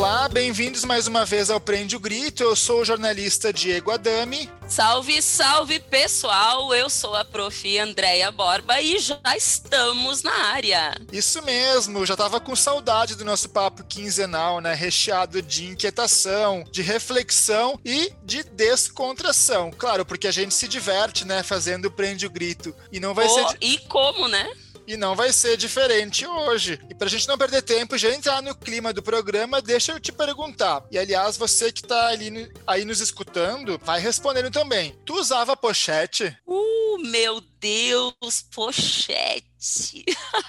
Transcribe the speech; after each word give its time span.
Olá, 0.00 0.30
bem-vindos 0.30 0.82
mais 0.82 1.06
uma 1.06 1.26
vez 1.26 1.50
ao 1.50 1.60
Prende 1.60 1.94
o 1.94 2.00
Grito. 2.00 2.42
Eu 2.42 2.56
sou 2.56 2.80
o 2.80 2.84
jornalista 2.86 3.52
Diego 3.52 3.90
Adami. 3.90 4.50
Salve, 4.66 5.20
salve 5.20 5.78
pessoal! 5.78 6.74
Eu 6.74 6.88
sou 6.88 7.14
a 7.14 7.22
prof. 7.22 7.78
Andréia 7.78 8.30
Borba 8.30 8.80
e 8.80 8.98
já 8.98 9.20
estamos 9.36 10.22
na 10.22 10.32
área. 10.32 10.94
Isso 11.12 11.42
mesmo, 11.42 12.06
já 12.06 12.16
tava 12.16 12.40
com 12.40 12.56
saudade 12.56 13.14
do 13.14 13.26
nosso 13.26 13.50
papo 13.50 13.84
quinzenal, 13.84 14.58
né? 14.62 14.72
Recheado 14.72 15.42
de 15.42 15.66
inquietação, 15.66 16.64
de 16.72 16.80
reflexão 16.80 17.78
e 17.84 18.10
de 18.24 18.42
descontração. 18.42 19.70
Claro, 19.70 20.06
porque 20.06 20.26
a 20.26 20.32
gente 20.32 20.54
se 20.54 20.66
diverte, 20.66 21.26
né? 21.26 21.42
Fazendo 21.42 21.84
o 21.88 21.90
Prende 21.90 22.24
o 22.24 22.30
Grito. 22.30 22.74
E 22.90 22.98
não 22.98 23.12
vai 23.12 23.26
Oh, 23.26 23.28
ser. 23.48 23.58
E 23.60 23.76
como, 23.80 24.28
né? 24.28 24.50
E 24.90 24.96
não 24.96 25.14
vai 25.14 25.32
ser 25.32 25.56
diferente 25.56 26.26
hoje. 26.26 26.80
E 26.90 26.94
pra 26.96 27.06
gente 27.06 27.28
não 27.28 27.38
perder 27.38 27.62
tempo, 27.62 27.96
já 27.96 28.12
entrar 28.12 28.42
no 28.42 28.52
clima 28.56 28.92
do 28.92 29.00
programa, 29.00 29.62
deixa 29.62 29.92
eu 29.92 30.00
te 30.00 30.10
perguntar. 30.10 30.82
E 30.90 30.98
aliás, 30.98 31.36
você 31.36 31.70
que 31.70 31.80
tá 31.80 32.08
ali 32.08 32.52
aí 32.66 32.84
nos 32.84 32.98
escutando, 33.00 33.78
vai 33.84 34.00
respondendo 34.00 34.50
também. 34.50 34.98
Tu 35.06 35.14
usava 35.14 35.56
pochete? 35.56 36.36
Uh, 36.44 36.98
meu 37.06 37.40
Deus, 37.60 38.42
pochete. 38.52 40.04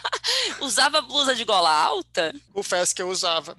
Usava 0.59 1.01
blusa 1.01 1.35
de 1.35 1.43
gola 1.45 1.71
alta? 1.71 2.33
Confesso 2.51 2.95
que 2.95 3.01
eu 3.03 3.09
usava. 3.09 3.55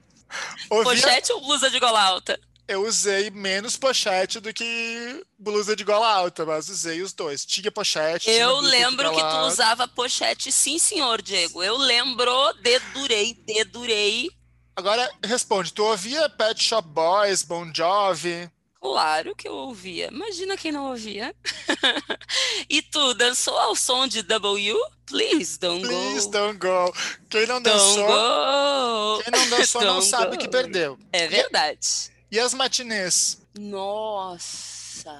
Ouvia- 0.69 1.01
Pochete 1.01 1.33
ou 1.33 1.41
blusa 1.43 1.71
de 1.71 1.79
gola 1.79 2.03
alta? 2.03 2.41
Eu 2.69 2.87
usei 2.87 3.31
menos 3.31 3.77
pochete 3.77 4.41
do 4.41 4.53
que 4.53 5.25
blusa 5.39 5.75
de 5.77 5.85
gola 5.85 6.09
alta, 6.09 6.45
mas 6.47 6.69
usei 6.69 7.03
os 7.03 7.13
dois. 7.13 7.45
Tinha 7.45 7.71
pochete. 7.71 8.25
tinha 8.25 8.37
Eu 8.37 8.61
de 8.61 8.69
lembro 8.69 9.11
que 9.11 9.19
tu 9.21 9.25
alta. 9.25 9.47
usava 9.47 9.89
pochete, 9.89 10.51
sim, 10.53 10.79
senhor 10.79 11.21
Diego. 11.21 11.63
Eu 11.63 11.77
lembro, 11.77 12.53
dedurei, 12.63 13.35
dedurei. 13.47 14.31
Agora 14.75 15.11
responde, 15.25 15.73
tu 15.73 15.85
ouvia 15.85 16.29
Pet 16.31 16.63
Shop 16.63 16.87
Boys, 16.89 17.43
Bon 17.43 17.71
Jovi? 17.75 18.51
Claro 18.81 19.37
que 19.37 19.47
eu 19.47 19.53
ouvia. 19.55 20.09
Imagina 20.09 20.57
quem 20.57 20.73
não 20.73 20.91
ouvia. 20.91 21.33
e 22.69 22.83
tu 22.83 23.15
dançou 23.15 23.57
ao 23.57 23.77
som 23.77 24.09
de 24.09 24.23
W? 24.23 24.77
Please 25.07 25.59
don't 25.59 25.87
Please 25.87 26.25
go. 26.27 26.31
don't 26.33 26.59
go. 26.59 26.93
Quem 27.31 27.47
não 27.47 27.61
Don't 27.63 27.65
dançou, 27.79 28.07
go. 28.07 29.23
quem 29.23 29.31
não 29.33 29.51
dançou 29.51 29.81
não 29.83 29.95
Don't 30.01 30.07
sabe 30.09 30.37
go. 30.37 30.43
que 30.43 30.49
perdeu. 30.49 30.99
É 31.13 31.29
verdade. 31.29 32.11
E 32.33 32.41
as 32.41 32.55
matinês? 32.55 33.43
Nossa, 33.59 35.15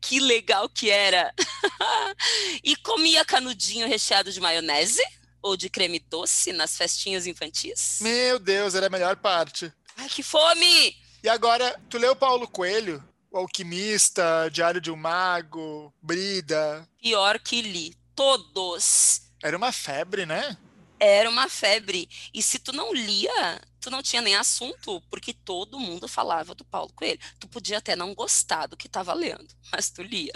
que 0.00 0.20
legal 0.20 0.68
que 0.68 0.88
era. 0.88 1.34
e 2.62 2.76
comia 2.76 3.24
canudinho 3.24 3.88
recheado 3.88 4.30
de 4.30 4.40
maionese 4.40 5.02
ou 5.42 5.56
de 5.56 5.68
creme 5.68 5.98
doce 5.98 6.52
nas 6.52 6.76
festinhas 6.76 7.26
infantis? 7.26 7.98
Meu 8.00 8.38
Deus, 8.38 8.76
era 8.76 8.86
a 8.86 8.90
melhor 8.90 9.16
parte. 9.16 9.72
Ai, 9.96 10.08
que 10.08 10.22
fome! 10.22 10.96
E 11.20 11.28
agora, 11.28 11.80
tu 11.90 11.98
leu 11.98 12.14
Paulo 12.14 12.46
Coelho? 12.46 13.02
O 13.32 13.38
Alquimista, 13.38 14.48
Diário 14.52 14.80
de 14.80 14.92
um 14.92 14.96
Mago, 14.96 15.92
Brida. 16.00 16.88
Pior 17.02 17.40
que 17.40 17.60
li. 17.60 17.92
Todos. 18.14 19.22
Era 19.42 19.56
uma 19.56 19.72
febre, 19.72 20.24
né? 20.24 20.56
Era 21.00 21.28
uma 21.28 21.48
febre. 21.48 22.08
E 22.32 22.40
se 22.40 22.60
tu 22.60 22.72
não 22.72 22.94
lia, 22.94 23.60
tu 23.86 23.90
não 23.90 24.02
tinha 24.02 24.20
nem 24.20 24.34
assunto, 24.34 25.00
porque 25.08 25.32
todo 25.32 25.78
mundo 25.78 26.08
falava 26.08 26.56
do 26.56 26.64
Paulo 26.64 26.92
Coelho. 26.92 27.20
Tu 27.38 27.46
podia 27.46 27.78
até 27.78 27.94
não 27.94 28.14
gostar 28.16 28.66
do 28.66 28.76
que 28.76 28.88
estava 28.88 29.14
lendo, 29.14 29.46
mas 29.70 29.90
tu 29.90 30.02
lia. 30.02 30.32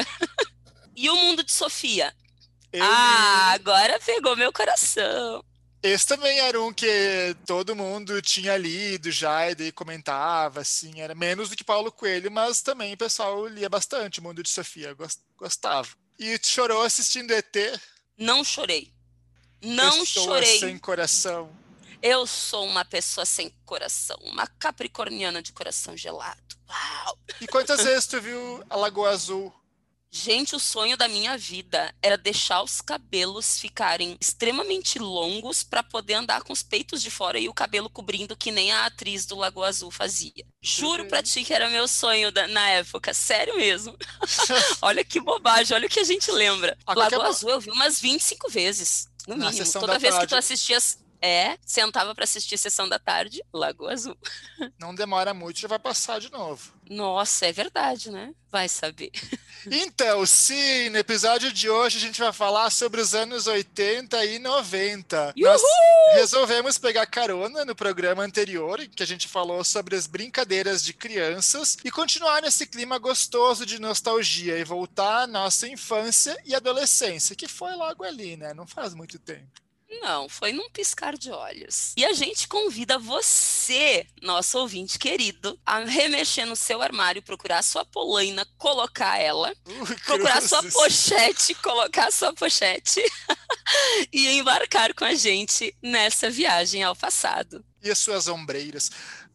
e 0.95 1.11
o 1.11 1.17
mundo 1.17 1.43
de 1.43 1.53
Sofia? 1.53 2.15
Eu 2.73 2.85
ah, 2.85 3.51
agora 3.53 3.99
pegou 3.99 4.37
meu 4.37 4.53
coração. 4.53 5.45
Esse 5.83 6.07
também 6.07 6.39
era 6.39 6.63
um 6.63 6.73
que 6.73 6.87
todo 7.45 7.75
mundo 7.75 8.23
tinha 8.23 8.57
lido 8.57 9.11
já 9.11 9.51
e 9.51 9.55
daí 9.57 9.73
comentava, 9.73 10.61
assim. 10.61 11.01
Era 11.01 11.15
menos 11.15 11.49
do 11.49 11.57
que 11.57 11.65
Paulo 11.65 11.91
Coelho, 11.91 12.31
mas 12.31 12.63
também 12.63 12.93
o 12.93 12.99
pessoal 12.99 13.49
lia 13.49 13.69
bastante 13.69 14.21
o 14.21 14.23
Mundo 14.23 14.43
de 14.45 14.49
Sofia, 14.51 14.95
gos- 14.95 15.19
gostava. 15.37 15.89
E 16.19 16.39
tu 16.39 16.47
chorou 16.47 16.83
assistindo 16.83 17.33
ET? 17.33 17.57
Não 18.17 18.45
chorei. 18.45 18.93
Não 19.61 20.01
Pessoa 20.01 20.27
chorei. 20.37 20.59
sem 20.61 20.79
coração. 20.79 21.51
Eu 22.03 22.27
sou 22.27 22.67
uma 22.67 22.85
pessoa 22.85 23.27
sem 23.27 23.51
coração, 23.65 24.17
uma 24.23 24.47
capricorniana 24.47 25.43
de 25.43 25.53
coração 25.53 25.97
gelado. 25.97 26.41
Uau! 26.69 27.19
E 27.41 27.47
quantas 27.47 27.83
vezes 27.85 28.07
tu 28.07 28.21
viu 28.21 28.65
a 28.71 28.77
Lagoa 28.77 29.11
Azul? 29.11 29.53
Gente, 30.13 30.57
o 30.57 30.59
sonho 30.59 30.97
da 30.97 31.07
minha 31.07 31.39
vida 31.39 31.95
era 32.03 32.17
deixar 32.19 32.63
os 32.63 32.81
cabelos 32.81 33.61
ficarem 33.61 34.17
extremamente 34.21 34.99
longos 34.99 35.63
para 35.63 35.85
poder 35.85 36.15
andar 36.15 36.43
com 36.43 36.53
os 36.53 36.65
peitos 36.65 37.01
de 37.01 37.11
fora 37.13 37.39
e 37.39 37.49
o 37.49 37.55
cabelo 37.55 37.89
cobrindo 37.89 38.37
que 38.37 38.51
nem 38.51 38.73
a 38.73 38.87
atriz 38.87 39.25
do 39.25 39.37
Lagoa 39.37 39.69
Azul 39.69 39.89
fazia. 39.91 40.45
Juro 40.61 41.07
pra 41.07 41.23
ti 41.23 41.45
que 41.45 41.55
era 41.55 41.71
meu 41.71 41.87
sonho 41.87 42.33
da- 42.33 42.49
na 42.49 42.69
época, 42.71 43.15
sério 43.15 43.57
mesmo. 43.57 43.97
olha 44.83 45.05
que 45.05 45.21
bobagem, 45.21 45.77
olha 45.77 45.87
o 45.87 45.91
que 45.91 46.01
a 46.01 46.05
gente 46.05 46.29
lembra. 46.33 46.77
Ah, 46.85 46.95
qualquer 46.95 47.17
Lagoa 47.17 47.31
Azul 47.31 47.51
eu 47.51 47.61
vi 47.61 47.71
umas 47.71 48.01
25 48.01 48.51
vezes, 48.51 49.07
no 49.29 49.37
Na 49.37 49.51
mínimo. 49.51 49.73
Toda 49.73 49.93
da 49.93 49.99
vez 49.99 50.19
que 50.19 50.27
tu 50.27 50.35
assistias, 50.35 50.99
é, 51.23 51.59
sentava 51.65 52.15
pra 52.15 52.25
assistir 52.25 52.57
Sessão 52.57 52.89
da 52.89 52.99
Tarde, 52.99 53.43
Lagoa 53.53 53.93
Azul. 53.93 54.17
Não 54.79 54.95
demora 54.95 55.35
muito, 55.35 55.61
já 55.61 55.69
vai 55.69 55.79
passar 55.79 56.19
de 56.19 56.31
novo. 56.33 56.73
Nossa, 56.89 57.47
é 57.47 57.53
verdade, 57.53 58.11
né? 58.11 58.35
Vai 58.51 58.69
saber. 58.69 59.13
Então, 59.71 60.25
sim, 60.25 60.89
no 60.89 60.97
episódio 60.97 61.53
de 61.53 61.69
hoje 61.69 61.99
a 61.99 62.01
gente 62.01 62.19
vai 62.19 62.33
falar 62.33 62.71
sobre 62.71 63.01
os 63.01 63.15
anos 63.15 63.47
80 63.47 64.25
e 64.25 64.39
90. 64.39 65.35
Nós 65.37 65.63
resolvemos 66.15 66.79
pegar 66.79 67.05
carona 67.07 67.65
no 67.65 67.77
programa 67.77 68.23
anterior, 68.23 68.81
em 68.81 68.89
que 68.89 69.03
a 69.03 69.07
gente 69.07 69.29
falou 69.29 69.63
sobre 69.63 69.95
as 69.95 70.07
brincadeiras 70.07 70.83
de 70.83 70.95
crianças, 70.95 71.77
e 71.85 71.91
continuar 71.91 72.41
nesse 72.41 72.67
clima 72.67 72.99
gostoso 72.99 73.67
de 73.67 73.79
nostalgia 73.79 74.59
e 74.59 74.65
voltar 74.65 75.25
à 75.25 75.27
nossa 75.27 75.69
infância 75.69 76.37
e 76.47 76.55
adolescência, 76.55 77.37
que 77.37 77.47
foi 77.47 77.75
logo 77.75 78.03
ali, 78.03 78.39
né? 78.39 78.55
Não 78.55 78.67
faz 78.67 78.95
muito 78.95 79.19
tempo. 79.19 79.61
Não, 79.91 80.29
foi 80.29 80.53
num 80.53 80.71
piscar 80.71 81.17
de 81.17 81.31
olhos. 81.33 81.93
E 81.97 82.05
a 82.05 82.13
gente 82.13 82.47
convida 82.47 82.99
você, 82.99 84.07
nosso 84.23 84.59
ouvinte 84.59 84.99
querido, 84.99 85.59
a 85.67 85.81
remexer 85.81 86.47
no 86.47 86.55
seu 86.55 86.81
armário, 86.81 87.23
procurar 87.23 87.63
sua 87.63 87.85
polaina, 87.85 88.47
colocar 88.57 89.19
ela, 89.19 89.53
Ui, 89.67 89.97
procurar 90.07 90.41
sua 90.41 90.61
cruzes. 90.61 90.75
pochete, 90.75 91.55
colocar 91.57 92.13
sua 92.13 92.33
pochete 92.33 93.03
e 94.13 94.29
embarcar 94.39 94.95
com 94.95 95.05
a 95.05 95.15
gente 95.15 95.75
nessa 95.83 96.31
viagem 96.31 96.83
ao 96.83 96.95
passado. 96.95 97.65
E 97.83 97.91
as 97.91 97.99
suas 97.99 98.29
ombreiras. 98.29 98.91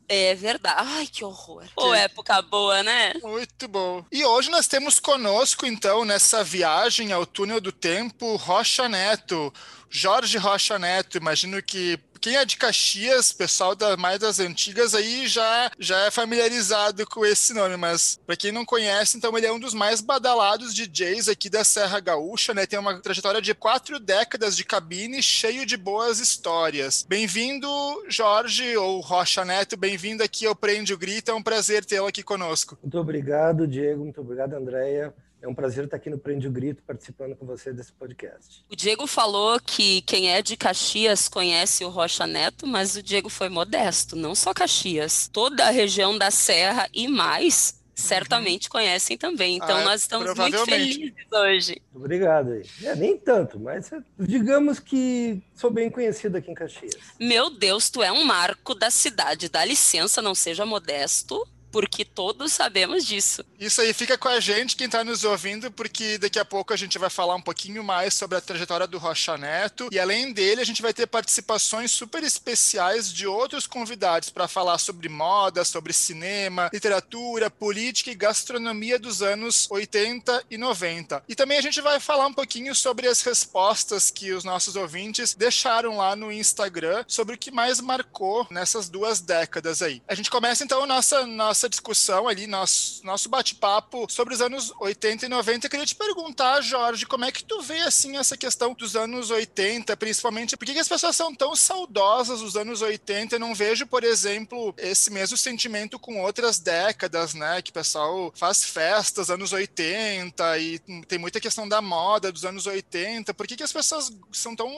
É 0.07 0.35
verdade. 0.35 0.75
Ai, 0.87 1.07
que 1.07 1.25
horror. 1.25 1.65
Ô, 1.75 1.93
época 1.93 2.41
boa, 2.43 2.83
né? 2.83 3.13
Muito 3.23 3.67
bom. 3.67 4.05
E 4.11 4.23
hoje 4.23 4.49
nós 4.51 4.67
temos 4.67 4.99
conosco, 4.99 5.65
então, 5.65 6.05
nessa 6.05 6.43
viagem 6.43 7.11
ao 7.11 7.25
túnel 7.25 7.59
do 7.59 7.71
tempo, 7.71 8.35
Rocha 8.35 8.87
Neto. 8.87 9.51
Jorge 9.95 10.37
Rocha 10.37 10.77
Neto, 10.77 11.17
imagino 11.17 11.63
que 11.63 11.97
quem 12.19 12.35
é 12.35 12.43
de 12.43 12.57
Caxias, 12.57 13.31
pessoal 13.31 13.73
da, 13.73 13.95
mais 13.95 14.19
das 14.19 14.41
antigas 14.41 14.93
aí 14.93 15.25
já, 15.25 15.71
já 15.79 15.97
é 16.01 16.11
familiarizado 16.11 17.05
com 17.07 17.25
esse 17.25 17.53
nome, 17.53 17.77
mas 17.77 18.19
para 18.25 18.35
quem 18.35 18.51
não 18.51 18.65
conhece, 18.65 19.15
então 19.15 19.37
ele 19.37 19.45
é 19.45 19.53
um 19.53 19.59
dos 19.59 19.73
mais 19.73 20.01
badalados 20.01 20.75
DJs 20.75 21.29
aqui 21.29 21.49
da 21.49 21.63
Serra 21.63 22.01
Gaúcha, 22.01 22.53
né? 22.53 22.65
Tem 22.65 22.77
uma 22.77 22.99
trajetória 22.99 23.41
de 23.41 23.55
quatro 23.55 23.97
décadas 23.97 24.57
de 24.57 24.65
cabine 24.65 25.23
cheio 25.23 25.65
de 25.65 25.77
boas 25.77 26.19
histórias. 26.19 27.05
Bem-vindo, 27.07 27.69
Jorge 28.09 28.75
ou 28.75 28.99
Rocha 28.99 29.45
Neto, 29.45 29.77
bem-vindo 29.77 30.21
aqui 30.21 30.45
ao 30.45 30.55
Prende 30.55 30.93
o 30.93 30.97
Grito, 30.97 31.31
é 31.31 31.33
um 31.33 31.43
prazer 31.43 31.85
tê-lo 31.85 32.07
aqui 32.07 32.21
conosco. 32.21 32.77
Muito 32.81 32.99
obrigado, 32.99 33.65
Diego. 33.65 34.03
Muito 34.03 34.19
obrigado, 34.19 34.55
Andréia. 34.55 35.13
É 35.45 35.47
um 35.47 35.53
prazer 35.53 35.83
estar 35.85 35.97
aqui 35.97 36.09
no 36.09 36.17
Prende 36.17 36.47
o 36.47 36.51
Grito 36.51 36.81
participando 36.81 37.35
com 37.35 37.45
você 37.45 37.71
desse 37.71 37.91
podcast. 37.93 38.65
O 38.67 38.75
Diego 38.75 39.05
falou 39.05 39.59
que 39.59 40.01
quem 40.01 40.31
é 40.31 40.41
de 40.41 40.57
Caxias 40.57 41.29
conhece 41.29 41.85
o 41.85 41.89
Rocha 41.89 42.25
Neto, 42.25 42.65
mas 42.65 42.95
o 42.95 43.03
Diego 43.03 43.29
foi 43.29 43.47
modesto, 43.47 44.15
não 44.15 44.33
só 44.33 44.55
Caxias. 44.55 45.29
Toda 45.31 45.67
a 45.67 45.69
região 45.69 46.17
da 46.17 46.31
Serra 46.31 46.89
e 46.91 47.07
mais 47.07 47.79
certamente 47.93 48.67
conhecem 48.69 49.19
também. 49.19 49.57
Então 49.57 49.77
Ah, 49.77 49.83
nós 49.83 50.01
estamos 50.01 50.33
muito 50.35 50.65
felizes 50.65 51.13
hoje. 51.31 51.81
Muito 51.93 52.05
obrigado 52.05 52.51
aí. 52.51 52.63
É, 52.83 52.95
nem 52.95 53.15
tanto, 53.15 53.59
mas 53.59 53.93
é, 53.93 53.99
digamos 54.19 54.79
que 54.79 55.43
sou 55.53 55.69
bem 55.69 55.91
conhecido 55.91 56.37
aqui 56.37 56.49
em 56.49 56.55
Caxias. 56.55 56.95
Meu 57.19 57.51
Deus, 57.51 57.91
tu 57.91 58.01
é 58.01 58.11
um 58.11 58.25
marco 58.25 58.73
da 58.73 58.89
cidade. 58.89 59.47
Dá 59.47 59.63
licença, 59.63 60.23
não 60.23 60.33
seja 60.33 60.65
modesto. 60.65 61.47
Porque 61.75 62.05
todos 62.05 62.53
sabemos 62.53 63.05
disso. 63.05 63.43
Isso 63.59 63.81
aí 63.81 63.93
fica 63.93 64.17
com 64.17 64.29
a 64.29 64.39
gente, 64.39 64.77
quem 64.77 64.85
está 64.85 65.03
nos 65.03 65.25
ouvindo, 65.25 65.69
porque 65.69 66.17
daqui 66.17 66.39
a 66.39 66.45
pouco 66.45 66.71
a 66.71 66.77
gente 66.77 66.97
vai 66.97 67.09
falar 67.09 67.35
um 67.35 67.41
pouquinho 67.41 67.83
mais 67.83 68.13
sobre 68.13 68.37
a 68.37 68.41
trajetória 68.41 68.87
do 68.87 68.97
Rocha 68.97 69.37
Neto. 69.37 69.89
E 69.91 69.99
além 69.99 70.31
dele, 70.31 70.61
a 70.61 70.65
gente 70.65 70.81
vai 70.81 70.93
ter 70.93 71.05
participações 71.05 71.91
super 71.91 72.23
especiais 72.23 73.11
de 73.11 73.27
outros 73.27 73.67
convidados 73.67 74.29
para 74.29 74.47
falar 74.47 74.77
sobre 74.77 75.09
moda, 75.09 75.65
sobre 75.65 75.91
cinema, 75.91 76.69
literatura, 76.71 77.51
política 77.51 78.09
e 78.09 78.15
gastronomia 78.15 78.97
dos 78.97 79.21
anos 79.21 79.67
80 79.69 80.45
e 80.49 80.57
90. 80.57 81.23
E 81.27 81.35
também 81.35 81.57
a 81.57 81.61
gente 81.61 81.81
vai 81.81 81.99
falar 81.99 82.27
um 82.27 82.33
pouquinho 82.33 82.73
sobre 82.73 83.05
as 83.05 83.19
respostas 83.21 84.09
que 84.09 84.31
os 84.31 84.45
nossos 84.45 84.77
ouvintes 84.77 85.33
deixaram 85.33 85.97
lá 85.97 86.15
no 86.15 86.31
Instagram 86.31 87.03
sobre 87.05 87.35
o 87.35 87.37
que 87.37 87.51
mais 87.51 87.81
marcou 87.81 88.47
nessas 88.49 88.87
duas 88.87 89.19
décadas 89.19 89.81
aí. 89.81 90.01
A 90.07 90.15
gente 90.15 90.31
começa 90.31 90.63
então 90.63 90.85
nossa 90.85 91.25
nossa 91.25 91.64
nossa 91.65 91.69
discussão 91.69 92.27
ali, 92.27 92.47
nosso, 92.47 93.05
nosso 93.05 93.29
bate-papo 93.29 94.05
sobre 94.09 94.33
os 94.33 94.41
anos 94.41 94.71
80 94.79 95.25
e 95.25 95.29
90. 95.29 95.65
Eu 95.65 95.69
queria 95.69 95.85
te 95.85 95.95
perguntar, 95.95 96.61
Jorge, 96.61 97.05
como 97.05 97.25
é 97.25 97.31
que 97.31 97.43
tu 97.43 97.61
vê 97.61 97.79
assim 97.79 98.17
essa 98.17 98.37
questão 98.37 98.73
dos 98.73 98.95
anos 98.95 99.31
80, 99.31 99.95
principalmente, 99.97 100.55
por 100.55 100.65
que, 100.65 100.77
as 100.77 100.87
pessoas 100.87 101.15
são 101.15 101.33
tão 101.33 101.55
saudosas 101.55 102.41
dos 102.41 102.55
anos 102.55 102.81
80? 102.81 103.35
Eu 103.35 103.39
não 103.39 103.55
vejo, 103.55 103.87
por 103.87 104.03
exemplo, 104.03 104.73
esse 104.77 105.11
mesmo 105.11 105.37
sentimento 105.37 105.97
com 105.97 106.21
outras 106.21 106.59
décadas, 106.59 107.33
né? 107.33 107.61
Que 107.61 107.71
o 107.71 107.73
pessoal 107.73 108.31
faz 108.35 108.63
festas 108.63 109.29
anos 109.29 109.51
80 109.51 110.59
e 110.59 110.79
tem 111.07 111.17
muita 111.17 111.39
questão 111.39 111.67
da 111.67 111.81
moda 111.81 112.31
dos 112.31 112.45
anos 112.45 112.67
80. 112.67 113.33
Por 113.33 113.47
que, 113.47 113.55
que 113.55 113.63
as 113.63 113.73
pessoas 113.73 114.15
são 114.31 114.55
tão 114.55 114.69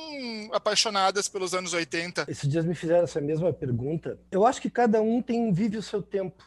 apaixonadas 0.53 1.27
pelos 1.27 1.53
anos 1.53 1.73
80? 1.73 2.25
Esses 2.29 2.49
dias 2.49 2.65
me 2.65 2.75
fizeram 2.75 3.03
essa 3.03 3.19
mesma 3.19 3.51
pergunta. 3.51 4.17
Eu 4.31 4.45
acho 4.45 4.61
que 4.61 4.69
cada 4.69 5.01
um 5.01 5.21
tem 5.21 5.51
vive 5.51 5.77
o 5.77 5.83
seu 5.83 6.01
tempo. 6.01 6.43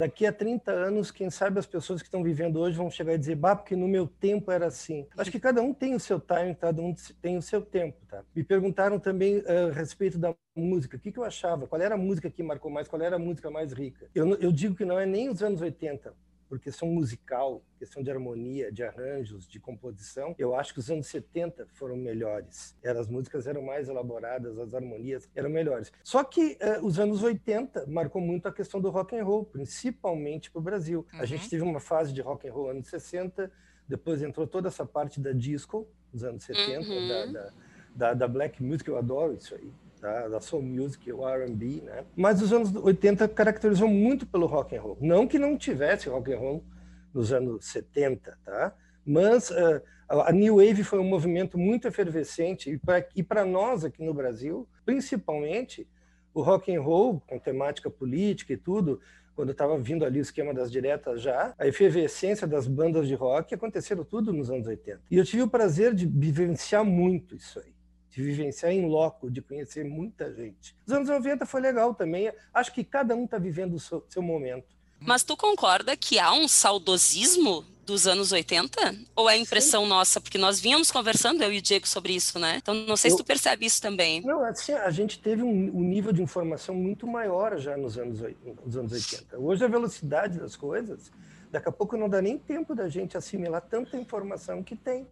Daqui 0.00 0.24
a 0.24 0.32
30 0.32 0.70
anos, 0.70 1.10
quem 1.10 1.28
sabe 1.28 1.58
as 1.58 1.66
pessoas 1.66 2.00
que 2.00 2.06
estão 2.06 2.22
vivendo 2.22 2.60
hoje 2.60 2.76
vão 2.76 2.88
chegar 2.88 3.14
e 3.14 3.18
dizer, 3.18 3.34
bah, 3.34 3.56
porque 3.56 3.74
no 3.74 3.88
meu 3.88 4.06
tempo 4.06 4.52
era 4.52 4.66
assim. 4.66 5.04
Acho 5.16 5.28
que 5.28 5.40
cada 5.40 5.60
um 5.60 5.74
tem 5.74 5.92
o 5.96 5.98
seu 5.98 6.20
time, 6.20 6.54
cada 6.54 6.80
um 6.80 6.94
tem 7.20 7.36
o 7.36 7.42
seu 7.42 7.60
tempo, 7.60 7.98
tá? 8.06 8.22
Me 8.32 8.44
perguntaram 8.44 9.00
também 9.00 9.38
uh, 9.38 9.70
a 9.70 9.72
respeito 9.72 10.16
da 10.16 10.32
música, 10.54 10.96
o 10.96 11.00
que, 11.00 11.10
que 11.10 11.18
eu 11.18 11.24
achava, 11.24 11.66
qual 11.66 11.82
era 11.82 11.96
a 11.96 11.98
música 11.98 12.30
que 12.30 12.44
marcou 12.44 12.70
mais, 12.70 12.86
qual 12.86 13.02
era 13.02 13.16
a 13.16 13.18
música 13.18 13.50
mais 13.50 13.72
rica. 13.72 14.08
Eu, 14.14 14.36
eu 14.36 14.52
digo 14.52 14.76
que 14.76 14.84
não 14.84 15.00
é 15.00 15.04
nem 15.04 15.30
os 15.30 15.42
anos 15.42 15.60
80, 15.60 16.14
por 16.48 16.58
questão 16.58 16.88
musical, 16.88 17.62
questão 17.78 18.02
de 18.02 18.10
harmonia, 18.10 18.72
de 18.72 18.82
arranjos, 18.82 19.46
de 19.46 19.60
composição, 19.60 20.34
eu 20.38 20.54
acho 20.54 20.72
que 20.72 20.80
os 20.80 20.90
anos 20.90 21.06
70 21.06 21.66
foram 21.74 21.96
melhores. 21.96 22.74
As 22.84 23.06
músicas 23.06 23.46
eram 23.46 23.62
mais 23.62 23.88
elaboradas, 23.88 24.58
as 24.58 24.74
harmonias 24.74 25.28
eram 25.34 25.50
melhores. 25.50 25.92
Só 26.02 26.24
que 26.24 26.58
uh, 26.60 26.84
os 26.84 26.98
anos 26.98 27.22
80 27.22 27.86
marcou 27.86 28.20
muito 28.20 28.48
a 28.48 28.52
questão 28.52 28.80
do 28.80 28.88
rock 28.88 29.16
and 29.16 29.24
roll, 29.24 29.44
principalmente 29.44 30.50
para 30.50 30.58
o 30.58 30.62
Brasil. 30.62 31.06
Uhum. 31.12 31.20
A 31.20 31.26
gente 31.26 31.44
uhum. 31.44 31.50
teve 31.50 31.62
uma 31.62 31.80
fase 31.80 32.12
de 32.12 32.22
rock 32.22 32.48
and 32.48 32.52
roll 32.52 32.70
anos 32.70 32.88
60, 32.88 33.50
depois 33.86 34.22
entrou 34.22 34.46
toda 34.46 34.68
essa 34.68 34.86
parte 34.86 35.20
da 35.20 35.32
disco, 35.32 35.86
nos 36.12 36.24
anos 36.24 36.44
70, 36.44 36.88
uhum. 36.88 37.08
da, 37.08 37.26
da, 37.26 37.52
da, 37.94 38.14
da 38.14 38.28
black 38.28 38.62
music, 38.62 38.88
eu 38.88 38.96
adoro 38.96 39.34
isso 39.34 39.54
aí 39.54 39.70
da, 39.98 40.28
da 40.28 40.40
soul 40.40 40.62
music, 40.62 41.12
o 41.12 41.26
R&B, 41.26 41.82
né? 41.82 42.04
Mas 42.16 42.40
os 42.40 42.52
anos 42.52 42.74
80 42.74 43.28
caracterizou 43.28 43.88
muito 43.88 44.26
pelo 44.26 44.46
rock 44.46 44.76
and 44.76 44.80
roll. 44.80 44.98
Não 45.00 45.26
que 45.26 45.38
não 45.38 45.56
tivesse 45.56 46.08
rock 46.08 46.32
and 46.32 46.38
roll 46.38 46.64
nos 47.12 47.32
anos 47.32 47.66
70, 47.66 48.38
tá? 48.44 48.74
Mas 49.04 49.50
uh, 49.50 49.82
a 50.08 50.32
New 50.32 50.56
Wave 50.56 50.84
foi 50.84 50.98
um 50.98 51.04
movimento 51.04 51.58
muito 51.58 51.88
efervescente 51.88 52.80
e 53.14 53.22
para 53.22 53.44
nós 53.44 53.84
aqui 53.84 54.02
no 54.02 54.14
Brasil, 54.14 54.68
principalmente, 54.84 55.88
o 56.34 56.42
rock 56.42 56.74
and 56.74 56.80
roll 56.80 57.20
com 57.26 57.38
temática 57.38 57.90
política 57.90 58.52
e 58.52 58.56
tudo, 58.56 59.00
quando 59.34 59.52
estava 59.52 59.78
vindo 59.78 60.04
ali 60.04 60.18
o 60.18 60.22
esquema 60.22 60.52
das 60.52 60.70
diretas 60.70 61.22
já, 61.22 61.54
a 61.58 61.66
efervescência 61.66 62.46
das 62.46 62.66
bandas 62.66 63.08
de 63.08 63.14
rock 63.14 63.54
aconteceram 63.54 64.04
tudo 64.04 64.32
nos 64.32 64.50
anos 64.50 64.66
80. 64.66 65.00
E 65.10 65.16
eu 65.16 65.24
tive 65.24 65.42
o 65.42 65.48
prazer 65.48 65.94
de 65.94 66.06
vivenciar 66.06 66.84
muito 66.84 67.34
isso 67.34 67.58
aí 67.60 67.77
de 68.18 68.24
vivenciar 68.24 68.72
em 68.72 68.84
loco, 68.84 69.30
de 69.30 69.40
conhecer 69.40 69.84
muita 69.84 70.34
gente. 70.34 70.74
Os 70.84 70.92
anos 70.92 71.08
90 71.08 71.46
foi 71.46 71.60
legal 71.60 71.94
também. 71.94 72.32
Acho 72.52 72.72
que 72.72 72.82
cada 72.82 73.14
um 73.14 73.24
está 73.24 73.38
vivendo 73.38 73.74
o 73.74 73.78
seu, 73.78 74.04
seu 74.08 74.20
momento. 74.20 74.66
Mas 74.98 75.22
tu 75.22 75.36
concorda 75.36 75.96
que 75.96 76.18
há 76.18 76.32
um 76.32 76.48
saudosismo 76.48 77.64
dos 77.86 78.08
anos 78.08 78.32
80? 78.32 78.76
Ou 79.14 79.30
é 79.30 79.36
impressão 79.36 79.84
Sim. 79.84 79.90
nossa? 79.90 80.20
Porque 80.20 80.36
nós 80.36 80.58
vínhamos 80.58 80.90
conversando, 80.90 81.44
eu 81.44 81.52
e 81.52 81.58
o 81.58 81.62
Diego, 81.62 81.86
sobre 81.86 82.12
isso, 82.12 82.40
né? 82.40 82.56
Então, 82.60 82.74
não 82.74 82.96
sei 82.96 83.12
eu... 83.12 83.16
se 83.16 83.22
tu 83.22 83.24
percebe 83.24 83.64
isso 83.64 83.80
também. 83.80 84.20
Não, 84.22 84.42
assim, 84.42 84.72
a 84.72 84.90
gente 84.90 85.20
teve 85.20 85.44
um, 85.44 85.76
um, 85.76 85.84
nível 85.84 86.12
de 86.12 86.20
informação 86.20 86.74
muito 86.74 87.06
maior 87.06 87.56
já 87.56 87.76
nos 87.76 87.96
anos, 87.96 88.20
nos 88.66 88.76
anos 88.76 88.90
80. 88.90 89.38
Hoje, 89.38 89.64
a 89.64 89.68
velocidade 89.68 90.40
das 90.40 90.56
coisas, 90.56 91.12
daqui 91.52 91.68
a 91.68 91.72
pouco 91.72 91.96
não 91.96 92.08
dá 92.08 92.20
nem 92.20 92.36
tempo 92.36 92.74
da 92.74 92.88
gente 92.88 93.16
assimilar 93.16 93.60
tanta 93.60 93.96
informação 93.96 94.60
que 94.60 94.74
tem. 94.74 95.06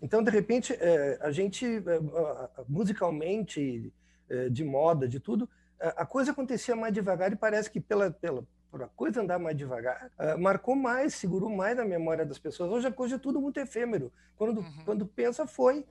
Então, 0.00 0.22
de 0.22 0.30
repente, 0.30 0.72
é, 0.74 1.18
a 1.20 1.30
gente, 1.30 1.66
é, 1.66 2.00
musicalmente, 2.68 3.92
é, 4.28 4.48
de 4.48 4.64
moda, 4.64 5.08
de 5.08 5.18
tudo, 5.18 5.48
a 5.80 6.04
coisa 6.04 6.32
acontecia 6.32 6.74
mais 6.74 6.92
devagar 6.92 7.32
e 7.32 7.36
parece 7.36 7.70
que 7.70 7.80
pela, 7.80 8.10
pela 8.10 8.44
por 8.68 8.82
a 8.82 8.88
coisa 8.88 9.22
andar 9.22 9.38
mais 9.38 9.56
devagar, 9.56 10.10
marcou 10.38 10.74
mais, 10.74 11.14
segurou 11.14 11.48
mais 11.48 11.76
na 11.76 11.84
memória 11.84 12.26
das 12.26 12.38
pessoas. 12.38 12.70
Hoje 12.70 12.88
a 12.88 12.92
coisa 12.92 13.14
é 13.14 13.18
tudo 13.18 13.40
muito 13.40 13.58
efêmero. 13.60 14.12
Quando, 14.36 14.58
uhum. 14.58 14.84
quando 14.84 15.06
pensa, 15.06 15.46
foi. 15.46 15.86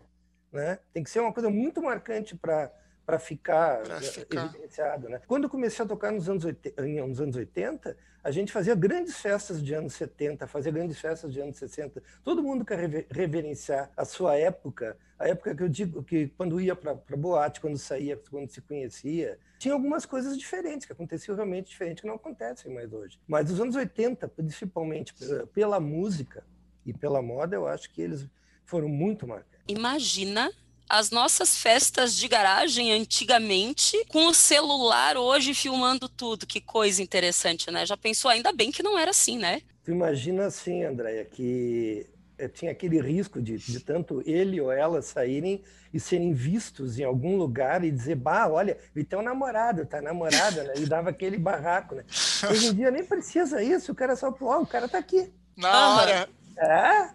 Né? 0.51 0.77
Tem 0.93 1.03
que 1.03 1.09
ser 1.09 1.21
uma 1.21 1.33
coisa 1.33 1.49
muito 1.49 1.81
marcante 1.81 2.35
para 2.35 2.71
para 3.07 3.17
ficar, 3.17 3.85
ficar, 4.01 4.47
evidenciado. 4.47 5.07
Né? 5.07 5.21
Quando 5.25 5.45
eu 5.45 5.49
comecei 5.49 5.85
a 5.85 5.87
tocar 5.87 6.11
nos 6.11 6.27
anos, 6.27 6.43
80, 6.43 6.81
nos 7.07 7.21
anos 7.21 7.37
80, 7.37 7.95
a 8.21 8.31
gente 8.31 8.51
fazia 8.51 8.75
grandes 8.75 9.15
festas 9.15 9.63
de 9.63 9.73
anos 9.73 9.93
70, 9.93 10.45
fazia 10.45 10.73
grandes 10.73 10.99
festas 10.99 11.31
de 11.31 11.39
anos 11.39 11.55
60. 11.55 12.03
Todo 12.21 12.43
mundo 12.43 12.65
quer 12.65 13.07
reverenciar 13.09 13.89
a 13.95 14.03
sua 14.03 14.35
época, 14.35 14.97
a 15.17 15.25
época 15.25 15.55
que 15.55 15.63
eu 15.63 15.69
digo 15.69 16.03
que 16.03 16.27
quando 16.35 16.59
ia 16.59 16.75
para 16.75 16.95
boate, 17.15 17.61
quando 17.61 17.77
saía, 17.77 18.19
quando 18.29 18.49
se 18.49 18.59
conhecia, 18.59 19.39
tinha 19.57 19.73
algumas 19.73 20.05
coisas 20.05 20.37
diferentes 20.37 20.85
que 20.85 20.91
aconteciam 20.91 21.33
realmente 21.33 21.69
diferente 21.69 22.01
que 22.01 22.07
não 22.07 22.15
acontecem 22.15 22.73
mais 22.73 22.91
hoje. 22.91 23.17
Mas 23.25 23.49
os 23.49 23.61
anos 23.61 23.77
80, 23.77 24.27
principalmente 24.27 25.13
pela 25.53 25.79
música 25.79 26.43
e 26.85 26.91
pela 26.91 27.21
moda, 27.21 27.55
eu 27.55 27.65
acho 27.65 27.89
que 27.89 28.01
eles 28.01 28.27
foram 28.65 28.89
muito 28.89 29.25
marcantes. 29.25 29.63
Imagina 29.65 30.51
as 30.89 31.11
nossas 31.11 31.57
festas 31.57 32.15
de 32.15 32.27
garagem 32.27 32.91
antigamente, 32.93 34.05
com 34.07 34.27
o 34.27 34.33
celular 34.33 35.17
hoje 35.17 35.53
filmando 35.53 36.07
tudo. 36.07 36.47
Que 36.47 36.61
coisa 36.61 37.01
interessante, 37.01 37.69
né? 37.71 37.85
Já 37.85 37.97
pensou? 37.97 38.31
Ainda 38.31 38.51
bem 38.51 38.71
que 38.71 38.83
não 38.83 38.97
era 38.97 39.11
assim, 39.11 39.37
né? 39.37 39.61
Tu 39.83 39.91
imagina 39.91 40.45
assim, 40.45 40.83
Andréia, 40.83 41.25
que 41.25 42.05
eh, 42.37 42.47
tinha 42.47 42.71
aquele 42.71 43.01
risco 43.01 43.41
de, 43.41 43.57
de 43.57 43.79
tanto 43.79 44.21
ele 44.25 44.59
ou 44.59 44.71
ela 44.71 45.01
saírem 45.01 45.63
e 45.93 45.99
serem 45.99 46.33
vistos 46.33 46.99
em 46.99 47.03
algum 47.03 47.37
lugar 47.37 47.83
e 47.83 47.91
dizer, 47.91 48.15
bah, 48.15 48.47
olha, 48.47 48.77
ele 48.95 49.05
tem 49.05 49.17
um 49.17 49.21
namorado, 49.21 49.85
tá 49.85 50.01
namorada, 50.01 50.63
né? 50.63 50.73
E 50.77 50.85
dava 50.85 51.09
aquele 51.09 51.37
barraco, 51.37 51.95
né? 51.95 52.03
Hoje 52.49 52.67
em 52.67 52.73
dia 52.73 52.91
nem 52.91 53.03
precisa 53.03 53.63
isso, 53.63 53.91
o 53.91 53.95
cara 53.95 54.15
só, 54.15 54.35
ó, 54.41 54.61
o 54.61 54.67
cara 54.67 54.87
tá 54.87 54.97
aqui. 54.97 55.31
Na 55.55 55.95
hora. 55.95 56.29
É, 56.57 57.09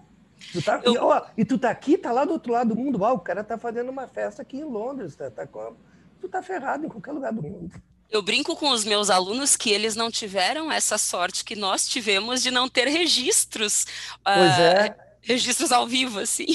Tu 0.53 0.63
tá, 0.63 0.81
eu... 0.85 0.95
e, 0.95 0.99
ó, 0.99 1.23
e, 1.37 1.45
tu 1.45 1.59
tá 1.59 1.71
aqui, 1.71 1.99
tá 1.99 2.11
lá 2.11 2.25
do 2.25 2.33
outro 2.33 2.53
lado 2.53 2.75
do 2.75 2.77
mundo. 2.77 3.01
Ó, 3.03 3.15
o 3.15 3.21
cara 3.21 3.45
tá 3.45 3.59
fazendo 3.59 3.91
uma 3.91 4.07
festa 4.09 4.43
aqui 4.43 4.59
em 4.59 4.65
Londres. 4.65 5.15
Tá, 5.15 5.31
tá 5.31 5.47
com... 5.47 5.77
Tu 6.21 6.29
tá 6.29 6.43
ferrado 6.43 6.87
em 6.87 6.89
qualquer 6.89 7.13
lugar 7.13 7.33
do 7.33 7.43
mundo. 7.43 7.71
Eu 8.11 8.23
brinco 8.23 8.55
com 8.57 8.71
os 8.71 8.85
meus 8.85 9.09
alunos 9.11 9.57
que 9.57 9.71
eles 9.71 9.97
não 9.97 10.11
tiveram 10.11 10.71
essa 10.71 10.99
sorte 10.99 11.45
que 11.45 11.57
nós 11.57 11.87
tivemos 11.89 12.43
de 12.43 12.51
não 12.51 12.69
ter 12.69 12.87
registros. 12.87 13.87
Pois 14.23 14.59
uh, 14.59 14.61
é. 14.61 14.97
Registros 15.21 15.73
ao 15.73 15.87
vivo, 15.87 16.19
assim. 16.19 16.47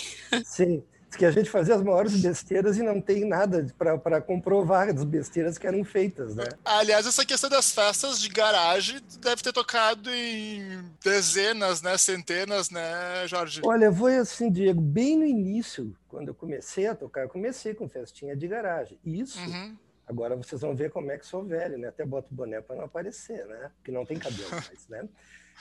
Sim 0.45 0.83
que 1.17 1.25
a 1.25 1.31
gente 1.31 1.49
fazia 1.49 1.75
as 1.75 1.81
maiores 1.81 2.15
besteiras 2.21 2.77
e 2.77 2.83
não 2.83 3.01
tem 3.01 3.25
nada 3.25 3.65
para 3.77 4.21
comprovar 4.21 4.87
as 4.89 5.03
besteiras 5.03 5.57
que 5.57 5.65
eram 5.65 5.83
feitas, 5.83 6.35
né? 6.35 6.45
Aliás, 6.63 7.07
essa 7.07 7.25
questão 7.25 7.49
das 7.49 7.71
festas 7.71 8.21
de 8.21 8.29
garagem 8.29 9.01
deve 9.19 9.41
ter 9.41 9.51
tocado 9.51 10.09
em 10.11 10.83
dezenas, 11.03 11.81
né, 11.81 11.97
centenas, 11.97 12.69
né, 12.69 13.27
Jorge? 13.27 13.61
Olha, 13.65 13.91
foi 13.91 14.17
assim, 14.17 14.51
Diego, 14.51 14.79
bem 14.79 15.17
no 15.17 15.25
início, 15.25 15.93
quando 16.07 16.27
eu 16.27 16.35
comecei 16.35 16.87
a 16.87 16.95
tocar, 16.95 17.21
eu 17.21 17.29
comecei 17.29 17.73
com 17.73 17.89
festinha 17.89 18.35
de 18.35 18.47
garagem. 18.47 18.99
Isso. 19.03 19.39
Uhum. 19.39 19.75
Agora 20.05 20.35
vocês 20.35 20.61
vão 20.61 20.73
ver 20.73 20.91
como 20.91 21.11
é 21.11 21.17
que 21.17 21.25
sou 21.25 21.43
velho, 21.43 21.77
né? 21.77 21.89
Até 21.89 22.05
boto 22.05 22.33
boné 22.33 22.61
para 22.61 22.77
não 22.77 22.85
aparecer, 22.85 23.45
né? 23.45 23.71
Porque 23.77 23.91
não 23.91 24.05
tem 24.05 24.17
cabelo 24.17 24.49
mais, 24.51 24.87
né? 24.87 25.07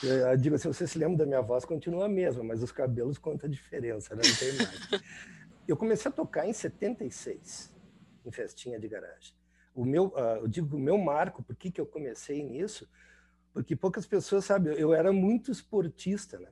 Eu 0.02 0.36
digo 0.36 0.54
assim, 0.54 0.68
você 0.68 0.86
se 0.86 0.98
lembra 0.98 1.16
da 1.16 1.26
minha 1.26 1.40
voz, 1.40 1.64
continua 1.64 2.04
a 2.04 2.08
mesma, 2.08 2.44
mas 2.44 2.62
os 2.62 2.70
cabelos 2.70 3.16
contam 3.16 3.48
a 3.48 3.50
diferença, 3.50 4.14
né? 4.14 4.22
não 4.24 4.34
tem 4.36 4.52
mais. 4.52 5.02
Eu 5.66 5.76
comecei 5.76 6.10
a 6.10 6.14
tocar 6.14 6.46
em 6.46 6.52
76, 6.52 7.72
em 8.24 8.30
festinha 8.30 8.78
de 8.78 8.88
garagem. 8.88 9.34
O 9.74 9.84
meu, 9.84 10.06
uh, 10.06 10.38
eu 10.40 10.48
digo 10.48 10.76
o 10.76 10.80
meu 10.80 10.96
marco, 10.96 11.42
por 11.42 11.54
que, 11.54 11.70
que 11.70 11.80
eu 11.80 11.86
comecei 11.86 12.42
nisso? 12.42 12.88
Porque 13.52 13.74
poucas 13.74 14.06
pessoas 14.06 14.44
sabem, 14.44 14.74
eu 14.74 14.94
era 14.94 15.12
muito 15.12 15.50
esportista, 15.50 16.38
né? 16.38 16.50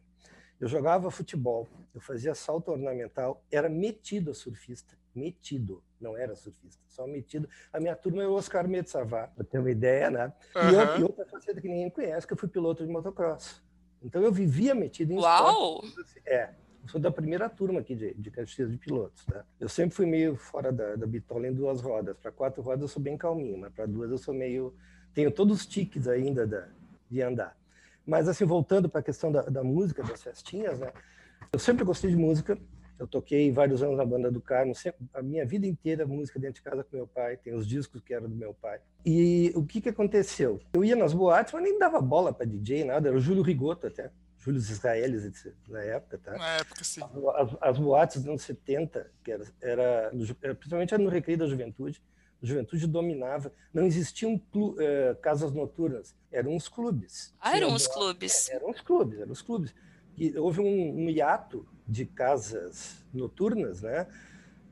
Eu 0.60 0.68
jogava 0.68 1.10
futebol, 1.10 1.68
eu 1.94 2.00
fazia 2.00 2.34
salto 2.34 2.70
ornamental, 2.70 3.44
era 3.50 3.68
metido 3.68 4.30
a 4.30 4.34
surfista. 4.34 4.96
metido, 5.14 5.82
não 6.00 6.16
era 6.16 6.34
surfista, 6.34 6.82
só 6.88 7.06
metido. 7.06 7.48
A 7.72 7.78
minha 7.78 7.94
turma 7.94 8.22
é 8.22 8.26
o 8.26 8.32
Oscar 8.32 8.66
Metsavá, 8.66 9.28
para 9.28 9.44
ter 9.44 9.58
uma 9.58 9.70
ideia, 9.70 10.10
né? 10.10 10.32
Uhum. 10.56 11.00
E, 11.00 11.02
outra 11.04 11.24
faceta 11.26 11.60
que 11.60 11.68
ninguém 11.68 11.88
conhece, 11.88 12.26
que 12.26 12.32
eu 12.32 12.36
fui 12.36 12.48
piloto 12.48 12.84
de 12.84 12.90
motocross. 12.90 13.62
Então 14.02 14.22
eu 14.22 14.32
vivia 14.32 14.74
metido 14.74 15.12
em 15.12 15.18
Uau! 15.18 15.84
Esporte. 15.84 16.22
É, 16.26 16.54
sou 16.86 17.00
da 17.00 17.10
primeira 17.10 17.48
turma 17.48 17.80
aqui 17.80 17.94
de, 17.94 18.14
de 18.14 18.30
Caxias 18.30 18.70
de 18.70 18.76
pilotos, 18.76 19.24
tá? 19.24 19.44
Eu 19.58 19.68
sempre 19.68 19.94
fui 19.94 20.06
meio 20.06 20.36
fora 20.36 20.72
da, 20.72 20.96
da 20.96 21.06
bitola 21.06 21.46
em 21.48 21.52
duas 21.52 21.80
rodas. 21.80 22.16
Para 22.16 22.30
quatro 22.30 22.62
rodas 22.62 22.82
eu 22.82 22.88
sou 22.88 23.02
bem 23.02 23.16
calminho, 23.16 23.58
mas 23.58 23.72
para 23.72 23.86
duas 23.86 24.10
eu 24.10 24.18
sou 24.18 24.34
meio... 24.34 24.74
Tenho 25.12 25.30
todos 25.30 25.60
os 25.60 25.66
tiques 25.66 26.08
ainda 26.08 26.46
da, 26.46 26.68
de 27.10 27.22
andar. 27.22 27.56
Mas, 28.06 28.28
assim, 28.28 28.44
voltando 28.44 28.88
para 28.88 29.00
a 29.00 29.04
questão 29.04 29.32
da, 29.32 29.42
da 29.42 29.62
música, 29.62 30.02
das 30.02 30.22
festinhas, 30.22 30.78
né? 30.78 30.92
Eu 31.52 31.58
sempre 31.58 31.84
gostei 31.84 32.10
de 32.10 32.16
música, 32.16 32.58
eu 32.98 33.06
toquei 33.06 33.50
vários 33.50 33.82
anos 33.82 33.96
na 33.96 34.04
banda 34.04 34.30
do 34.30 34.40
Carmo, 34.40 34.72
a 35.12 35.22
minha 35.22 35.44
vida 35.44 35.66
inteira 35.66 36.06
música 36.06 36.38
dentro 36.38 36.56
de 36.56 36.62
casa 36.62 36.84
com 36.84 36.96
meu 36.96 37.06
pai, 37.06 37.36
tem 37.36 37.54
os 37.54 37.66
discos 37.66 38.00
que 38.00 38.14
eram 38.14 38.28
do 38.28 38.36
meu 38.36 38.54
pai. 38.54 38.80
E 39.04 39.52
o 39.54 39.64
que 39.64 39.80
que 39.80 39.88
aconteceu? 39.88 40.60
Eu 40.72 40.84
ia 40.84 40.96
nas 40.96 41.12
boates, 41.12 41.52
mas 41.52 41.62
nem 41.62 41.78
dava 41.78 42.00
bola 42.00 42.32
para 42.32 42.46
DJ, 42.46 42.84
nada, 42.84 43.08
era 43.08 43.16
o 43.16 43.20
Júlio 43.20 43.42
Rigoto 43.42 43.86
até, 43.86 44.10
Júlio 44.44 44.58
Israelis 44.58 45.24
na 45.68 45.82
época, 45.82 46.18
tá? 46.18 46.32
Na 46.32 46.56
época, 46.56 46.84
sim. 46.84 47.00
As, 47.02 47.56
as 47.62 47.78
boates 47.78 48.18
dos 48.18 48.28
anos 48.28 48.42
70, 48.42 49.10
que 49.24 49.32
era, 49.32 49.44
era, 49.62 50.10
principalmente 50.54 50.92
era 50.92 51.02
no 51.02 51.08
Recreio 51.08 51.38
da 51.38 51.46
Juventude, 51.46 52.02
a 52.42 52.46
juventude 52.46 52.86
dominava. 52.86 53.50
Não 53.72 53.84
existiam 53.86 54.34
uh, 54.34 54.76
casas 55.22 55.52
noturnas, 55.52 56.14
eram 56.30 56.54
os 56.54 56.68
clubes. 56.68 57.34
Ah, 57.40 57.56
eram 57.56 57.72
os 57.72 57.86
clubes. 57.86 58.50
Eram 58.50 58.70
os 58.70 58.80
clubes, 58.82 59.18
eram 59.18 59.32
os 59.32 59.40
clubes. 59.40 59.74
E 60.18 60.36
houve 60.36 60.60
um, 60.60 61.04
um 61.04 61.08
hiato 61.08 61.66
de 61.88 62.04
casas 62.04 63.02
noturnas, 63.14 63.80
né? 63.80 64.06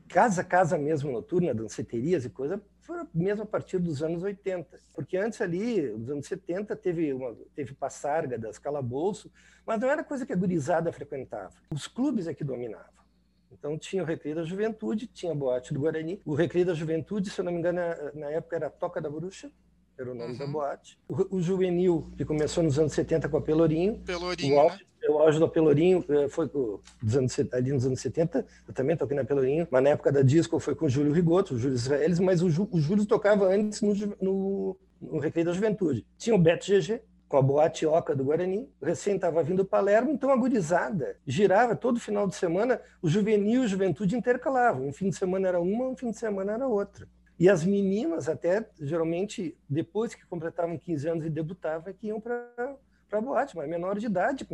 Casa, 0.07 0.43
casa 0.43 0.77
mesmo 0.77 1.11
noturna, 1.11 1.51
danceterias 1.51 2.25
e 2.25 2.29
coisa, 2.29 2.61
foi 2.83 3.01
mesmo 3.13 3.43
a 3.43 3.45
partir 3.45 3.79
dos 3.79 4.03
anos 4.03 4.23
80. 4.23 4.79
Porque 4.93 5.17
antes 5.17 5.39
ali, 5.41 5.81
nos 5.81 6.09
anos 6.09 6.27
70, 6.27 6.75
teve, 6.75 7.13
uma, 7.13 7.35
teve 7.55 7.73
passarga 7.73 8.37
calabouço, 8.61 9.31
mas 9.65 9.79
não 9.79 9.89
era 9.89 10.03
coisa 10.03 10.25
que 10.25 10.33
a 10.33 10.35
gurizada 10.35 10.91
frequentava. 10.91 11.53
Os 11.71 11.87
clubes 11.87 12.27
é 12.27 12.33
que 12.33 12.43
dominavam. 12.43 13.03
Então 13.51 13.77
tinha 13.77 14.03
o 14.03 14.05
Recreio 14.05 14.35
da 14.35 14.43
Juventude, 14.43 15.07
tinha 15.07 15.31
a 15.31 15.35
Boate 15.35 15.73
do 15.73 15.79
Guarani. 15.79 16.19
O 16.25 16.33
Recreio 16.35 16.65
da 16.65 16.73
Juventude, 16.73 17.29
se 17.29 17.39
eu 17.39 17.45
não 17.45 17.51
me 17.51 17.59
engano, 17.59 17.79
na 18.13 18.29
época 18.31 18.55
era 18.55 18.69
Toca 18.69 18.99
da 18.99 19.09
Bruxa, 19.09 19.49
era 19.97 20.11
o 20.11 20.15
nome 20.15 20.33
uhum. 20.33 20.39
da 20.39 20.47
boate. 20.47 20.99
O, 21.07 21.37
o, 21.37 21.41
Juvenil, 21.41 22.11
que 22.17 22.25
começou 22.25 22.63
nos 22.63 22.79
anos 22.79 22.93
70 22.93 23.29
com 23.29 23.37
a 23.37 23.41
Pelourinho. 23.41 23.99
Pelourinho, 23.99 24.55
o 24.55 24.59
auge, 24.59 24.77
né? 24.77 24.85
O 25.09 25.19
auge 25.19 25.39
da 25.39 25.47
Pelourinho 25.47 26.03
eh, 26.07 26.29
foi 26.29 26.47
dos 26.47 27.17
anos, 27.17 27.37
ali 27.51 27.71
nos 27.71 27.85
anos 27.85 27.99
70, 27.99 28.45
eu 28.67 28.73
também 28.73 28.95
toquei 28.95 29.17
na 29.17 29.25
Pelourinho, 29.25 29.67
mas 29.69 29.83
na 29.83 29.89
época 29.89 30.11
da 30.11 30.21
disco 30.21 30.59
foi 30.59 30.75
com 30.75 30.85
o 30.85 30.89
Júlio 30.89 31.11
Rigoto, 31.11 31.55
o 31.55 31.59
Júlio 31.59 31.75
Israelis, 31.75 32.19
mas 32.19 32.41
o, 32.41 32.47
o 32.71 32.79
Júlio 32.79 33.05
tocava 33.05 33.47
antes 33.47 33.81
no, 33.81 33.93
no, 34.21 34.77
no 35.01 35.19
Recreio 35.19 35.47
da 35.47 35.53
Juventude. 35.53 36.05
Tinha 36.17 36.35
o 36.35 36.39
Beto 36.39 36.65
GG, 36.65 37.01
com 37.33 37.37
a 37.37 37.41
boate 37.41 37.83
Oca 37.85 38.15
do 38.15 38.23
Guarani. 38.23 38.69
Recém 38.79 39.15
estava 39.15 39.41
vindo 39.41 39.65
Palermo, 39.65 40.11
então 40.11 40.29
a 40.29 40.35
gurizada 40.35 41.17
girava 41.25 41.75
todo 41.75 41.99
final 41.99 42.27
de 42.27 42.35
semana, 42.35 42.79
o 43.01 43.09
juvenil 43.09 43.63
e 43.63 43.67
juventude 43.67 44.15
intercalavam. 44.15 44.87
Um 44.87 44.93
fim 44.93 45.09
de 45.09 45.15
semana 45.15 45.47
era 45.47 45.59
uma, 45.59 45.87
um 45.87 45.97
fim 45.97 46.11
de 46.11 46.17
semana 46.19 46.53
era 46.53 46.67
outra. 46.67 47.07
E 47.39 47.49
as 47.49 47.65
meninas, 47.65 48.29
até 48.29 48.69
geralmente, 48.79 49.57
depois 49.67 50.13
que 50.13 50.23
completavam 50.27 50.77
15 50.77 51.09
anos 51.09 51.25
e 51.25 51.29
debutavam, 51.29 51.89
é 51.89 51.93
que 51.93 52.07
iam 52.07 52.21
para 52.21 52.77
a 53.17 53.21
boate, 53.21 53.55
mas 53.55 53.69
menor 53.69 53.97
de 53.97 54.05
idade. 54.05 54.47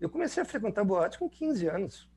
Eu 0.00 0.10
comecei 0.10 0.42
a 0.42 0.46
frequentar 0.46 0.84
boate 0.84 1.18
com 1.18 1.28
15 1.28 1.66
anos, 1.68 2.10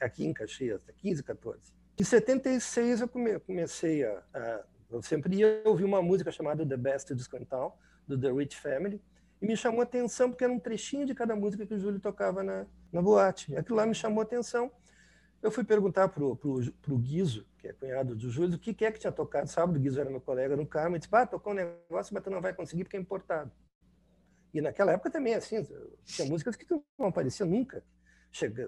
aqui 0.00 0.24
em 0.24 0.32
Caxias, 0.32 0.82
15, 0.96 1.22
14. 1.22 1.72
Em 1.98 2.04
76 2.04 3.02
eu 3.02 3.08
comecei 3.08 4.04
a, 4.04 4.22
a 4.34 4.64
eu 4.90 5.02
sempre 5.02 5.36
ia 5.36 5.62
ouvir 5.64 5.84
uma 5.84 6.00
música 6.00 6.30
chamada 6.30 6.64
The 6.64 6.76
Best 6.76 7.14
Discantal, 7.14 7.78
do 8.06 8.18
The 8.18 8.30
Rich 8.30 8.60
Family, 8.60 9.02
e 9.40 9.46
me 9.46 9.56
chamou 9.56 9.80
a 9.80 9.84
atenção 9.84 10.30
porque 10.30 10.44
era 10.44 10.52
um 10.52 10.58
trechinho 10.58 11.04
de 11.04 11.14
cada 11.14 11.34
música 11.34 11.66
que 11.66 11.74
o 11.74 11.78
Júlio 11.78 11.98
tocava 11.98 12.42
na, 12.42 12.66
na 12.92 13.02
boate. 13.02 13.56
Aquilo 13.56 13.76
lá 13.76 13.86
me 13.86 13.94
chamou 13.94 14.20
a 14.20 14.24
atenção. 14.24 14.70
Eu 15.42 15.50
fui 15.50 15.64
perguntar 15.64 16.08
pro, 16.08 16.36
pro, 16.36 16.72
pro 16.80 16.96
Guizo, 16.96 17.46
que 17.58 17.68
é 17.68 17.72
cunhado 17.72 18.14
do 18.14 18.30
Júlio, 18.30 18.54
o 18.54 18.58
que, 18.58 18.72
que 18.72 18.84
é 18.84 18.92
que 18.92 18.98
tinha 18.98 19.12
tocado 19.12 19.48
sábado. 19.48 19.76
O 19.76 19.80
Guizo 19.80 20.00
era 20.00 20.08
meu 20.08 20.20
colega 20.20 20.56
no 20.56 20.66
carro, 20.66 20.96
e 20.96 20.98
disse: 20.98 21.10
ah, 21.12 21.26
tocou 21.26 21.52
um 21.52 21.56
negócio, 21.56 22.14
mas 22.14 22.22
tu 22.22 22.30
não 22.30 22.40
vai 22.40 22.54
conseguir 22.54 22.84
porque 22.84 22.96
é 22.96 23.00
importado. 23.00 23.50
E 24.54 24.60
naquela 24.60 24.92
época 24.92 25.10
também, 25.10 25.34
assim, 25.34 25.66
tinha 26.04 26.26
músicas 26.28 26.56
que 26.56 26.64
não 26.70 27.08
apareciam 27.08 27.48
nunca 27.48 27.82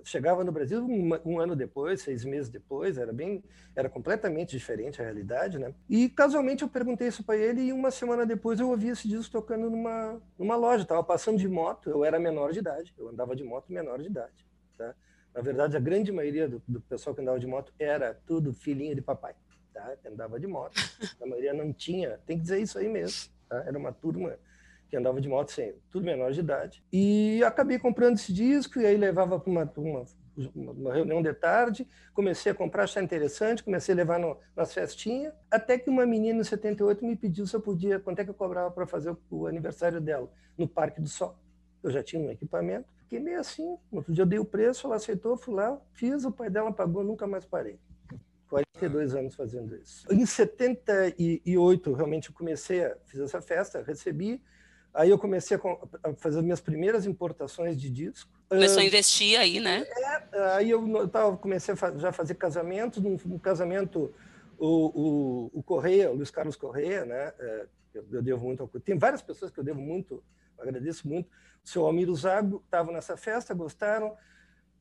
chegava 0.05 0.45
no 0.45 0.53
Brasil 0.53 0.85
um, 0.85 1.11
um, 1.25 1.41
ano 1.41 1.57
depois, 1.57 2.03
seis 2.03 2.25
meses 2.25 2.49
depois, 2.49 2.97
era 2.97 3.13
bem, 3.13 3.43
era 3.75 3.89
completamente 3.89 4.51
diferente 4.51 5.01
a 5.01 5.05
realidade, 5.05 5.59
né? 5.59 5.75
E 5.91 6.09
casualmente 6.09 6.63
eu 6.63 6.69
perguntei 6.69 7.09
isso 7.09 7.25
para 7.25 7.37
ele 7.37 7.63
e 7.63 7.73
uma 7.73 7.91
semana 7.91 8.25
depois 8.25 8.61
eu 8.61 8.71
ouvi 8.71 8.89
esse 8.89 9.09
disco 9.09 9.33
tocando 9.33 9.69
numa, 9.69 10.23
numa 10.39 10.55
loja. 10.55 10.85
Estava 10.85 11.03
passando 11.03 11.39
de 11.39 11.49
moto, 11.49 11.91
eu 11.91 12.05
era 12.05 12.19
menor 12.19 12.53
de 12.53 12.61
idade, 12.61 12.95
eu 12.97 13.09
andava 13.09 13.35
de 13.35 13.43
moto 13.43 13.73
menor 13.73 14.01
de 14.01 14.07
idade, 14.07 14.47
tá? 14.79 14.95
Na 15.35 15.43
verdade, 15.43 15.77
a 15.77 15.81
grande 15.81 16.13
maioria 16.13 16.49
do, 16.49 16.63
do 16.67 16.81
pessoal 16.81 17.15
que 17.15 17.21
andava 17.21 17.41
de 17.41 17.47
moto 17.47 17.73
era 17.79 18.15
tudo 18.25 18.55
filhinho 18.55 18.95
de 18.95 19.03
papai, 19.03 19.35
tá? 19.75 19.97
Andava 20.07 20.39
de 20.39 20.47
moto. 20.47 20.77
A 21.21 21.27
maioria 21.27 21.53
não 21.53 21.73
tinha, 21.73 22.21
tem 22.25 22.37
que 22.37 22.43
dizer 22.43 22.61
isso 22.61 22.79
aí 22.79 22.89
mesmo, 22.89 23.31
tá? 23.49 23.65
Era 23.67 23.77
uma 23.77 23.93
turma 23.93 24.39
que 24.89 24.97
andava 24.97 25.21
de 25.21 25.29
moto 25.29 25.51
sem 25.51 25.75
tudo 25.91 26.05
menor 26.05 26.33
de 26.33 26.41
idade. 26.41 26.85
E 26.93 27.43
acabei 27.45 27.79
comprando 27.79 28.17
esse 28.17 28.33
disco 28.33 28.81
e 28.81 28.87
aí 28.87 28.97
levava 28.97 29.39
para 29.39 29.51
uma, 29.51 29.73
uma, 29.77 30.05
uma, 30.73 30.95
reunião 30.95 31.23
de 31.23 31.33
tarde, 31.33 31.87
comecei 32.13 32.53
a 32.53 32.55
comprar, 32.55 32.85
achar 32.85 33.03
interessante, 33.03 33.65
comecei 33.65 33.95
a 33.95 33.97
levar 33.97 34.19
no, 34.19 34.39
nas 34.55 34.73
festinhas, 34.73 35.33
até 35.51 35.79
que 35.79 35.91
uma 35.91 36.07
menina 36.07 36.41
em 36.41 36.45
78 36.45 37.05
me 37.05 37.17
pediu 37.17 37.47
se 37.47 37.55
eu 37.55 37.61
podia, 37.61 37.99
quanto 37.99 38.21
é 38.21 38.25
que 38.25 38.31
eu 38.31 38.35
cobrava 38.35 38.71
para 38.71 38.87
fazer 38.87 39.11
o, 39.11 39.19
o, 39.31 39.47
aniversário 39.47 40.01
dela, 40.01 40.31
no 40.57 40.69
Parque 40.69 41.01
do 41.01 41.09
Sol. 41.09 41.37
Eu 41.83 41.91
já 41.91 42.03
tinha 42.03 42.23
um 42.23 42.31
equipamento, 42.31 42.87
fiquei 42.99 43.21
meio 43.21 43.41
assim, 43.41 43.77
outro 43.91 44.13
dia 44.13 44.23
eu 44.23 44.27
dei 44.27 44.39
o 44.39 44.45
preço, 44.45 44.87
ela 44.87 44.97
aceitou, 44.97 45.37
fui 45.37 45.55
lá, 45.55 45.81
fiz, 45.93 46.25
o 46.25 46.33
pai 46.33 46.51
dela 46.51 46.73
pagou, 46.73 47.03
nunca 47.03 47.27
mais 47.27 47.45
parei. 47.45 47.79
42 48.49 49.15
anos 49.15 49.35
fazendo 49.35 49.75
isso. 49.77 50.07
Em 50.13 50.25
78, 50.25 51.93
realmente, 51.93 52.29
eu 52.29 52.35
comecei 52.35 52.85
a 52.85 52.97
fiz 53.07 53.21
essa 53.21 53.41
festa, 53.41 53.83
recebi, 53.83 54.41
Aí 54.97 55.11
eu 55.11 55.19
comecei 55.19 55.59
a 55.59 56.15
fazer 56.15 56.39
as 56.39 56.45
minhas 56.45 56.61
primeiras 56.61 57.05
importações 57.05 57.77
de 57.77 57.91
disco. 57.91 58.31
Começou 58.49 58.79
uh, 58.79 58.81
a 58.81 58.85
investir 58.85 59.39
aí, 59.39 59.61
né? 59.61 59.87
É, 60.33 60.41
aí 60.55 60.71
eu 60.71 61.07
tava, 61.07 61.37
comecei 61.37 61.75
a 61.75 61.99
já 61.99 62.13
fazer 62.13 62.35
casamentos. 62.37 63.03
Num, 63.03 63.19
num 63.27 63.39
casamento, 63.39 64.15
o, 64.59 64.69
o, 64.69 65.51
o, 65.53 65.63
Correia, 65.63 66.11
o 66.11 66.15
Luiz 66.15 66.31
Carlos 66.31 66.57
Correia, 66.57 67.05
né? 67.05 67.31
É, 67.39 67.67
eu, 67.93 68.07
eu, 68.11 68.23
devo 68.23 68.43
muito 68.43 68.63
ao... 68.63 68.69
Tem 68.81 68.97
várias 68.97 69.21
pessoas 69.21 69.51
que 69.51 69.61
eu 69.61 69.65
devo 69.65 69.83
muito, 69.83 70.25
agradeço 70.59 71.07
muito. 71.07 71.29
O 71.63 71.69
seu 71.69 71.85
Almiro 71.85 72.15
Zago 72.17 72.63
estava 72.65 72.91
nessa 72.91 73.19
festa, 73.19 73.53
gostaram. 73.53 74.17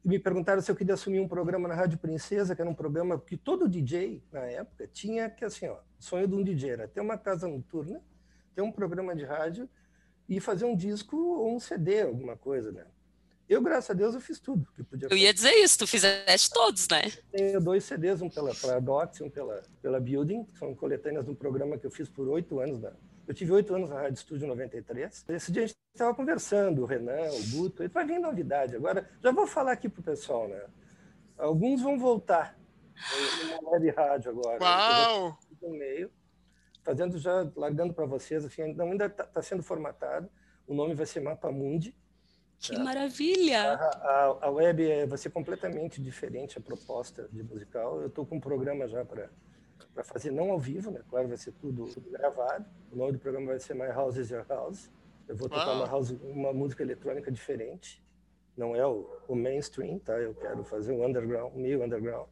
E 0.05 0.07
me 0.07 0.17
perguntaram 0.17 0.61
se 0.61 0.71
eu 0.71 0.77
queria 0.77 0.93
assumir 0.93 1.19
um 1.19 1.27
programa 1.27 1.67
na 1.67 1.75
Rádio 1.75 1.97
Princesa, 1.97 2.55
que 2.55 2.61
era 2.61 2.69
um 2.69 2.75
programa 2.75 3.19
que 3.19 3.35
todo 3.35 3.67
DJ, 3.67 4.23
na 4.31 4.45
época, 4.45 4.87
tinha 4.87 5.29
que, 5.29 5.43
assim, 5.43 5.67
ó, 5.67 5.79
sonho 5.99 6.25
de 6.25 6.35
um 6.35 6.41
DJ 6.41 6.69
era 6.69 6.87
ter 6.87 7.01
uma 7.01 7.17
casa 7.17 7.49
noturna, 7.49 8.01
ter 8.55 8.61
um 8.61 8.71
programa 8.71 9.13
de 9.13 9.25
rádio 9.25 9.67
e 10.27 10.39
fazer 10.39 10.65
um 10.65 10.75
disco 10.75 11.17
ou 11.17 11.55
um 11.55 11.59
CD, 11.59 12.01
alguma 12.01 12.35
coisa, 12.35 12.71
né? 12.71 12.85
Eu, 13.47 13.61
graças 13.61 13.91
a 13.91 13.93
Deus, 13.93 14.15
eu 14.15 14.21
fiz 14.21 14.39
tudo 14.39 14.67
que 14.75 14.83
podia 14.83 15.07
Eu 15.09 15.15
ia 15.15 15.31
dizer 15.31 15.51
isso, 15.51 15.77
tu 15.77 15.85
fizeste 15.85 16.49
todos, 16.49 16.87
né? 16.87 17.03
Tenho 17.31 17.61
dois 17.61 17.83
CDs, 17.83 18.21
um 18.21 18.29
pela 18.29 18.55
Paradox 18.55 19.19
e 19.19 19.23
um 19.23 19.29
pela, 19.29 19.61
pela 19.83 19.99
Building, 19.99 20.45
que 20.45 20.57
são 20.57 20.73
coletâneas 20.73 21.25
de 21.25 21.31
um 21.31 21.35
programa 21.35 21.77
que 21.77 21.85
eu 21.85 21.91
fiz 21.91 22.09
por 22.09 22.27
oito 22.27 22.59
anos. 22.59 22.81
Na, 22.81 22.91
eu 23.27 23.33
tive 23.35 23.51
oito 23.51 23.73
anos 23.75 23.89
na 23.91 24.01
Rádio 24.01 24.15
Estúdio 24.15 24.47
93. 24.47 25.25
Esse 25.29 25.51
dia 25.51 25.63
a 25.63 25.67
gente 25.67 25.77
estava 25.93 26.15
conversando, 26.15 26.81
o 26.81 26.85
Renan, 26.85 27.29
o 27.31 27.49
Guto, 27.51 27.83
e 27.83 27.87
vai 27.87 28.03
vir 28.03 28.17
novidade. 28.17 28.75
Agora, 28.75 29.07
já 29.21 29.31
vou 29.31 29.45
falar 29.45 29.73
aqui 29.73 29.87
pro 29.87 30.01
pessoal, 30.01 30.47
né? 30.47 30.63
Alguns 31.37 31.83
vão 31.83 31.99
voltar 31.99 32.57
no 33.61 33.69
web 33.69 33.91
rádio 33.91 34.31
agora. 34.31 34.63
Uau! 34.63 35.37
No 35.61 35.69
meio 35.69 36.09
fazendo 36.85 37.17
já, 37.17 37.51
largando 37.55 37.93
para 37.93 38.05
vocês, 38.05 38.45
assim, 38.45 38.61
ainda 38.61 39.07
está 39.07 39.25
tá 39.25 39.41
sendo 39.41 39.63
formatado, 39.63 40.29
o 40.65 40.73
nome 40.73 40.93
vai 40.93 41.05
ser 41.05 41.19
Mapa 41.19 41.51
Mundi. 41.51 41.93
Que 42.59 42.75
tá? 42.75 42.83
maravilha! 42.83 43.73
A, 43.73 43.85
a, 43.85 44.37
a, 44.43 44.49
web 44.51 44.89
é, 44.89 45.05
vai 45.05 45.17
ser 45.17 45.31
completamente 45.31 46.01
diferente, 46.01 46.57
a 46.57 46.61
proposta 46.61 47.27
de 47.31 47.43
musical. 47.43 47.99
Eu 47.99 48.07
estou 48.07 48.25
com 48.25 48.37
um 48.37 48.39
programa 48.39 48.87
já 48.87 49.03
para 49.03 49.29
para 49.93 50.03
fazer 50.03 50.31
não 50.31 50.51
ao 50.51 50.59
vivo, 50.59 50.91
né? 50.91 51.01
Claro, 51.09 51.29
vai 51.29 51.37
ser 51.37 51.53
tudo, 51.53 51.85
tudo, 51.85 52.09
gravado. 52.11 52.65
O 52.91 52.97
nome 52.97 53.13
do 53.13 53.19
programa 53.19 53.47
vai 53.47 53.59
ser 53.59 53.73
My 53.73 53.87
House 53.87 54.17
is 54.17 54.29
Your 54.29 54.45
House. 54.47 54.91
Eu 55.27 55.35
vou 55.35 55.47
tocar 55.47 55.71
uma, 55.71 55.87
house, 55.87 56.11
uma 56.21 56.53
música 56.53 56.83
eletrônica 56.83 57.31
diferente. 57.31 58.03
Não 58.57 58.75
é 58.75 58.85
o, 58.85 59.09
o, 59.27 59.35
mainstream, 59.35 59.97
tá? 59.99 60.13
Eu 60.13 60.33
quero 60.35 60.63
fazer 60.65 60.91
um 60.91 61.05
underground, 61.05 61.53
meio 61.55 61.83
underground. 61.83 62.27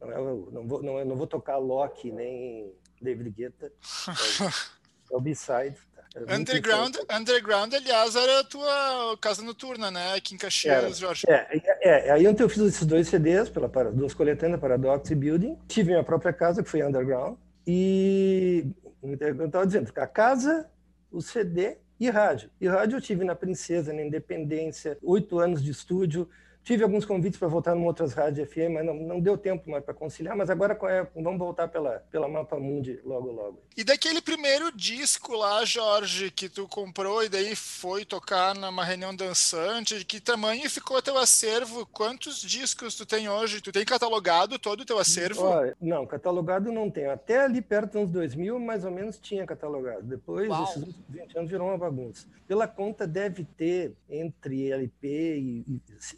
Não, 0.00 0.12
é 0.12 0.18
o, 0.18 0.48
não, 0.50 0.66
vou, 0.66 0.82
não, 0.82 0.98
é, 0.98 1.04
não 1.04 1.16
vou 1.16 1.26
tocar 1.26 1.56
Loki 1.58 2.10
nem 2.10 2.72
David 3.02 3.30
Guetta. 3.30 3.66
É 3.70 4.42
o, 5.12 5.14
é 5.14 5.16
o 5.16 5.20
B-side. 5.20 5.76
Tá? 5.94 6.02
Underground, 6.34 6.96
Underground, 7.10 7.74
aliás, 7.74 8.14
era 8.14 8.40
a 8.40 8.44
tua 8.44 9.16
casa 9.20 9.42
noturna, 9.42 9.90
né? 9.90 10.14
Aqui 10.14 10.34
em 10.34 10.38
Caxias, 10.38 10.74
era. 10.74 10.92
Jorge. 10.92 11.24
É, 11.28 11.48
é, 11.56 12.08
é, 12.08 12.10
aí 12.12 12.26
ontem 12.28 12.42
eu 12.42 12.48
fiz 12.48 12.62
esses 12.62 12.86
dois 12.86 13.08
CDs, 13.08 13.48
pela, 13.48 13.68
duas 13.90 14.12
coletâneas, 14.12 14.60
Paradox 14.60 15.10
e 15.10 15.14
Building. 15.14 15.58
Tive 15.66 15.90
minha 15.90 16.04
própria 16.04 16.32
casa, 16.32 16.62
que 16.62 16.68
foi 16.68 16.82
Underground. 16.82 17.36
E 17.66 18.66
eu 19.02 19.46
estava 19.46 19.66
dizendo, 19.66 19.90
a 19.96 20.06
casa, 20.06 20.68
o 21.10 21.20
CD 21.20 21.78
e 21.98 22.10
rádio. 22.10 22.50
E 22.60 22.68
rádio 22.68 22.96
eu 22.96 23.00
tive 23.00 23.24
na 23.24 23.34
Princesa, 23.34 23.92
na 23.92 24.02
Independência, 24.02 24.98
oito 25.02 25.38
anos 25.38 25.62
de 25.62 25.70
estúdio. 25.70 26.28
Tive 26.64 26.84
alguns 26.84 27.04
convites 27.04 27.38
para 27.38 27.48
voltar 27.48 27.76
em 27.76 27.84
outras 27.84 28.12
rádios 28.12 28.48
FM, 28.48 28.70
mas 28.74 28.86
não, 28.86 28.94
não 28.94 29.20
deu 29.20 29.36
tempo 29.36 29.68
mais 29.68 29.84
para 29.84 29.92
conciliar. 29.92 30.36
Mas 30.36 30.48
agora 30.48 30.78
é, 30.88 31.06
vamos 31.20 31.38
voltar 31.38 31.66
pela, 31.66 31.98
pela 32.08 32.28
Mapa 32.28 32.56
Mundi 32.56 33.00
logo, 33.04 33.32
logo. 33.32 33.60
E 33.76 33.82
daquele 33.82 34.20
primeiro 34.20 34.70
disco 34.70 35.34
lá, 35.34 35.64
Jorge, 35.64 36.30
que 36.30 36.48
tu 36.48 36.68
comprou 36.68 37.24
e 37.24 37.28
daí 37.28 37.56
foi 37.56 38.04
tocar 38.04 38.54
numa 38.54 38.84
reunião 38.84 39.14
dançante, 39.14 39.98
de 39.98 40.04
que 40.04 40.20
tamanho 40.20 40.70
ficou 40.70 41.02
teu 41.02 41.18
acervo? 41.18 41.84
Quantos 41.86 42.40
discos 42.40 42.94
tu 42.94 43.04
tem 43.04 43.28
hoje? 43.28 43.60
Tu 43.60 43.72
tem 43.72 43.84
catalogado 43.84 44.56
todo 44.56 44.82
o 44.82 44.84
teu 44.84 44.98
acervo? 44.98 45.42
Oh, 45.42 45.74
não, 45.80 46.06
catalogado 46.06 46.70
não 46.70 46.88
tenho. 46.88 47.10
Até 47.10 47.44
ali 47.44 47.60
perto 47.60 47.98
dos 47.98 48.10
2000, 48.10 48.60
mais 48.60 48.84
ou 48.84 48.90
menos, 48.92 49.18
tinha 49.18 49.44
catalogado. 49.44 50.02
Depois, 50.02 50.48
Uau. 50.48 50.62
esses 50.62 50.84
20 51.08 51.38
anos 51.38 51.50
virou 51.50 51.68
uma 51.68 51.78
bagunça. 51.78 52.26
Pela 52.46 52.68
conta, 52.68 53.06
deve 53.06 53.44
ter 53.44 53.94
entre 54.08 54.70
LP 54.70 55.08
e, 55.38 55.64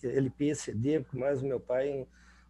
e 0.02 0.06
LP 0.06 0.33
LP, 0.34 0.54
CD, 0.54 1.04
mais 1.12 1.42
o 1.42 1.46
meu 1.46 1.60
pai, 1.60 2.06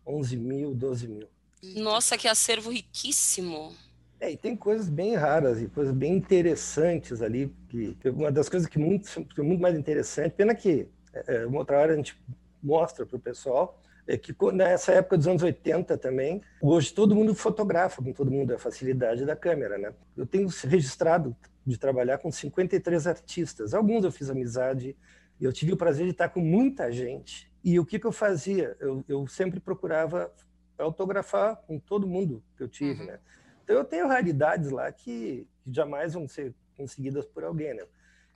11 0.07 0.37
mil, 0.37 0.75
12 0.75 1.09
mil. 1.09 1.29
Nossa, 1.77 2.17
que 2.19 2.27
acervo 2.27 2.71
riquíssimo. 2.71 3.73
É, 4.21 4.33
e 4.33 4.37
tem 4.37 4.57
coisas 4.57 4.89
bem 4.89 5.15
raras 5.15 5.61
e 5.61 5.69
coisas 5.69 5.95
bem 5.95 6.15
interessantes 6.15 7.21
ali. 7.23 7.53
Que, 7.69 7.97
uma 8.11 8.31
das 8.31 8.49
coisas 8.49 8.69
que 8.69 8.79
muito, 8.79 9.25
que 9.27 9.41
é 9.41 9.45
muito 9.45 9.61
mais 9.61 9.77
interessante, 9.77 10.33
pena 10.33 10.55
que 10.55 10.89
é, 11.13 11.37
é 11.37 11.47
uma 11.47 11.59
outra 11.59 11.79
hora 11.79 11.93
a 11.93 11.97
gente 11.97 12.17
mostra 12.63 13.05
para 13.05 13.17
o 13.17 13.21
pessoal, 13.21 13.81
é 14.07 14.17
que 14.17 14.35
nessa 14.53 14.93
época 14.93 15.17
dos 15.17 15.27
anos 15.27 15.43
80 15.43 15.97
também, 15.97 16.43
hoje 16.61 16.93
todo 16.93 17.15
mundo 17.15 17.35
fotografa 17.35 18.03
com 18.03 18.13
todo 18.13 18.31
mundo, 18.31 18.55
a 18.55 18.59
facilidade 18.59 19.25
da 19.25 19.35
câmera, 19.35 19.79
né? 19.79 19.93
Eu 20.17 20.27
tenho 20.27 20.49
registrado 20.65 21.35
de 21.67 21.79
trabalhar 21.79 22.19
com 22.19 22.31
53 22.31 23.07
artistas. 23.07 23.73
Alguns 23.73 24.05
eu 24.05 24.13
fiz 24.13 24.29
amizade, 24.29 24.95
eu 25.41 25.53
tive 25.53 25.73
o 25.73 25.77
prazer 25.77 26.05
de 26.05 26.13
estar 26.13 26.29
com 26.29 26.41
muita 26.41 26.93
gente 26.93 27.51
e 27.65 27.81
o 27.81 27.87
que, 27.87 27.99
que 27.99 28.07
eu 28.07 28.13
fazia? 28.13 28.77
Eu, 28.79 29.03
eu, 29.09 29.27
sempre 29.27 29.59
procurava 29.59 30.31
autografar 30.79 31.57
com 31.57 31.79
todo 31.79 32.07
mundo 32.07 32.43
que 32.57 32.63
eu 32.63 32.69
tive, 32.69 33.01
uhum. 33.01 33.07
né? 33.07 33.19
Então 33.63 33.77
eu 33.77 33.85
tenho 33.85 34.07
raridades 34.07 34.71
lá 34.71 34.93
que, 34.93 35.49
que, 35.63 35.73
jamais 35.73 36.13
vão 36.13 36.29
ser 36.29 36.55
conseguidas 36.77 37.25
por 37.25 37.43
alguém, 37.43 37.73
né? 37.73 37.85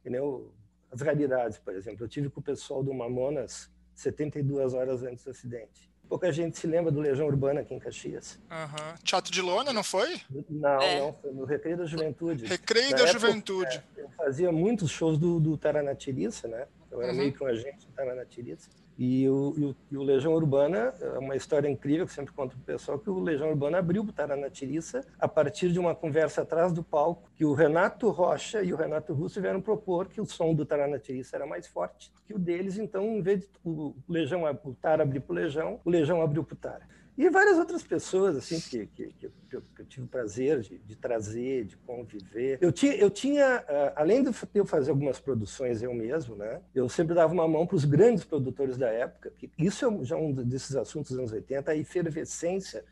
Eu, 0.04 0.50
as 0.90 1.02
raridades, 1.02 1.58
por 1.58 1.74
exemplo, 1.74 2.04
eu 2.04 2.08
tive 2.08 2.30
com 2.30 2.40
o 2.40 2.42
pessoal 2.42 2.82
do 2.82 2.94
Mamonas 2.94 3.70
72 3.94 4.72
horas 4.72 5.02
antes 5.02 5.24
do 5.24 5.30
acidente. 5.30 5.90
Pouca 6.08 6.32
gente 6.32 6.58
se 6.58 6.66
lembra 6.66 6.90
do 6.90 7.00
Legião 7.00 7.26
Urbana 7.26 7.60
aqui 7.60 7.74
em 7.74 7.78
Caxias. 7.78 8.40
Uhum. 8.50 8.94
Teatro 9.04 9.30
de 9.30 9.42
Lona, 9.42 9.74
não 9.74 9.84
foi? 9.84 10.18
Não, 10.48 10.80
é. 10.80 11.00
não, 11.00 11.12
foi 11.12 11.32
no 11.32 11.44
Recreio 11.44 11.76
da 11.76 11.84
Juventude. 11.84 12.46
Recreio 12.46 12.92
Na 12.92 12.96
da 12.96 13.02
época, 13.02 13.18
Juventude. 13.18 13.84
É, 13.94 14.00
eu 14.00 14.08
fazia 14.12 14.50
muitos 14.50 14.90
shows 14.90 15.18
do, 15.18 15.38
do 15.38 15.58
Taranatiriça, 15.58 16.48
né? 16.48 16.66
Eu 16.90 17.02
era 17.02 17.12
uhum. 17.12 17.18
meio 17.18 17.32
que 17.32 17.42
um 17.42 17.46
agente 17.46 17.86
do 17.86 17.92
Taranatiriça. 17.92 18.70
E 18.98 19.28
o, 19.28 19.54
e 19.56 19.64
o, 19.64 19.76
e, 19.92 19.96
o, 19.96 20.02
Legião 20.02 20.32
Urbana 20.34 20.92
é 21.00 21.18
uma 21.18 21.36
história 21.36 21.68
incrível 21.68 22.04
que 22.04 22.12
sempre 22.12 22.34
conto 22.34 22.56
para 22.56 22.62
o 22.62 22.64
pessoal 22.64 22.98
que 22.98 23.08
o 23.08 23.20
Legião 23.20 23.48
Urbana 23.48 23.78
abriu 23.78 24.02
o 24.02 24.12
Taranatiriça 24.12 25.06
a 25.20 25.28
partir 25.28 25.70
de 25.70 25.78
uma 25.78 25.94
conversa 25.94 26.42
atrás 26.42 26.72
do 26.72 26.82
palco 26.82 27.30
que 27.36 27.44
o 27.44 27.54
Renato 27.54 28.10
Rocha 28.10 28.60
e 28.60 28.72
o 28.72 28.76
Renato 28.76 29.12
Russo 29.12 29.40
vieram 29.40 29.60
propor 29.60 30.08
que 30.08 30.20
o 30.20 30.26
som 30.26 30.52
do 30.52 30.66
Taranatiriça 30.66 31.36
era 31.36 31.46
mais 31.46 31.68
forte 31.68 32.12
que 32.26 32.34
o 32.34 32.38
deles, 32.38 32.76
então 32.76 33.04
em 33.04 33.22
vez 33.22 33.40
de 33.40 33.46
o 33.64 33.94
Legião 34.08 34.42
o 34.64 34.74
Tara 34.74 35.04
abrir 35.04 35.20
para 35.20 35.32
o 35.32 35.36
Legião, 35.36 35.80
o 35.84 35.90
Legião 35.90 36.20
abriu 36.20 36.42
para 36.42 36.54
o 36.54 36.56
Tara. 36.56 36.97
E 37.18 37.28
várias 37.28 37.58
outras 37.58 37.82
pessoas 37.82 38.36
assim 38.36 38.60
que, 38.60 38.86
que, 38.86 39.06
que, 39.08 39.28
que 39.28 39.56
eu, 39.56 39.62
eu, 39.76 39.84
tive 39.86 40.06
o 40.06 40.08
prazer 40.08 40.60
de, 40.60 40.78
de, 40.78 40.94
trazer, 40.94 41.64
de 41.64 41.76
conviver. 41.78 42.58
Eu 42.60 42.70
tinha, 42.70 42.94
eu 42.94 43.10
tinha 43.10 43.58
uh, 43.58 43.92
além 43.96 44.22
de 44.22 44.30
eu 44.54 44.64
fazer 44.64 44.90
algumas 44.92 45.18
produções 45.18 45.82
eu 45.82 45.92
mesmo, 45.92 46.36
né, 46.36 46.62
eu 46.72 46.88
sempre 46.88 47.16
dava 47.16 47.32
uma 47.32 47.48
mão 47.48 47.66
para 47.66 47.74
os 47.74 47.84
grandes 47.84 48.22
produtores 48.22 48.76
da 48.76 48.88
época. 48.88 49.32
Que 49.36 49.50
isso 49.58 49.84
é 49.84 50.04
já 50.04 50.16
um 50.16 50.32
desses 50.32 50.76
assuntos 50.76 51.10
dos 51.10 51.18
anos 51.18 51.32
80, 51.32 51.72
a 51.72 51.76
efervescência 51.76 52.84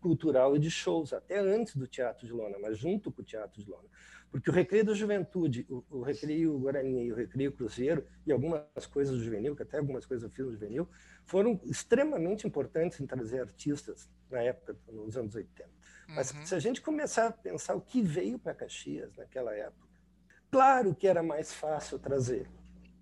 cultural 0.00 0.54
e 0.54 0.60
de 0.60 0.70
shows, 0.70 1.12
até 1.12 1.40
antes 1.40 1.74
do 1.74 1.88
Teatro 1.88 2.24
de 2.24 2.32
Lona, 2.32 2.58
mas 2.60 2.78
junto 2.78 3.10
com 3.10 3.20
o 3.20 3.24
Teatro 3.24 3.60
de 3.60 3.68
Lona. 3.68 3.88
Porque 4.32 4.48
o 4.48 4.52
Recreio 4.52 4.82
da 4.82 4.94
Juventude, 4.94 5.66
o, 5.68 5.84
o 5.90 6.02
Recreio 6.02 6.58
Guarani 6.58 7.04
e 7.04 7.12
o 7.12 7.14
Recreio 7.14 7.52
Cruzeiro, 7.52 8.06
e 8.26 8.32
algumas 8.32 8.86
coisas 8.90 9.14
do 9.14 9.22
Juvenil, 9.22 9.54
que 9.54 9.62
até 9.62 9.76
algumas 9.76 10.06
coisas 10.06 10.24
eu 10.24 10.30
fiz 10.30 10.46
no 10.46 10.52
Juvenil, 10.52 10.88
foram 11.26 11.60
extremamente 11.64 12.46
importantes 12.46 12.98
em 12.98 13.06
trazer 13.06 13.40
artistas 13.40 14.08
na 14.30 14.40
época, 14.40 14.74
nos 14.90 15.18
anos 15.18 15.34
80. 15.34 15.68
Mas 16.08 16.32
uhum. 16.32 16.46
se 16.46 16.54
a 16.54 16.58
gente 16.58 16.80
começar 16.80 17.26
a 17.26 17.30
pensar 17.30 17.74
o 17.74 17.80
que 17.82 18.00
veio 18.00 18.38
para 18.38 18.54
Caxias 18.54 19.14
naquela 19.16 19.54
época, 19.54 19.86
claro 20.50 20.94
que 20.94 21.06
era 21.06 21.22
mais 21.22 21.52
fácil 21.52 21.98
trazer. 21.98 22.48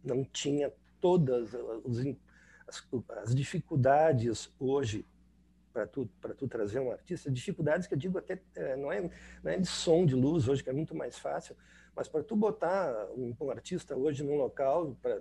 Não 0.03 0.25
tinha 0.25 0.73
todas 1.01 1.55
as, 1.55 2.83
as 3.23 3.35
dificuldades 3.35 4.53
hoje 4.59 5.07
para 5.73 5.87
tu, 5.87 6.09
tu 6.37 6.49
trazer 6.49 6.81
um 6.81 6.91
artista, 6.91 7.31
dificuldades 7.31 7.87
que 7.87 7.95
eu 7.95 7.99
digo 7.99 8.19
até 8.19 8.41
é, 8.55 8.77
não, 8.77 8.91
é, 8.91 9.09
não 9.43 9.53
é 9.53 9.59
de 9.59 9.67
som, 9.67 10.05
de 10.05 10.15
luz 10.15 10.49
hoje, 10.49 10.63
que 10.63 10.71
é 10.71 10.73
muito 10.73 10.95
mais 10.95 11.19
fácil, 11.19 11.57
mas 11.95 12.09
para 12.09 12.23
tu 12.23 12.37
botar 12.37 13.09
um, 13.17 13.35
um 13.41 13.51
artista 13.51 13.97
hoje 13.97 14.23
num 14.23 14.37
local, 14.37 14.97
pra, 15.01 15.21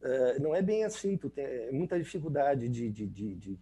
Uh, 0.00 0.40
não 0.40 0.54
é 0.54 0.62
bem 0.62 0.84
assim, 0.84 1.16
tu 1.16 1.28
tem 1.28 1.44
é 1.44 1.72
muita 1.72 1.98
dificuldade 1.98 2.68
de, 2.68 2.88
de, 2.88 3.04
de, 3.04 3.34
de, 3.34 3.58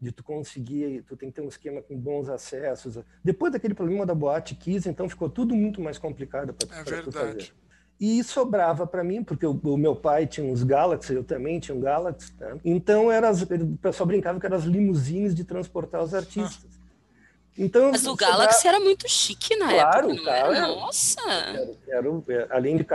de 0.00 0.12
tu 0.12 0.24
conseguir, 0.24 1.02
tu 1.02 1.16
tem 1.16 1.28
que 1.30 1.36
ter 1.36 1.42
um 1.42 1.48
esquema 1.48 1.82
com 1.82 1.98
bons 1.98 2.30
acessos. 2.30 2.98
Depois 3.22 3.52
daquele 3.52 3.74
problema 3.74 4.06
da 4.06 4.14
Boate 4.14 4.54
Kiss, 4.54 4.88
então 4.88 5.06
ficou 5.06 5.28
tudo 5.28 5.54
muito 5.54 5.80
mais 5.82 5.98
complicado 5.98 6.54
para 6.54 6.80
é 6.80 7.02
tu 7.02 7.12
fazer. 7.12 7.52
E 7.98 8.22
sobrava 8.22 8.86
para 8.86 9.02
mim, 9.02 9.24
porque 9.24 9.46
o, 9.46 9.58
o, 9.64 9.76
meu 9.76 9.96
pai 9.96 10.26
tinha 10.26 10.46
uns 10.46 10.62
Galaxy, 10.62 11.14
eu 11.14 11.24
também 11.24 11.58
tinha 11.58 11.74
um 11.74 11.80
Galaxy, 11.80 12.30
né? 12.38 12.58
então 12.62 13.10
era 13.10 13.28
as, 13.28 13.40
o 13.40 13.78
pessoal 13.80 14.06
brincava 14.06 14.38
que 14.38 14.44
eram 14.44 14.56
as 14.56 14.64
limusines 14.64 15.34
de 15.34 15.44
transportar 15.44 16.02
os 16.02 16.12
artistas. 16.12 16.66
Ah. 16.72 16.76
Então, 17.58 17.90
Mas 17.90 18.06
o 18.06 18.14
Galaxy 18.14 18.68
era 18.68 18.78
muito 18.78 19.08
chique 19.08 19.56
na 19.56 19.70
claro, 19.70 20.10
época. 20.10 20.24
Claro, 20.24 20.52
era? 20.52 20.66
Nossa! 20.66 21.20
Era, 21.22 21.76
era, 21.88 22.08
era, 22.28 22.48
além 22.50 22.76
de 22.76 22.86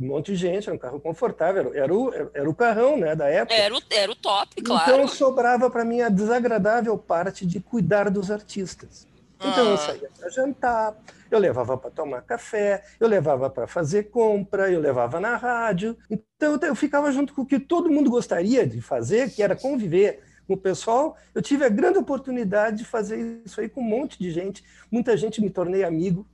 um 0.00 0.06
monte 0.06 0.32
de 0.32 0.36
gente, 0.36 0.68
era 0.68 0.74
um 0.74 0.78
carro 0.78 0.98
confortável. 0.98 1.72
Era 1.72 1.94
o, 1.94 2.12
era 2.34 2.50
o 2.50 2.54
carrão 2.54 2.96
né, 2.98 3.14
da 3.14 3.28
época. 3.28 3.54
Era 3.54 3.76
o, 3.76 3.80
era 3.88 4.10
o 4.10 4.16
top, 4.16 4.50
então, 4.58 4.76
claro. 4.76 4.92
Então 4.92 5.08
sobrava 5.08 5.70
para 5.70 5.84
mim 5.84 6.00
a 6.00 6.08
desagradável 6.08 6.98
parte 6.98 7.46
de 7.46 7.60
cuidar 7.60 8.10
dos 8.10 8.28
artistas. 8.28 9.06
Então 9.38 9.68
ah. 9.68 9.70
eu 9.70 9.76
saía 9.76 10.10
para 10.18 10.28
jantar, 10.30 10.96
eu 11.30 11.38
levava 11.38 11.76
para 11.76 11.90
tomar 11.90 12.22
café, 12.22 12.82
eu 12.98 13.06
levava 13.06 13.48
para 13.48 13.66
fazer 13.66 14.04
compra, 14.04 14.70
eu 14.70 14.80
levava 14.80 15.20
na 15.20 15.36
rádio. 15.36 15.96
Então 16.10 16.58
eu 16.62 16.74
ficava 16.74 17.10
junto 17.12 17.32
com 17.32 17.42
o 17.42 17.46
que 17.46 17.60
todo 17.60 17.90
mundo 17.90 18.10
gostaria 18.10 18.66
de 18.66 18.80
fazer, 18.80 19.30
que 19.30 19.42
era 19.42 19.54
conviver 19.54 20.20
com 20.48 20.54
o 20.54 20.56
pessoal, 20.56 21.14
eu 21.34 21.42
tive 21.42 21.64
a 21.64 21.68
grande 21.68 21.98
oportunidade 21.98 22.78
de 22.78 22.84
fazer 22.84 23.42
isso 23.44 23.60
aí 23.60 23.68
com 23.68 23.82
um 23.82 23.84
monte 23.84 24.18
de 24.18 24.30
gente. 24.30 24.64
Muita 24.90 25.14
gente 25.14 25.42
me 25.42 25.50
tornei 25.50 25.84
amigo, 25.84 26.26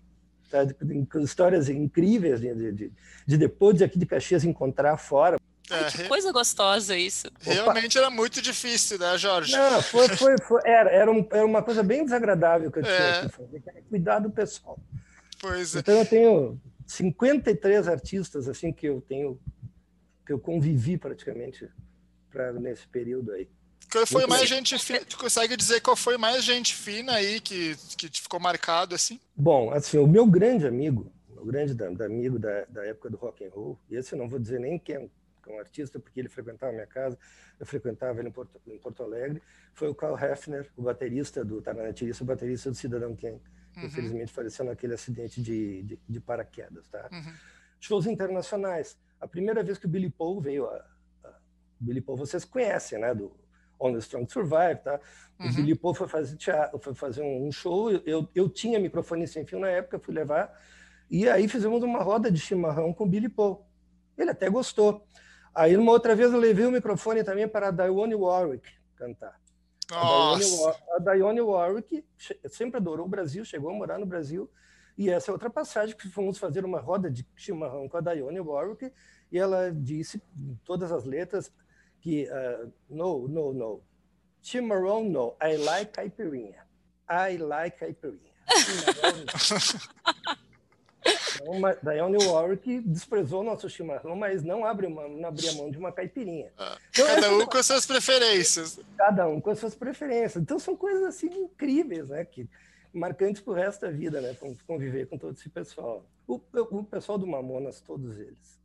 tá? 0.49 0.65
histórias 1.21 1.69
incríveis 1.69 2.41
de, 2.41 2.73
de, 2.73 2.93
de, 3.27 3.37
depois 3.37 3.77
de 3.77 3.83
aqui 3.83 3.99
de 3.99 4.07
Caxias 4.07 4.45
encontrar 4.45 4.97
fora. 4.97 5.37
Ai, 5.71 5.91
que 5.91 6.09
coisa 6.09 6.31
gostosa 6.31 6.97
isso. 6.97 7.29
Realmente 7.41 7.99
Opa. 7.99 8.07
era 8.07 8.15
muito 8.15 8.43
difícil, 8.43 8.99
né, 8.99 9.17
Jorge? 9.17 9.53
Não, 9.53 9.83
foi, 9.83 10.09
foi, 10.09 10.39
foi 10.39 10.61
era, 10.65 10.91
era, 10.91 11.11
um, 11.11 11.27
era, 11.31 11.45
uma 11.45 11.63
coisa 11.63 11.83
bem 11.83 12.05
desagradável 12.05 12.71
que 12.71 12.81
eu 12.81 12.83
tinha 12.83 12.95
é. 12.95 13.23
que 13.23 13.29
fazer, 13.31 13.61
que 13.61 13.71
era 13.71 13.83
cuidar 13.83 14.19
do 14.19 14.31
pessoal. 14.31 14.79
Pois 15.41 15.75
é. 15.75 15.79
Então 15.79 15.99
eu 15.99 16.07
tenho 16.07 16.61
53 16.87 17.89
artistas 17.89 18.49
assim 18.49 18.73
que 18.73 18.87
eu 18.87 19.01
tenho 19.01 19.41
que 20.27 20.33
eu 20.33 20.39
convivi 20.39 20.97
praticamente 20.97 21.69
pra, 22.31 22.53
nesse 22.53 22.87
período 22.89 23.33
aí. 23.33 23.49
Qual 23.91 24.07
foi 24.07 24.27
mais 24.27 24.49
gente 24.49 24.79
fina? 24.79 25.01
Tu 25.01 25.17
consegue 25.17 25.57
dizer 25.57 25.81
qual 25.81 25.95
foi 25.95 26.17
mais 26.17 26.43
gente 26.43 26.75
fina 26.75 27.13
aí 27.13 27.41
que, 27.41 27.77
que 27.97 28.09
ficou 28.09 28.41
marcado 28.41 28.95
assim? 28.95 29.21
Bom, 29.37 29.71
assim, 29.71 29.99
o 29.99 30.07
meu 30.07 30.27
grande 30.27 30.67
amigo, 30.67 31.13
o 31.37 31.45
grande 31.45 31.75
da, 31.75 31.89
da 31.91 32.07
amigo 32.07 32.39
da, 32.39 32.65
da 32.69 32.85
época 32.87 33.11
do 33.11 33.17
rock 33.17 33.45
and 33.45 33.51
roll, 33.51 33.79
e 33.91 33.97
esse 33.97 34.15
eu 34.15 34.19
não 34.19 34.29
vou 34.29 34.39
dizer 34.39 34.59
nem 34.59 34.79
quem 34.79 35.11
é 35.51 35.55
um 35.55 35.59
artista, 35.59 35.99
porque 35.99 36.21
ele 36.21 36.29
frequentava 36.29 36.73
a 36.73 36.75
minha 36.75 36.87
casa, 36.87 37.19
eu 37.59 37.67
frequentava 37.67 38.21
ele 38.21 38.29
em 38.29 38.33
Porto, 38.33 38.61
em 38.67 38.79
Porto 38.79 39.03
Alegre, 39.03 39.43
foi 39.73 39.89
o 39.89 39.95
Carl 39.95 40.17
Hefner, 40.19 40.71
o 40.77 40.83
baterista 40.83 41.45
do 41.45 41.61
Taranatirista, 41.61 42.25
o 42.25 42.27
baterista 42.27 42.71
do 42.71 42.77
Cidadão 42.77 43.15
que 43.15 43.29
uhum. 43.29 43.41
infelizmente 43.77 44.33
faleceu 44.33 44.65
naquele 44.65 44.95
acidente 44.95 45.43
de, 45.43 45.83
de, 45.83 46.01
de 46.09 46.21
paraquedas. 46.21 46.89
Tá? 46.89 47.09
Uhum. 47.13 47.33
Shows 47.81 48.07
internacionais. 48.07 48.99
A 49.21 49.29
primeira 49.29 49.63
vez 49.63 49.79
que 49.79 49.87
o 49.87 49.89
Billy 49.89 50.11
Paul 50.11 50.41
veio 50.41 50.67
a, 50.67 50.87
a 51.25 51.33
Billy 51.81 52.01
Paul 52.01 52.17
vocês 52.17 52.45
conhecem, 52.45 52.99
né? 52.99 53.15
Do 53.15 53.33
On 53.79 53.93
the 53.93 53.99
Strong 53.99 54.31
Survive, 54.31 54.81
tá? 54.83 55.01
Uhum. 55.39 55.49
O 55.49 55.55
Billy 55.55 55.75
Paul 55.75 55.95
foi 55.95 56.09
fazer 56.09 56.37
teatro, 56.37 56.79
foi 56.79 56.95
fazer 56.95 57.23
um 57.23 57.51
show, 57.51 57.91
eu, 57.91 58.29
eu 58.35 58.49
tinha 58.49 58.79
microfone 58.79 59.27
sem 59.27 59.45
fio 59.45 59.59
na 59.59 59.69
época, 59.69 59.99
fui 59.99 60.15
levar, 60.15 60.57
E 61.11 61.29
aí 61.29 61.49
fizemos 61.49 61.83
uma 61.83 62.03
roda 62.03 62.31
de 62.31 62.41
chimarrão 62.41 62.93
com 62.93 63.05
o 63.05 63.09
Billy 63.09 63.29
Paul. 63.29 63.67
Ele 64.17 64.31
até 64.31 64.49
gostou. 64.49 65.07
Aí, 65.55 65.77
uma 65.77 65.93
outra 65.93 66.17
vez, 66.17 66.33
eu 66.33 66.39
levei 66.39 66.67
o 66.67 66.71
microfone 66.71 67.23
também 67.23 67.47
para 67.47 67.69
a 67.69 67.71
Dionne 67.71 68.15
Warwick 68.15 68.69
cantar. 68.97 69.41
Nossa. 69.91 70.77
A 70.97 70.99
Dionne 70.99 71.41
Warwick 71.41 72.05
sempre 72.49 72.79
adorou 72.79 73.07
o 73.07 73.09
Brasil, 73.09 73.45
chegou 73.45 73.71
a 73.71 73.75
morar 73.75 73.99
no 73.99 74.07
Brasil. 74.07 74.51
E 74.97 75.11
essa 75.11 75.31
é 75.31 75.33
outra 75.33 75.51
passagem 75.51 75.97
que 75.97 76.09
fomos 76.09 76.39
fazer 76.39 76.65
uma 76.65 76.81
roda 76.81 77.11
de 77.11 77.27
chimarrão 77.37 77.89
com 77.89 77.97
a 77.97 78.01
Dionne 78.01 78.41
Warwick 78.41 78.93
e 79.31 79.39
ela 79.39 79.73
disse 79.73 80.23
em 80.39 80.59
todas 80.65 80.93
as 80.93 81.05
letras 81.05 81.53
que 82.01 82.29
uh, 82.29 82.73
no, 82.89 83.27
no, 83.27 83.53
no, 83.53 83.83
chimarrão 84.41 85.03
no, 85.03 85.37
I 85.43 85.57
like 85.57 85.93
caipirinha, 85.93 86.65
I 87.11 87.39
like 87.39 87.79
caipirinha. 87.79 88.33
Então, 91.45 91.93
Dionne 91.93 92.25
Warwick 92.25 92.81
desprezou 92.81 93.43
o 93.43 93.45
nosso 93.45 93.69
chimarrão, 93.69 94.17
mas 94.17 94.43
não 94.43 94.65
abre 94.65 94.89
mão, 94.89 95.09
não 95.09 95.29
abria 95.29 95.53
mão 95.53 95.71
de 95.71 95.79
uma 95.79 95.93
caipirinha. 95.93 96.51
Ah, 96.57 96.79
então, 96.91 97.07
cada 97.07 97.35
um 97.35 97.47
com 97.47 97.59
as 97.59 97.67
suas 97.67 97.87
preferências. 97.87 98.81
Cada 98.97 99.29
um 99.29 99.41
com 99.41 99.51
as 99.51 99.59
suas 99.59 99.75
preferências. 99.75 100.43
Então 100.43 100.59
são 100.59 100.77
coisas 100.77 101.05
assim 101.05 101.27
incríveis, 101.27 102.09
né? 102.09 102.25
Que, 102.25 102.49
marcantes 102.93 103.43
para 103.43 103.53
o 103.53 103.57
resto 103.57 103.83
da 103.83 103.91
vida, 103.91 104.21
né? 104.21 104.37
Conviver 104.67 105.07
com 105.07 105.19
todo 105.19 105.35
esse 105.35 105.49
pessoal. 105.49 106.07
O, 106.27 106.41
o 106.55 106.85
pessoal 106.85 107.19
do 107.19 107.27
Mamonas, 107.27 107.81
todos 107.81 108.19
eles. 108.19 108.59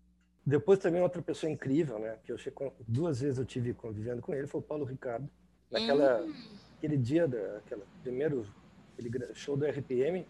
Depois 0.46 0.80
também 0.80 1.02
outra 1.02 1.22
pessoa 1.22 1.52
incrível, 1.52 2.00
né? 2.00 2.18
Que 2.24 2.32
eu 2.32 2.38
duas 2.88 3.22
vezes 3.22 3.40
eu 3.40 3.46
tive 3.46 3.74
convivendo 3.74 4.22
com 4.22 4.34
ele, 4.34 4.48
foi 4.48 4.60
o 4.62 4.64
Paulo 4.64 4.86
Ricardo. 4.86 5.30
Naquela, 5.70 6.22
hum. 6.22 6.34
aquele 6.78 6.98
dia 6.98 7.28
daquela 7.28 7.84
primeiro 8.02 8.48
aquele 8.98 9.34
show 9.36 9.56
do 9.56 9.66
RPM, 9.66 10.26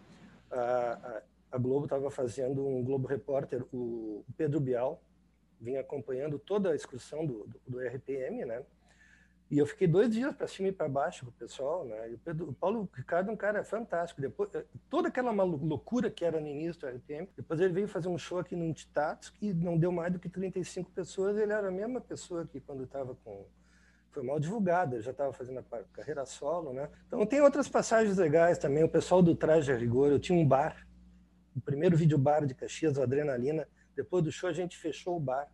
a, 0.50 0.60
a, 0.60 1.22
a 1.50 1.58
Globo 1.58 1.84
estava 1.84 2.10
fazendo 2.10 2.66
um 2.66 2.82
Globo 2.82 3.08
Repórter, 3.08 3.64
o 3.72 4.24
Pedro 4.36 4.60
Bial 4.60 5.02
vinha 5.60 5.80
acompanhando 5.80 6.38
toda 6.38 6.70
a 6.70 6.74
excursão 6.74 7.26
do, 7.26 7.46
do, 7.46 7.60
do 7.66 7.80
RPM, 7.80 8.44
né? 8.44 8.64
E 9.50 9.58
eu 9.58 9.66
fiquei 9.66 9.88
dois 9.88 10.08
dias 10.08 10.32
para 10.32 10.46
cima 10.46 10.68
e 10.68 10.72
para 10.72 10.88
baixo 10.88 11.24
com 11.24 11.32
o 11.32 11.34
pessoal, 11.34 11.84
né? 11.84 12.10
E 12.10 12.14
o, 12.14 12.18
Pedro, 12.18 12.48
o 12.50 12.52
Paulo 12.54 12.88
Ricardo 12.94 13.30
é 13.30 13.32
um 13.32 13.36
cara 13.36 13.64
fantástico. 13.64 14.20
Depois, 14.20 14.48
eh, 14.54 14.64
toda 14.88 15.08
aquela 15.08 15.32
loucura 15.32 16.08
que 16.08 16.24
era 16.24 16.40
no 16.40 16.46
início 16.46 16.80
do 16.80 16.86
RPM, 16.86 17.28
depois 17.36 17.58
ele 17.60 17.72
veio 17.72 17.88
fazer 17.88 18.08
um 18.08 18.16
show 18.16 18.38
aqui 18.38 18.54
no 18.54 18.72
Titatos 18.72 19.28
que 19.28 19.52
não 19.52 19.76
deu 19.76 19.90
mais 19.90 20.12
do 20.12 20.20
que 20.20 20.28
35 20.28 20.92
pessoas. 20.92 21.36
Ele 21.36 21.52
era 21.52 21.66
a 21.66 21.72
mesma 21.72 22.00
pessoa 22.00 22.46
que 22.46 22.60
quando 22.60 22.84
estava 22.84 23.16
com 23.24 23.44
foi 24.12 24.24
mal 24.24 24.40
divulgado, 24.40 24.96
ele 24.96 25.02
já 25.02 25.12
estava 25.12 25.32
fazendo 25.32 25.58
a 25.58 25.82
carreira 25.92 26.26
solo, 26.26 26.72
né? 26.72 26.88
Então 27.06 27.24
tem 27.24 27.40
outras 27.40 27.68
passagens 27.68 28.16
legais 28.16 28.58
também. 28.58 28.82
O 28.82 28.88
pessoal 28.88 29.22
do 29.22 29.34
Traje 29.36 29.72
a 29.72 29.76
Rigor, 29.76 30.08
eu 30.08 30.18
tinha 30.18 30.38
um 30.38 30.46
bar, 30.46 30.84
o 31.60 31.62
primeiro 31.62 31.96
vídeo 31.96 32.18
bar 32.18 32.44
de 32.46 32.54
Caxias, 32.54 32.96
o 32.96 33.02
Adrenalina. 33.02 33.68
Depois 33.94 34.24
do 34.24 34.32
show 34.32 34.48
a 34.48 34.52
gente 34.52 34.76
fechou 34.76 35.16
o 35.16 35.20
bar 35.20 35.48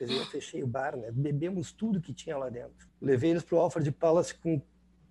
Quer 0.00 0.06
dizer, 0.06 0.18
eu 0.18 0.26
fechei 0.26 0.62
o 0.62 0.66
bar, 0.66 0.96
né? 0.96 1.10
Bebemos 1.12 1.72
tudo 1.72 2.00
que 2.00 2.14
tinha 2.14 2.34
lá 2.34 2.48
dentro. 2.48 2.88
Levei 3.02 3.32
eles 3.32 3.42
para 3.42 3.56
o 3.56 3.60
Alfred 3.60 3.92
Palace 3.92 4.34
com. 4.34 4.58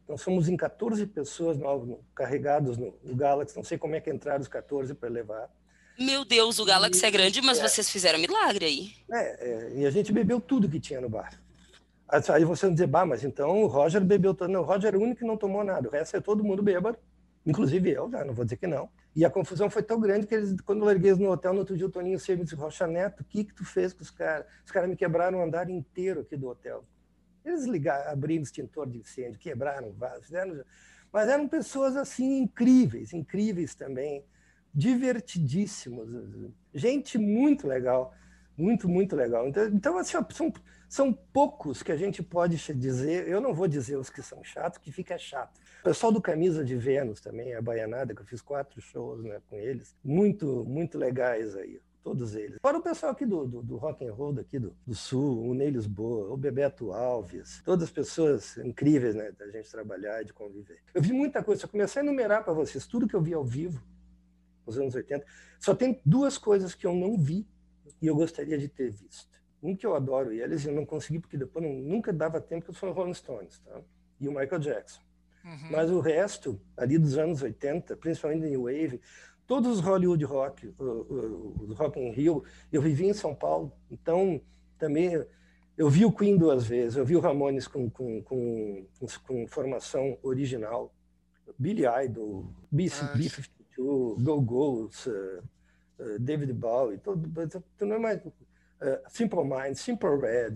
Nós 0.07 0.23
fomos 0.23 0.49
em 0.49 0.57
14 0.57 1.05
pessoas 1.05 1.59
no, 1.59 2.03
carregados 2.15 2.75
no, 2.75 2.97
no, 3.03 3.15
Galaxy. 3.15 3.55
Não 3.55 3.63
sei 3.63 3.77
como 3.77 3.93
é 3.93 4.01
que 4.01 4.09
entraram 4.09 4.41
os 4.41 4.47
14 4.47 4.95
para 4.95 5.07
levar. 5.07 5.47
Meu 5.99 6.25
Deus, 6.25 6.57
o 6.57 6.65
Galaxy 6.65 7.05
e, 7.05 7.07
é 7.07 7.11
grande, 7.11 7.39
mas 7.39 7.59
é, 7.59 7.67
vocês 7.67 7.87
fizeram 7.87 8.17
milagre 8.17 8.65
aí. 8.65 8.91
É, 9.11 9.19
é, 9.19 9.73
e 9.75 9.85
a 9.85 9.91
gente 9.91 10.11
bebeu 10.11 10.41
tudo 10.41 10.67
que 10.67 10.79
tinha 10.79 10.99
no 10.99 11.07
bar. 11.07 11.39
Aí 12.07 12.43
você 12.43 12.65
vai 12.65 12.73
dizer, 12.73 12.87
bah, 12.87 13.05
mas 13.05 13.23
então 13.23 13.61
o 13.61 13.67
Roger 13.67 14.03
bebeu 14.03 14.33
todo. 14.33 14.49
Não, 14.49 14.61
o 14.61 14.63
Roger 14.63 14.95
é 14.95 14.97
o 14.97 15.01
único 15.01 15.19
que 15.19 15.27
não 15.27 15.37
tomou 15.37 15.63
nada. 15.63 15.87
O 15.87 15.91
resto 15.91 16.17
é 16.17 16.19
todo 16.19 16.43
mundo 16.43 16.63
bêbado, 16.63 16.97
inclusive 17.45 17.91
eu, 17.91 18.09
já 18.09 18.25
não 18.25 18.33
vou 18.33 18.43
dizer 18.43 18.57
que 18.57 18.65
não. 18.65 18.89
E 19.19 19.25
a 19.25 19.29
confusão 19.29 19.69
foi 19.69 19.83
tão 19.83 19.99
grande 19.99 20.25
que 20.25 20.33
eles, 20.33 20.61
quando 20.61 20.79
eu 20.79 20.85
larguei 20.85 21.13
no 21.13 21.29
hotel, 21.29 21.51
no 21.51 21.59
outro 21.59 21.75
dia 21.75 21.85
o 21.85 21.89
Toninho 21.89 22.17
Silva 22.17 22.41
disse, 22.41 22.55
Rocha 22.55 22.87
Neto, 22.87 23.19
o 23.19 23.25
que 23.25 23.43
que 23.43 23.53
tu 23.53 23.65
fez 23.65 23.91
com 23.91 24.01
os 24.01 24.09
caras? 24.09 24.45
Os 24.65 24.71
caras 24.71 24.89
me 24.89 24.95
quebraram 24.95 25.39
o 25.39 25.41
andar 25.41 25.69
inteiro 25.69 26.21
aqui 26.21 26.37
do 26.37 26.47
hotel. 26.47 26.85
Eles 27.43 27.65
ligaram, 27.65 28.09
abriram 28.13 28.43
extintor 28.43 28.87
de 28.87 28.99
incêndio, 28.99 29.37
quebraram 29.37 29.91
vasos, 29.91 30.27
fizeram... 30.27 30.63
Mas 31.11 31.27
eram 31.27 31.49
pessoas 31.49 31.97
assim 31.97 32.43
incríveis, 32.43 33.11
incríveis 33.11 33.75
também, 33.75 34.23
divertidíssimos, 34.73 36.07
gente 36.73 37.17
muito 37.17 37.67
legal, 37.67 38.13
muito, 38.55 38.87
muito 38.87 39.17
legal. 39.17 39.49
Então, 39.49 39.67
então 39.67 39.97
assim, 39.97 40.17
são, 40.29 40.53
são 40.89 41.13
poucos 41.13 41.83
que 41.83 41.91
a 41.91 41.95
gente 41.95 42.23
pode 42.23 42.57
dizer, 42.73 43.27
eu 43.27 43.39
não 43.39 43.53
vou 43.53 43.67
dizer 43.67 43.95
os 43.95 44.09
que 44.09 44.23
são 44.23 44.43
chatos, 44.43 44.79
que 44.79 44.91
fica 44.91 45.17
chato. 45.19 45.59
O 45.81 45.83
pessoal 45.83 46.11
do 46.11 46.19
Camisa 46.19 46.65
de 46.65 46.75
Vênus 46.75 47.21
também, 47.21 47.53
a 47.53 47.61
Baianada, 47.61 48.15
que 48.15 48.21
eu 48.21 48.25
fiz 48.25 48.41
quatro 48.41 48.81
shows 48.81 49.23
né, 49.23 49.39
com 49.47 49.57
eles, 49.57 49.95
muito, 50.03 50.65
muito 50.65 50.97
legais 50.97 51.55
aí, 51.55 51.79
todos 52.03 52.33
eles. 52.33 52.57
Fora 52.59 52.79
o 52.79 52.81
pessoal 52.81 53.11
aqui 53.11 53.23
do, 53.23 53.45
do, 53.45 53.61
do 53.61 53.77
rock 53.77 54.03
and 54.03 54.11
roll 54.11 54.33
daqui 54.33 54.57
do, 54.57 54.75
do 54.85 54.95
Sul, 54.95 55.47
o 55.47 55.53
Ney 55.53 55.69
Lisboa, 55.69 56.33
o 56.33 56.35
Bebeto 56.35 56.91
Alves, 56.91 57.61
todas 57.63 57.83
as 57.83 57.91
pessoas 57.91 58.57
incríveis 58.57 59.13
né, 59.13 59.31
da 59.31 59.47
gente 59.51 59.69
trabalhar 59.69 60.23
e 60.23 60.25
de 60.25 60.33
conviver. 60.33 60.79
Eu 60.91 61.03
vi 61.03 61.13
muita 61.13 61.43
coisa, 61.43 61.65
eu 61.65 61.69
comecei 61.69 62.01
a 62.01 62.05
enumerar 62.05 62.43
para 62.43 62.53
vocês 62.53 62.87
tudo 62.87 63.07
que 63.07 63.15
eu 63.15 63.21
vi 63.21 63.35
ao 63.35 63.45
vivo 63.45 63.79
nos 64.65 64.77
anos 64.79 64.95
80. 64.95 65.23
Só 65.59 65.75
tem 65.75 66.01
duas 66.03 66.35
coisas 66.35 66.73
que 66.73 66.87
eu 66.87 66.95
não 66.95 67.15
vi 67.15 67.47
e 68.01 68.07
eu 68.07 68.15
gostaria 68.15 68.57
de 68.57 68.67
ter 68.67 68.89
visto. 68.89 69.38
Um 69.61 69.75
que 69.75 69.85
eu 69.85 69.95
adoro 69.95 70.31
eles, 70.31 70.65
eu 70.65 70.73
não 70.73 70.85
consegui 70.85 71.19
porque 71.19 71.37
depois 71.37 71.63
não, 71.63 71.73
nunca 71.73 72.13
dava 72.13 72.39
tempo, 72.39 72.65
que 72.65 72.73
foi 72.73 72.89
o 72.89 72.93
Rolling 72.93 73.13
Stones, 73.13 73.59
tá? 73.59 73.81
E 74.19 74.27
o 74.27 74.31
Michael 74.31 74.59
Jackson. 74.59 75.01
Uhum. 75.43 75.71
Mas 75.71 75.89
o 75.89 75.99
resto, 75.99 76.59
ali 76.77 76.97
dos 76.97 77.17
anos 77.17 77.41
80, 77.41 77.95
principalmente 77.97 78.49
New 78.49 78.63
Wave, 78.63 79.01
todos 79.47 79.77
os 79.77 79.79
Hollywood 79.79 80.23
Rock, 80.25 80.73
os 80.77 81.77
Rock 81.77 81.99
in 81.99 82.11
Rio, 82.11 82.43
eu 82.71 82.81
vivi 82.81 83.07
em 83.07 83.13
São 83.13 83.33
Paulo, 83.33 83.73
então 83.89 84.41
também 84.77 85.25
eu 85.77 85.89
vi 85.89 86.05
o 86.05 86.11
Queen 86.11 86.37
duas 86.37 86.67
vezes, 86.67 86.97
eu 86.97 87.05
vi 87.05 87.15
o 87.15 87.19
Ramones 87.19 87.67
com, 87.67 87.89
com, 87.89 88.21
com, 88.21 88.85
com 89.25 89.47
formação 89.47 90.17
original, 90.21 90.93
Billy 91.57 91.83
Idol, 92.05 92.45
B-52, 92.71 94.21
Go-Go's, 94.21 95.05
uh, 95.07 95.41
uh, 95.99 96.19
David 96.19 96.53
Bowie, 96.53 96.99
não 97.79 97.95
é 97.95 97.99
mais, 97.99 98.21
uh, 98.81 99.09
Simple 99.09 99.43
Minds, 99.43 99.79
Simple 99.79 100.17
Red. 100.17 100.55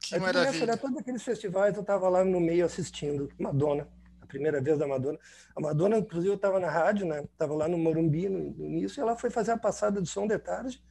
Que 0.00 0.18
maravilha. 0.18 0.76
Todos 0.76 0.98
aqueles 0.98 1.22
festivais 1.22 1.74
eu 1.74 1.80
estava 1.80 2.08
lá 2.08 2.24
no 2.24 2.40
meio 2.40 2.64
assistindo, 2.64 3.28
Madonna 3.38 3.88
a 4.26 4.28
primeira 4.28 4.60
vez 4.60 4.78
da 4.78 4.86
Madonna. 4.86 5.18
A 5.54 5.60
Madonna, 5.60 5.98
inclusive, 5.98 6.32
eu 6.32 6.36
estava 6.36 6.58
na 6.60 6.68
rádio, 6.68 7.06
né? 7.06 7.22
Estava 7.22 7.54
lá 7.54 7.68
no 7.68 7.78
Morumbi 7.78 8.28
no, 8.28 8.64
início, 8.64 9.00
e 9.00 9.02
ela 9.02 9.16
foi 9.16 9.30
fazer 9.30 9.52
a 9.52 9.58
passada 9.58 10.02
de 10.02 10.08
som 10.08 10.26
de 10.26 10.38
tarde. 10.38 10.82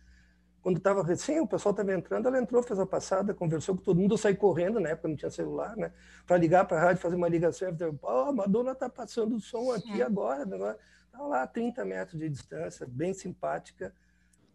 Quando 0.62 0.78
estava 0.78 1.04
recém, 1.04 1.40
o 1.40 1.48
pessoal 1.48 1.72
estava 1.72 1.94
entrando, 1.94 2.28
ela 2.28 2.40
entrou, 2.40 2.64
fez 2.64 2.80
a 2.80 2.88
passada, 2.88 3.36
conversou 3.36 3.76
com 3.76 3.84
todo 3.84 4.00
mundo, 4.00 4.16
eu 4.16 4.18
saí 4.18 4.36
correndo, 4.36 4.80
né? 4.80 4.96
Porque 4.96 5.08
não 5.08 5.16
tinha 5.16 5.30
celular, 5.30 5.78
né? 5.78 5.92
Para 6.26 6.38
ligar 6.38 6.66
para 6.66 6.78
a 6.78 6.82
rádio, 6.82 7.02
fazer 7.02 7.16
uma 7.16 7.28
ligação. 7.28 7.76
Eu 7.80 8.00
oh, 8.02 8.08
a 8.08 8.34
Madonna 8.34 8.72
está 8.72 8.90
passando 8.90 9.36
o 9.36 9.40
som 9.40 9.72
aqui 9.72 10.02
agora. 10.02 10.42
Estava 10.42 11.28
lá 11.28 11.44
a 11.44 11.48
30 11.48 11.86
metros 11.86 12.20
de 12.20 12.28
distância, 12.28 12.88
bem 12.90 13.14
simpática. 13.14 13.94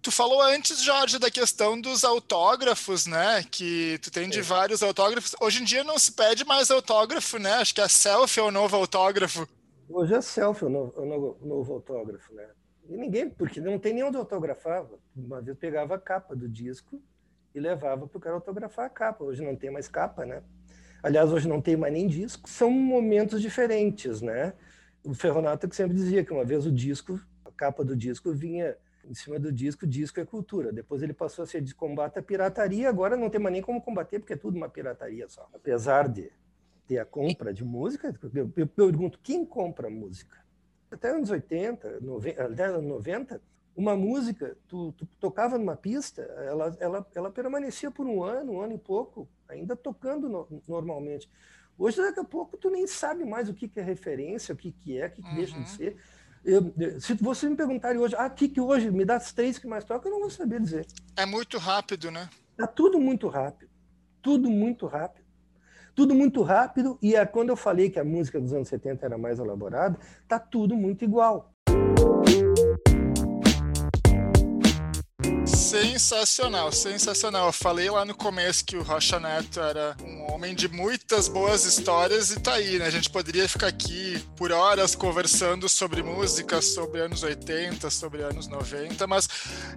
Tu 0.02 0.10
falou 0.10 0.40
antes, 0.40 0.82
Jorge, 0.82 1.18
da 1.18 1.30
questão 1.30 1.78
dos 1.78 2.04
autógrafos, 2.04 3.06
né? 3.06 3.44
Que 3.50 3.98
tu 4.02 4.10
tem 4.10 4.30
de 4.30 4.38
é. 4.38 4.42
vários 4.42 4.82
autógrafos. 4.82 5.36
Hoje 5.38 5.60
em 5.60 5.64
dia 5.64 5.84
não 5.84 5.98
se 5.98 6.12
pede 6.12 6.42
mais 6.42 6.70
autógrafo, 6.70 7.38
né? 7.38 7.52
Acho 7.54 7.74
que 7.74 7.82
a 7.82 7.88
selfie 7.88 8.40
é 8.40 8.42
o 8.42 8.50
novo 8.50 8.76
autógrafo. 8.76 9.46
Hoje 9.90 10.14
é 10.14 10.20
selfie 10.22 10.64
o 10.64 10.70
novo, 10.70 10.98
o 10.98 11.04
novo, 11.04 11.38
o 11.42 11.46
novo 11.46 11.72
autógrafo, 11.74 12.32
né? 12.32 12.48
E 12.88 12.96
ninguém, 12.96 13.28
porque 13.28 13.60
não 13.60 13.78
tem 13.78 13.92
nem 13.92 14.02
onde 14.02 14.16
autografava. 14.16 14.98
Uma 15.14 15.42
vez 15.42 15.58
pegava 15.58 15.96
a 15.96 15.98
capa 15.98 16.34
do 16.34 16.48
disco 16.48 16.98
e 17.54 17.60
levava 17.60 18.06
para 18.06 18.16
o 18.16 18.20
cara 18.20 18.36
autografar 18.36 18.86
a 18.86 18.90
capa. 18.90 19.22
Hoje 19.22 19.42
não 19.42 19.54
tem 19.54 19.70
mais 19.70 19.86
capa, 19.86 20.24
né? 20.24 20.42
Aliás, 21.02 21.30
hoje 21.30 21.46
não 21.46 21.60
tem 21.60 21.76
mais 21.76 21.92
nem 21.92 22.06
disco. 22.06 22.48
São 22.48 22.70
momentos 22.70 23.42
diferentes, 23.42 24.22
né? 24.22 24.54
O 25.04 25.12
Ferronato 25.12 25.68
que 25.68 25.76
sempre 25.76 25.94
dizia 25.94 26.24
que 26.24 26.32
uma 26.32 26.44
vez 26.44 26.64
o 26.64 26.72
disco, 26.72 27.20
a 27.44 27.52
capa 27.52 27.84
do 27.84 27.94
disco 27.94 28.32
vinha 28.32 28.74
em 29.04 29.14
cima 29.14 29.38
do 29.38 29.52
disco, 29.52 29.86
disco 29.86 30.20
é 30.20 30.24
cultura. 30.24 30.72
Depois 30.72 31.02
ele 31.02 31.12
passou 31.12 31.42
a 31.42 31.46
ser 31.46 31.60
de 31.60 31.74
combate 31.74 32.18
à 32.18 32.22
pirataria, 32.22 32.88
agora 32.88 33.16
não 33.16 33.30
tem 33.30 33.40
mais 33.40 33.52
nem 33.52 33.62
como 33.62 33.80
combater, 33.80 34.18
porque 34.18 34.32
é 34.32 34.36
tudo 34.36 34.56
uma 34.56 34.68
pirataria 34.68 35.28
só. 35.28 35.48
Apesar 35.52 36.08
de 36.08 36.30
ter 36.86 36.98
a 36.98 37.04
compra 37.04 37.52
de 37.52 37.64
música, 37.64 38.14
eu, 38.34 38.52
eu 38.56 38.66
pergunto, 38.66 39.18
quem 39.22 39.44
compra 39.44 39.88
música? 39.88 40.38
Até 40.90 41.10
anos 41.10 41.30
80, 41.30 42.00
90, 42.00 42.44
até 42.44 42.64
anos 42.64 42.84
90, 42.84 43.40
uma 43.76 43.96
música, 43.96 44.56
tu, 44.68 44.92
tu, 44.92 45.06
tocava 45.18 45.56
numa 45.56 45.76
pista, 45.76 46.22
ela, 46.22 46.76
ela, 46.80 47.06
ela 47.14 47.30
permanecia 47.30 47.90
por 47.90 48.06
um 48.06 48.22
ano, 48.22 48.54
um 48.54 48.60
ano 48.60 48.74
e 48.74 48.78
pouco, 48.78 49.28
ainda 49.48 49.76
tocando 49.76 50.28
no, 50.28 50.62
normalmente. 50.68 51.30
Hoje, 51.78 51.96
daqui 51.96 52.20
a 52.20 52.24
pouco, 52.24 52.58
tu 52.58 52.68
nem 52.68 52.86
sabe 52.86 53.24
mais 53.24 53.48
o 53.48 53.54
que, 53.54 53.66
que 53.66 53.80
é 53.80 53.82
referência, 53.82 54.52
o 54.52 54.56
que, 54.56 54.70
que 54.70 54.98
é, 54.98 55.06
o 55.06 55.10
que, 55.10 55.22
que 55.22 55.28
uhum. 55.28 55.34
deixa 55.34 55.58
de 55.58 55.70
ser. 55.70 55.96
Eu, 56.44 56.72
se 56.98 57.14
você 57.14 57.48
me 57.48 57.56
perguntarem 57.56 58.00
hoje, 58.00 58.14
ah, 58.16 58.30
que 58.30 58.48
que 58.48 58.60
hoje 58.60 58.90
me 58.90 59.04
dá 59.04 59.16
as 59.16 59.32
três 59.32 59.58
que 59.58 59.66
mais 59.66 59.84
toca, 59.84 60.08
eu 60.08 60.12
não 60.12 60.20
vou 60.20 60.30
saber 60.30 60.60
dizer. 60.60 60.86
É 61.16 61.26
muito 61.26 61.58
rápido, 61.58 62.10
né? 62.10 62.28
Tá 62.56 62.66
tudo 62.66 62.98
muito 62.98 63.28
rápido. 63.28 63.70
Tudo 64.22 64.50
muito 64.50 64.86
rápido. 64.86 65.24
Tudo 65.94 66.14
muito 66.14 66.42
rápido. 66.42 66.98
E 67.02 67.14
é 67.14 67.26
quando 67.26 67.50
eu 67.50 67.56
falei 67.56 67.90
que 67.90 67.98
a 67.98 68.04
música 68.04 68.40
dos 68.40 68.52
anos 68.52 68.68
70 68.68 69.04
era 69.04 69.18
mais 69.18 69.38
elaborada, 69.38 69.98
tá 70.26 70.38
tudo 70.38 70.74
muito 70.76 71.04
igual. 71.04 71.52
Sensacional, 75.70 76.72
sensacional. 76.72 77.46
Eu 77.46 77.52
falei 77.52 77.88
lá 77.88 78.04
no 78.04 78.12
começo 78.12 78.64
que 78.64 78.76
o 78.76 78.82
Rocha 78.82 79.20
Neto 79.20 79.60
era 79.60 79.96
um 80.02 80.32
homem 80.32 80.52
de 80.52 80.66
muitas 80.66 81.28
boas 81.28 81.64
histórias 81.64 82.32
e 82.32 82.40
tá 82.40 82.54
aí, 82.54 82.76
né? 82.80 82.86
A 82.86 82.90
gente 82.90 83.08
poderia 83.08 83.48
ficar 83.48 83.68
aqui 83.68 84.20
por 84.34 84.50
horas 84.50 84.96
conversando 84.96 85.68
sobre 85.68 86.02
música, 86.02 86.60
sobre 86.60 87.00
anos 87.00 87.22
80, 87.22 87.88
sobre 87.88 88.20
anos 88.20 88.48
90, 88.48 89.06
mas 89.06 89.28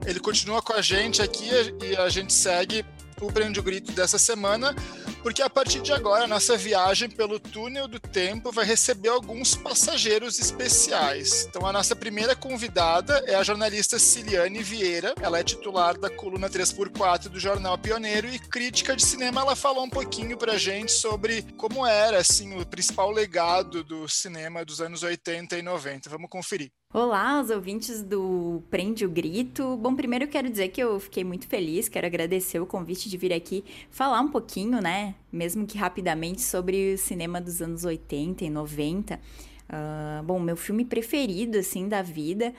ele 0.03 0.19
continua 0.19 0.63
com 0.63 0.73
a 0.73 0.81
gente 0.81 1.21
aqui 1.21 1.51
e 1.83 1.95
a 1.95 2.09
gente 2.09 2.33
segue 2.33 2.83
o 3.21 3.31
Prende 3.31 3.59
o 3.59 3.63
Grito 3.63 3.91
dessa 3.91 4.17
semana, 4.17 4.75
porque 5.23 5.41
a 5.41 5.49
partir 5.49 5.81
de 5.81 5.93
agora 5.93 6.25
a 6.25 6.27
nossa 6.27 6.57
viagem 6.57 7.09
pelo 7.09 7.39
túnel 7.39 7.87
do 7.87 7.97
tempo 7.97 8.51
vai 8.51 8.65
receber 8.65 9.07
alguns 9.07 9.55
passageiros 9.55 10.37
especiais. 10.37 11.45
Então 11.49 11.65
a 11.65 11.71
nossa 11.71 11.95
primeira 11.95 12.35
convidada 12.35 13.23
é 13.25 13.33
a 13.33 13.41
jornalista 13.41 13.97
Ciliane 13.97 14.61
Vieira. 14.61 15.15
Ela 15.21 15.39
é 15.39 15.43
titular 15.43 15.97
da 15.97 16.09
coluna 16.09 16.49
3x4 16.49 17.29
do 17.29 17.39
Jornal 17.39 17.77
Pioneiro 17.77 18.27
e 18.27 18.37
crítica 18.37 18.97
de 18.97 19.05
cinema. 19.05 19.41
Ela 19.41 19.55
falou 19.55 19.85
um 19.85 19.89
pouquinho 19.89 20.37
pra 20.37 20.57
gente 20.57 20.91
sobre 20.91 21.41
como 21.57 21.87
era 21.87 22.17
assim 22.17 22.59
o 22.59 22.65
principal 22.65 23.09
legado 23.09 23.81
do 23.81 24.09
cinema 24.09 24.65
dos 24.65 24.81
anos 24.81 25.03
80 25.03 25.57
e 25.57 25.61
90. 25.61 26.09
Vamos 26.09 26.29
conferir. 26.29 26.69
Olá, 26.95 27.41
os 27.41 27.49
ouvintes 27.49 28.03
do 28.03 28.61
Prende 28.69 29.03
o 29.03 29.09
Grito. 29.09 29.75
Bom, 29.77 29.95
primeiro 29.95 30.25
eu 30.25 30.29
quero 30.29 30.47
dizer 30.47 30.67
que 30.67 30.79
eu 30.79 30.99
fiquei 30.99 31.23
muito 31.23 31.47
feliz, 31.47 31.89
quero 31.89 32.05
agradecer 32.05 32.59
o 32.59 32.67
convite 32.67 33.09
de 33.09 33.17
vir 33.17 33.33
aqui 33.33 33.65
falar 33.89 34.21
um 34.21 34.27
pouquinho, 34.27 34.79
né, 34.79 35.15
mesmo 35.31 35.65
que 35.65 35.75
rapidamente, 35.75 36.43
sobre 36.43 36.93
o 36.93 36.97
cinema 36.99 37.41
dos 37.41 37.63
anos 37.63 37.83
80 37.83 38.45
e 38.45 38.49
90. 38.51 39.15
Uh, 39.15 39.19
ah, 39.69 40.21
bom, 40.23 40.39
meu 40.39 40.55
filme 40.55 40.85
preferido, 40.85 41.57
assim, 41.57 41.87
da 41.87 42.03
vida 42.03 42.53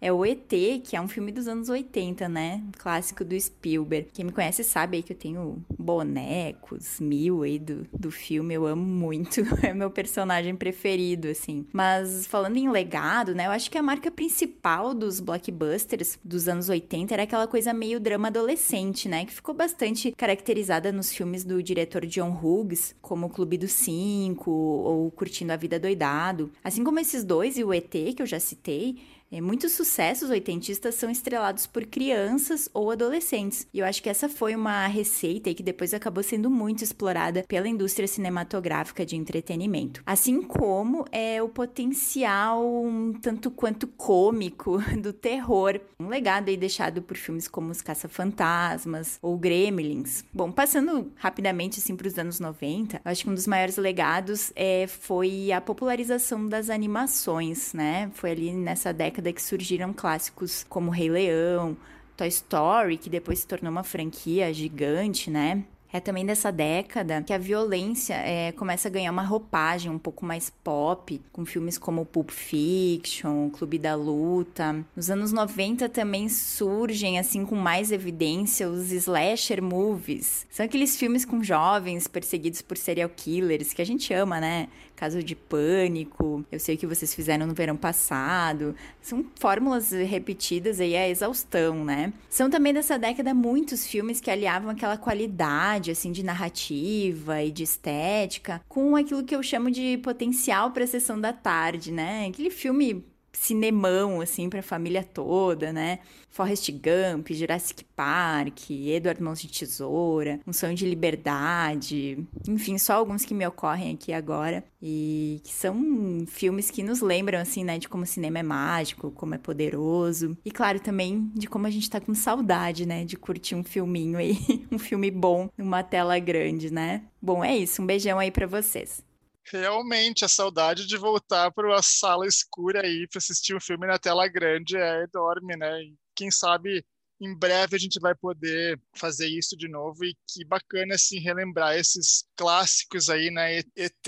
é 0.00 0.12
o 0.12 0.24
ET, 0.24 0.48
que 0.84 0.96
é 0.96 1.00
um 1.00 1.08
filme 1.08 1.32
dos 1.32 1.48
anos 1.48 1.68
80, 1.68 2.28
né? 2.28 2.62
Clássico 2.78 3.24
do 3.24 3.38
Spielberg. 3.38 4.08
Quem 4.12 4.24
me 4.24 4.32
conhece 4.32 4.62
sabe 4.62 4.98
aí 4.98 5.02
que 5.02 5.12
eu 5.12 5.16
tenho 5.16 5.62
bonecos, 5.76 7.00
mil 7.00 7.42
aí 7.42 7.58
do, 7.58 7.86
do 7.92 8.10
filme, 8.10 8.54
eu 8.54 8.66
amo 8.66 8.82
muito. 8.82 9.42
É 9.60 9.74
meu 9.74 9.90
personagem 9.90 10.54
preferido, 10.54 11.28
assim. 11.28 11.66
Mas 11.72 12.26
falando 12.26 12.56
em 12.56 12.70
legado, 12.70 13.34
né? 13.34 13.46
Eu 13.46 13.50
acho 13.50 13.70
que 13.70 13.76
a 13.76 13.82
marca 13.82 14.10
principal 14.10 14.94
dos 14.94 15.20
blockbusters 15.20 16.18
dos 16.24 16.48
anos 16.48 16.68
80 16.68 17.12
era 17.12 17.24
aquela 17.24 17.46
coisa 17.46 17.74
meio 17.74 17.98
drama 17.98 18.28
adolescente, 18.28 19.08
né? 19.08 19.24
Que 19.24 19.32
ficou 19.32 19.54
bastante 19.54 20.12
caracterizada 20.12 20.92
nos 20.92 21.12
filmes 21.12 21.44
do 21.44 21.60
diretor 21.62 22.06
John 22.06 22.30
Hughes, 22.30 22.94
como 23.02 23.26
O 23.26 23.30
Clube 23.30 23.58
dos 23.58 23.72
Cinco 23.72 24.50
ou 24.50 25.10
Curtindo 25.10 25.52
a 25.52 25.56
Vida 25.56 25.78
Doidado. 25.78 26.50
Assim 26.62 26.84
como 26.84 27.00
esses 27.00 27.24
dois 27.24 27.58
e 27.58 27.64
o 27.64 27.74
ET, 27.74 27.90
que 27.90 28.22
eu 28.22 28.26
já 28.26 28.38
citei, 28.38 28.96
muitos 29.42 29.72
sucessos 29.72 30.30
oitentistas 30.30 30.94
são 30.94 31.10
estrelados 31.10 31.66
por 31.66 31.84
crianças 31.84 32.68
ou 32.72 32.90
adolescentes. 32.90 33.66
E 33.72 33.78
eu 33.78 33.86
acho 33.86 34.02
que 34.02 34.08
essa 34.08 34.28
foi 34.28 34.54
uma 34.54 34.86
receita 34.86 35.52
que 35.52 35.62
depois 35.62 35.92
acabou 35.92 36.22
sendo 36.22 36.50
muito 36.50 36.82
explorada 36.82 37.44
pela 37.46 37.68
indústria 37.68 38.08
cinematográfica 38.08 39.04
de 39.04 39.16
entretenimento. 39.16 40.02
Assim 40.06 40.40
como 40.40 41.04
é 41.12 41.42
o 41.42 41.48
potencial 41.48 42.64
um 42.64 43.12
tanto 43.12 43.50
quanto 43.50 43.86
cômico 43.86 44.78
do 45.00 45.12
terror. 45.12 45.78
Um 46.00 46.08
legado 46.08 46.48
aí 46.48 46.56
deixado 46.56 47.02
por 47.02 47.16
filmes 47.16 47.46
como 47.46 47.70
Os 47.70 47.82
Caça-Fantasmas 47.82 49.18
ou 49.20 49.36
Gremlins. 49.36 50.24
Bom, 50.32 50.50
passando 50.50 51.12
rapidamente 51.16 51.78
assim 51.78 51.94
para 51.94 52.08
os 52.08 52.18
anos 52.18 52.40
90, 52.40 53.00
acho 53.04 53.24
que 53.24 53.30
um 53.30 53.34
dos 53.34 53.46
maiores 53.46 53.76
legados 53.76 54.52
é, 54.56 54.86
foi 54.86 55.52
a 55.52 55.60
popularização 55.60 56.48
das 56.48 56.70
animações, 56.70 57.74
né? 57.74 58.10
Foi 58.14 58.30
ali 58.30 58.52
nessa 58.52 58.92
década 58.92 59.17
década 59.18 59.32
que 59.32 59.42
surgiram 59.42 59.92
clássicos 59.92 60.64
como 60.68 60.90
Rei 60.90 61.10
Leão, 61.10 61.76
Toy 62.16 62.28
Story, 62.28 62.96
que 62.96 63.10
depois 63.10 63.40
se 63.40 63.46
tornou 63.46 63.70
uma 63.70 63.82
franquia 63.82 64.52
gigante, 64.52 65.30
né? 65.30 65.64
É 65.90 66.00
também 66.00 66.26
dessa 66.26 66.52
década 66.52 67.22
que 67.22 67.32
a 67.32 67.38
violência 67.38 68.12
é, 68.14 68.52
começa 68.52 68.88
a 68.88 68.90
ganhar 68.90 69.10
uma 69.10 69.22
roupagem 69.22 69.90
um 69.90 69.98
pouco 69.98 70.24
mais 70.24 70.50
pop, 70.62 71.18
com 71.32 71.46
filmes 71.46 71.78
como 71.78 72.04
Pulp 72.04 72.30
Fiction, 72.30 73.48
Clube 73.48 73.78
da 73.78 73.94
Luta. 73.94 74.84
Nos 74.94 75.08
anos 75.08 75.32
90 75.32 75.88
também 75.88 76.28
surgem, 76.28 77.18
assim, 77.18 77.46
com 77.46 77.54
mais 77.54 77.90
evidência, 77.90 78.68
os 78.68 78.92
slasher 78.92 79.62
movies. 79.62 80.46
São 80.50 80.66
aqueles 80.66 80.94
filmes 80.94 81.24
com 81.24 81.42
jovens 81.42 82.06
perseguidos 82.06 82.60
por 82.60 82.76
serial 82.76 83.08
killers, 83.08 83.72
que 83.72 83.80
a 83.80 83.86
gente 83.86 84.12
ama, 84.12 84.38
né? 84.38 84.68
Caso 84.98 85.22
de 85.22 85.36
Pânico, 85.36 86.44
eu 86.50 86.58
sei 86.58 86.74
o 86.74 86.78
que 86.78 86.84
vocês 86.84 87.14
fizeram 87.14 87.46
no 87.46 87.54
verão 87.54 87.76
passado. 87.76 88.74
São 89.00 89.24
fórmulas 89.38 89.92
repetidas 89.92 90.80
aí 90.80 90.96
a 90.96 91.08
exaustão, 91.08 91.84
né? 91.84 92.12
São 92.28 92.50
também 92.50 92.74
dessa 92.74 92.98
década 92.98 93.32
muitos 93.32 93.86
filmes 93.86 94.20
que 94.20 94.28
aliavam 94.28 94.70
aquela 94.70 94.96
qualidade, 94.96 95.92
assim, 95.92 96.10
de 96.10 96.24
narrativa 96.24 97.40
e 97.44 97.52
de 97.52 97.62
estética 97.62 98.60
com 98.68 98.96
aquilo 98.96 99.22
que 99.22 99.36
eu 99.36 99.42
chamo 99.42 99.70
de 99.70 99.98
potencial 99.98 100.72
para 100.72 100.82
a 100.82 100.88
sessão 100.88 101.20
da 101.20 101.32
tarde, 101.32 101.92
né? 101.92 102.26
Aquele 102.26 102.50
filme 102.50 103.04
cinemão, 103.32 104.20
assim, 104.20 104.48
pra 104.48 104.62
família 104.62 105.02
toda, 105.02 105.72
né? 105.72 106.00
Forrest 106.30 106.70
Gump, 106.70 107.30
Jurassic 107.32 107.84
Park, 107.96 108.70
Edward 108.70 109.22
Mãos 109.22 109.40
de 109.40 109.48
Tesoura, 109.48 110.40
Um 110.46 110.52
Sonho 110.52 110.74
de 110.74 110.86
Liberdade, 110.86 112.24
enfim, 112.46 112.78
só 112.78 112.94
alguns 112.94 113.24
que 113.24 113.34
me 113.34 113.46
ocorrem 113.46 113.94
aqui 113.94 114.12
agora 114.12 114.62
e 114.80 115.40
que 115.42 115.52
são 115.52 116.24
filmes 116.26 116.70
que 116.70 116.82
nos 116.82 117.00
lembram, 117.00 117.40
assim, 117.40 117.64
né, 117.64 117.78
de 117.78 117.88
como 117.88 118.04
o 118.04 118.06
cinema 118.06 118.38
é 118.38 118.42
mágico, 118.42 119.10
como 119.10 119.34
é 119.34 119.38
poderoso 119.38 120.36
e, 120.44 120.50
claro, 120.50 120.78
também 120.78 121.30
de 121.34 121.48
como 121.48 121.66
a 121.66 121.70
gente 121.70 121.90
tá 121.90 122.00
com 122.00 122.14
saudade, 122.14 122.86
né, 122.86 123.04
de 123.04 123.16
curtir 123.16 123.54
um 123.54 123.64
filminho 123.64 124.18
aí, 124.18 124.38
um 124.70 124.78
filme 124.78 125.10
bom 125.10 125.48
numa 125.56 125.82
tela 125.82 126.18
grande, 126.18 126.72
né? 126.72 127.02
Bom, 127.20 127.42
é 127.42 127.56
isso, 127.56 127.82
um 127.82 127.86
beijão 127.86 128.18
aí 128.18 128.30
para 128.30 128.46
vocês 128.46 129.07
realmente 129.50 130.24
a 130.24 130.28
saudade 130.28 130.86
de 130.86 130.96
voltar 130.96 131.50
para 131.52 131.66
uma 131.66 131.82
sala 131.82 132.26
escura 132.26 132.82
aí 132.82 133.06
para 133.08 133.18
assistir 133.18 133.54
um 133.54 133.60
filme 133.60 133.86
na 133.86 133.98
tela 133.98 134.26
grande 134.28 134.76
é 134.76 135.04
enorme, 135.04 135.56
né? 135.56 135.82
E 135.82 135.94
quem 136.14 136.30
sabe 136.30 136.84
em 137.20 137.34
breve 137.36 137.74
a 137.74 137.78
gente 137.78 137.98
vai 137.98 138.14
poder 138.14 138.80
fazer 138.94 139.26
isso 139.26 139.56
de 139.56 139.68
novo 139.68 140.04
e 140.04 140.14
que 140.28 140.44
bacana 140.44 140.94
assim 140.94 141.18
relembrar 141.18 141.76
esses 141.76 142.24
clássicos 142.36 143.08
aí, 143.08 143.30
né? 143.30 143.58
ET, 143.76 144.06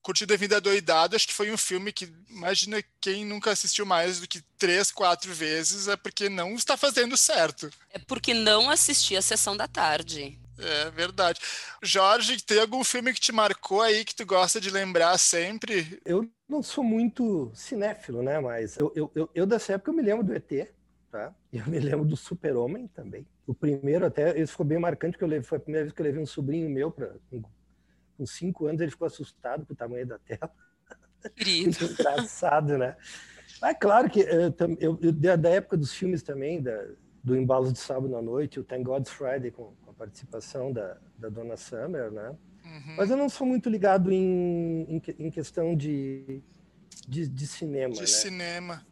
Curtida 0.00 0.36
Vida 0.36 0.60
Doidado, 0.60 1.14
acho 1.14 1.28
que 1.28 1.34
foi 1.34 1.50
um 1.50 1.58
filme 1.58 1.92
que 1.92 2.10
imagina 2.30 2.82
quem 3.00 3.24
nunca 3.24 3.50
assistiu 3.50 3.84
mais 3.84 4.20
do 4.20 4.28
que 4.28 4.42
três, 4.56 4.90
quatro 4.90 5.32
vezes 5.34 5.88
é 5.88 5.96
porque 5.96 6.28
não 6.28 6.54
está 6.54 6.76
fazendo 6.76 7.16
certo. 7.16 7.70
É 7.90 7.98
porque 7.98 8.32
não 8.32 8.70
assisti 8.70 9.16
a 9.16 9.22
sessão 9.22 9.56
da 9.56 9.68
tarde. 9.68 10.39
É 10.62 10.90
verdade. 10.90 11.40
Jorge, 11.82 12.42
tem 12.42 12.60
algum 12.60 12.84
filme 12.84 13.12
que 13.12 13.20
te 13.20 13.32
marcou 13.32 13.80
aí 13.80 14.04
que 14.04 14.14
tu 14.14 14.26
gosta 14.26 14.60
de 14.60 14.70
lembrar 14.70 15.16
sempre? 15.18 16.00
Eu 16.04 16.28
não 16.48 16.62
sou 16.62 16.84
muito 16.84 17.50
cinéfilo, 17.54 18.22
né? 18.22 18.38
Mas 18.40 18.76
eu, 18.78 18.92
eu, 18.94 19.10
eu, 19.14 19.30
eu 19.34 19.46
dessa 19.46 19.74
época 19.74 19.90
eu 19.90 19.94
me 19.94 20.02
lembro 20.02 20.24
do 20.24 20.34
ET, 20.34 20.68
tá? 21.10 21.34
Eu 21.52 21.66
me 21.66 21.78
lembro 21.78 22.04
do 22.04 22.16
Super-Homem 22.16 22.88
também. 22.88 23.26
O 23.46 23.54
primeiro 23.54 24.06
até, 24.06 24.38
isso 24.38 24.52
ficou 24.52 24.66
bem 24.66 24.78
marcante, 24.78 25.12
porque 25.12 25.24
eu 25.24 25.28
levei, 25.28 25.44
foi 25.44 25.58
a 25.58 25.60
primeira 25.60 25.84
vez 25.84 25.94
que 25.94 26.00
eu 26.00 26.04
levei 26.04 26.22
um 26.22 26.26
sobrinho 26.26 26.70
meu 26.70 26.90
para 26.90 27.14
com 28.16 28.26
cinco 28.26 28.66
anos, 28.66 28.82
ele 28.82 28.90
ficou 28.90 29.06
assustado 29.06 29.64
com 29.64 29.72
o 29.72 29.76
tamanho 29.76 30.06
da 30.06 30.18
tela. 30.18 30.52
Querido. 31.34 31.74
engraçado, 31.98 32.76
né? 32.76 32.94
Mas 33.60 33.76
claro 33.80 34.10
que 34.10 34.20
eu, 34.20 34.54
eu, 34.78 34.98
eu, 35.02 35.36
da 35.38 35.48
época 35.48 35.76
dos 35.76 35.92
filmes 35.92 36.22
também, 36.22 36.62
da, 36.62 36.86
do 37.22 37.36
Embalo 37.36 37.72
de 37.72 37.78
Sábado 37.78 38.16
à 38.16 38.22
Noite, 38.22 38.58
o 38.58 38.64
Thank 38.64 38.84
God's 38.84 39.10
Friday 39.10 39.50
com, 39.50 39.72
com 39.82 39.90
a 39.90 39.94
participação 39.94 40.72
da, 40.72 40.96
da 41.18 41.28
Dona 41.28 41.56
Summer, 41.56 42.10
né? 42.10 42.34
Uhum. 42.64 42.94
Mas 42.96 43.10
eu 43.10 43.16
não 43.16 43.28
sou 43.28 43.46
muito 43.46 43.68
ligado 43.68 44.12
em, 44.12 44.86
em, 44.88 45.02
em 45.18 45.30
questão 45.30 45.76
de, 45.76 46.40
de, 47.06 47.26
de, 47.26 47.46
cinema, 47.46 47.94
De 47.94 48.00
né? 48.00 48.06
cinema. 48.06 48.86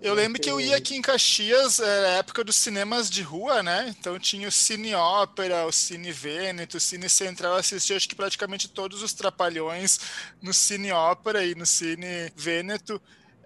Eu 0.00 0.14
lembro 0.14 0.40
que 0.40 0.50
eu 0.50 0.58
ia 0.58 0.76
aqui 0.76 0.96
em 0.96 1.02
Caxias, 1.02 1.78
era 1.78 2.08
a 2.08 2.18
época 2.18 2.42
dos 2.42 2.56
cinemas 2.56 3.10
de 3.10 3.20
rua, 3.20 3.62
né? 3.62 3.94
Então 3.98 4.18
tinha 4.18 4.48
o 4.48 4.52
Cine 4.52 4.94
Ópera, 4.94 5.66
o 5.66 5.72
Cine 5.72 6.10
Vêneto, 6.10 6.78
o 6.78 6.80
Cine 6.80 7.08
Central. 7.08 7.52
Eu 7.52 7.58
assisti 7.58 7.92
acho 7.92 8.08
que 8.08 8.14
praticamente 8.14 8.66
todos 8.66 9.02
os 9.02 9.12
Trapalhões 9.12 10.00
no 10.40 10.54
Cine 10.54 10.90
Ópera 10.90 11.44
e 11.44 11.54
no 11.54 11.66
Cine 11.66 12.32
Vêneto 12.34 13.00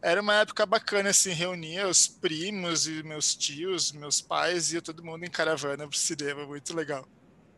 era 0.04 0.20
uma 0.20 0.34
época 0.34 0.66
bacana, 0.66 1.08
assim, 1.08 1.32
reunia 1.32 1.88
os 1.88 2.06
primos 2.06 2.86
e 2.86 3.02
meus 3.02 3.34
tios, 3.34 3.90
meus 3.90 4.20
pais, 4.20 4.70
ia 4.70 4.82
todo 4.82 5.02
mundo 5.02 5.24
em 5.24 5.30
caravana 5.30 5.88
pro 5.88 5.96
cinema, 5.96 6.46
muito 6.46 6.76
legal. 6.76 7.08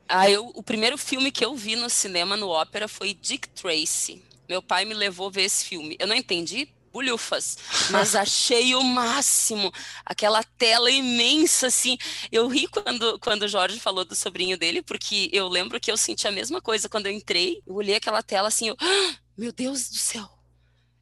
Ah, 0.09 0.31
eu, 0.31 0.53
o 0.55 0.63
primeiro 0.63 0.97
filme 0.97 1.33
que 1.33 1.45
eu 1.45 1.57
vi 1.57 1.75
no 1.75 1.91
cinema, 1.91 2.37
no 2.37 2.49
ópera, 2.49 2.87
foi 2.87 3.13
Dick 3.13 3.49
Tracy. 3.49 4.23
Meu 4.49 4.63
pai 4.63 4.85
me 4.85 4.95
levou 4.95 5.29
ver 5.29 5.43
esse 5.43 5.65
filme. 5.65 5.97
Eu 5.99 6.07
não 6.07 6.15
entendi 6.15 6.69
bulhufas, 6.93 7.59
mas 7.91 8.15
achei 8.15 8.77
o 8.77 8.83
máximo. 8.85 9.73
Aquela 10.05 10.45
tela 10.45 10.89
imensa, 10.89 11.67
assim. 11.67 11.99
Eu 12.31 12.47
ri 12.47 12.69
quando, 12.69 13.19
quando 13.19 13.43
o 13.43 13.49
Jorge 13.49 13.81
falou 13.81 14.05
do 14.05 14.15
sobrinho 14.15 14.57
dele, 14.57 14.83
porque 14.83 15.29
eu 15.33 15.49
lembro 15.49 15.81
que 15.81 15.91
eu 15.91 15.97
senti 15.97 16.29
a 16.29 16.33
mesma 16.33 16.63
coisa 16.63 16.89
quando 16.89 17.07
eu 17.07 17.13
entrei. 17.13 17.61
Eu 17.67 17.75
olhei 17.75 17.97
aquela 17.97 18.23
tela 18.23 18.47
assim, 18.47 18.69
eu, 18.69 18.77
ah, 18.81 19.17
meu 19.37 19.51
Deus 19.51 19.89
do 19.89 19.97
céu, 19.97 20.36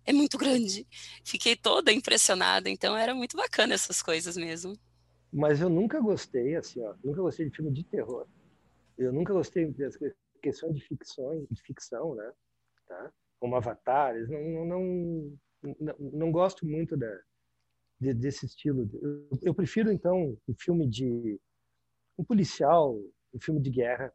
é 0.04 0.12
muito 0.12 0.38
grande. 0.38 0.86
Fiquei 1.24 1.56
toda 1.56 1.92
impressionada, 1.92 2.68
então 2.68 2.96
era 2.96 3.14
muito 3.14 3.36
bacana 3.36 3.74
essas 3.74 4.02
coisas 4.02 4.36
mesmo. 4.36 4.76
Mas 5.32 5.60
eu 5.60 5.68
nunca 5.68 6.00
gostei, 6.00 6.54
assim, 6.54 6.80
ó, 6.80 6.94
nunca 7.02 7.20
gostei 7.20 7.48
de 7.48 7.56
filme 7.56 7.72
de 7.72 7.82
terror. 7.84 8.26
Eu 8.96 9.12
nunca 9.12 9.32
gostei 9.32 9.66
das 9.72 9.98
questões 10.40 10.74
de 10.74 10.80
ficção, 10.86 11.46
de 11.50 11.62
ficção, 11.62 12.14
né? 12.14 12.32
Tá? 12.86 13.12
Como 13.40 13.56
Avatar, 13.56 14.14
não, 14.28 14.64
não, 14.64 15.38
não, 15.80 15.96
não 15.98 16.32
gosto 16.32 16.64
muito 16.66 16.96
da, 16.96 17.20
de, 17.98 18.14
desse 18.14 18.46
estilo. 18.46 18.88
Eu, 19.02 19.28
eu, 19.42 19.54
prefiro, 19.54 19.90
então, 19.90 20.36
um 20.46 20.54
filme 20.54 20.86
de 20.86 21.40
um 22.18 22.24
policial, 22.24 22.96
um 23.32 23.40
filme 23.40 23.60
de 23.60 23.70
guerra. 23.70 24.12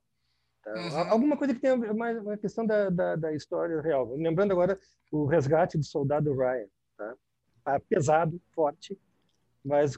Tá? 0.63 0.74
Uhum. 0.74 1.12
Alguma 1.12 1.38
coisa 1.38 1.54
que 1.54 1.60
tenha 1.60 1.76
mais 1.93 2.17
uma 2.17 2.38
questão 2.38 2.65
da, 2.65 2.89
da, 2.89 3.15
da, 3.15 3.34
história 3.34 3.82
real. 3.82 4.15
Lembrando 4.15 4.52
agora 4.52 4.80
o 5.12 5.26
resgate 5.26 5.78
do 5.78 5.84
soldado 5.84 6.34
Ryan. 6.34 6.67
Tá? 6.98 7.15
Ah, 7.65 7.80
pesado, 7.80 8.41
forte, 8.54 8.98
mas 9.63 9.98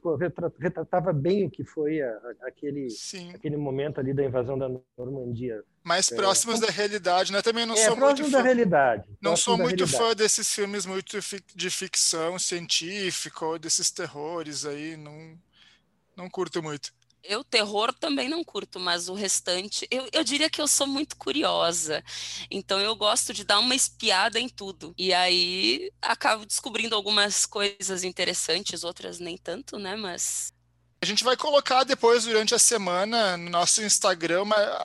retratava 0.59 1.13
bem 1.13 1.45
o 1.45 1.49
que 1.49 1.63
foi 1.63 2.01
a, 2.01 2.09
a, 2.09 2.47
aquele, 2.47 2.87
aquele 3.33 3.57
momento 3.57 3.99
ali 3.99 4.13
da 4.13 4.23
invasão 4.23 4.57
da 4.57 4.69
Normandia. 4.97 5.63
Mais 5.83 6.11
é, 6.11 6.15
próximos 6.15 6.59
da 6.59 6.67
realidade, 6.67 7.31
né? 7.31 7.41
Também 7.41 7.65
não 7.65 7.75
é, 7.75 7.77
sou 7.77 7.95
muito 7.95 8.23
fã, 8.23 8.31
da 8.31 8.41
realidade. 8.41 9.09
Não 9.21 9.35
sou 9.35 9.57
muito 9.57 9.83
realidade. 9.83 10.03
fã 10.03 10.15
desses 10.15 10.53
filmes 10.53 10.85
muito 10.85 11.17
de 11.55 11.69
ficção 11.69 12.37
científica 12.37 13.45
ou 13.45 13.57
desses 13.59 13.91
terrores 13.91 14.65
aí, 14.65 14.97
não, 14.97 15.37
não 16.15 16.29
curto 16.29 16.61
muito. 16.61 16.91
Eu, 17.23 17.43
terror, 17.43 17.93
também 17.93 18.27
não 18.27 18.43
curto, 18.43 18.79
mas 18.79 19.07
o 19.07 19.13
restante, 19.13 19.87
eu, 19.91 20.07
eu 20.11 20.23
diria 20.23 20.49
que 20.49 20.61
eu 20.61 20.67
sou 20.67 20.87
muito 20.87 21.15
curiosa. 21.15 22.03
Então, 22.49 22.79
eu 22.79 22.95
gosto 22.95 23.33
de 23.33 23.43
dar 23.43 23.59
uma 23.59 23.75
espiada 23.75 24.39
em 24.39 24.49
tudo. 24.49 24.93
E 24.97 25.13
aí, 25.13 25.91
acabo 26.01 26.45
descobrindo 26.45 26.95
algumas 26.95 27.45
coisas 27.45 28.03
interessantes, 28.03 28.83
outras 28.83 29.19
nem 29.19 29.37
tanto, 29.37 29.77
né? 29.77 29.95
Mas 29.95 30.51
a 31.03 31.05
gente 31.07 31.23
vai 31.23 31.35
colocar 31.35 31.83
depois, 31.83 32.25
durante 32.25 32.53
a 32.53 32.59
semana, 32.59 33.35
no 33.35 33.49
nosso 33.49 33.81
Instagram, 33.81 34.43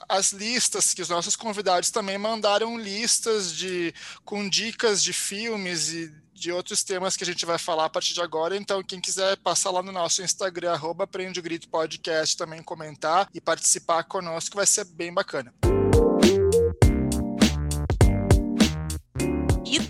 as 0.08 0.32
listas, 0.32 0.94
que 0.94 1.02
os 1.02 1.10
nossos 1.10 1.36
convidados 1.36 1.90
também 1.90 2.16
mandaram 2.16 2.78
listas 2.78 3.54
de 3.54 3.92
com 4.24 4.48
dicas 4.48 5.02
de 5.02 5.12
filmes 5.12 5.90
e 5.90 6.25
de 6.36 6.52
outros 6.52 6.84
temas 6.84 7.16
que 7.16 7.24
a 7.24 7.26
gente 7.26 7.46
vai 7.46 7.58
falar 7.58 7.86
a 7.86 7.90
partir 7.90 8.14
de 8.14 8.20
agora. 8.20 8.56
Então, 8.56 8.82
quem 8.82 9.00
quiser 9.00 9.36
passar 9.38 9.70
lá 9.70 9.82
no 9.82 9.92
nosso 9.92 10.22
Instagram, 10.22 10.72
arroba 10.72 11.04
Aprende 11.04 11.40
o 11.40 11.42
Grito 11.42 11.68
Podcast, 11.68 12.36
também 12.36 12.62
comentar 12.62 13.28
e 13.34 13.40
participar 13.40 14.04
conosco, 14.04 14.56
vai 14.56 14.66
ser 14.66 14.84
bem 14.84 15.12
bacana. 15.12 15.52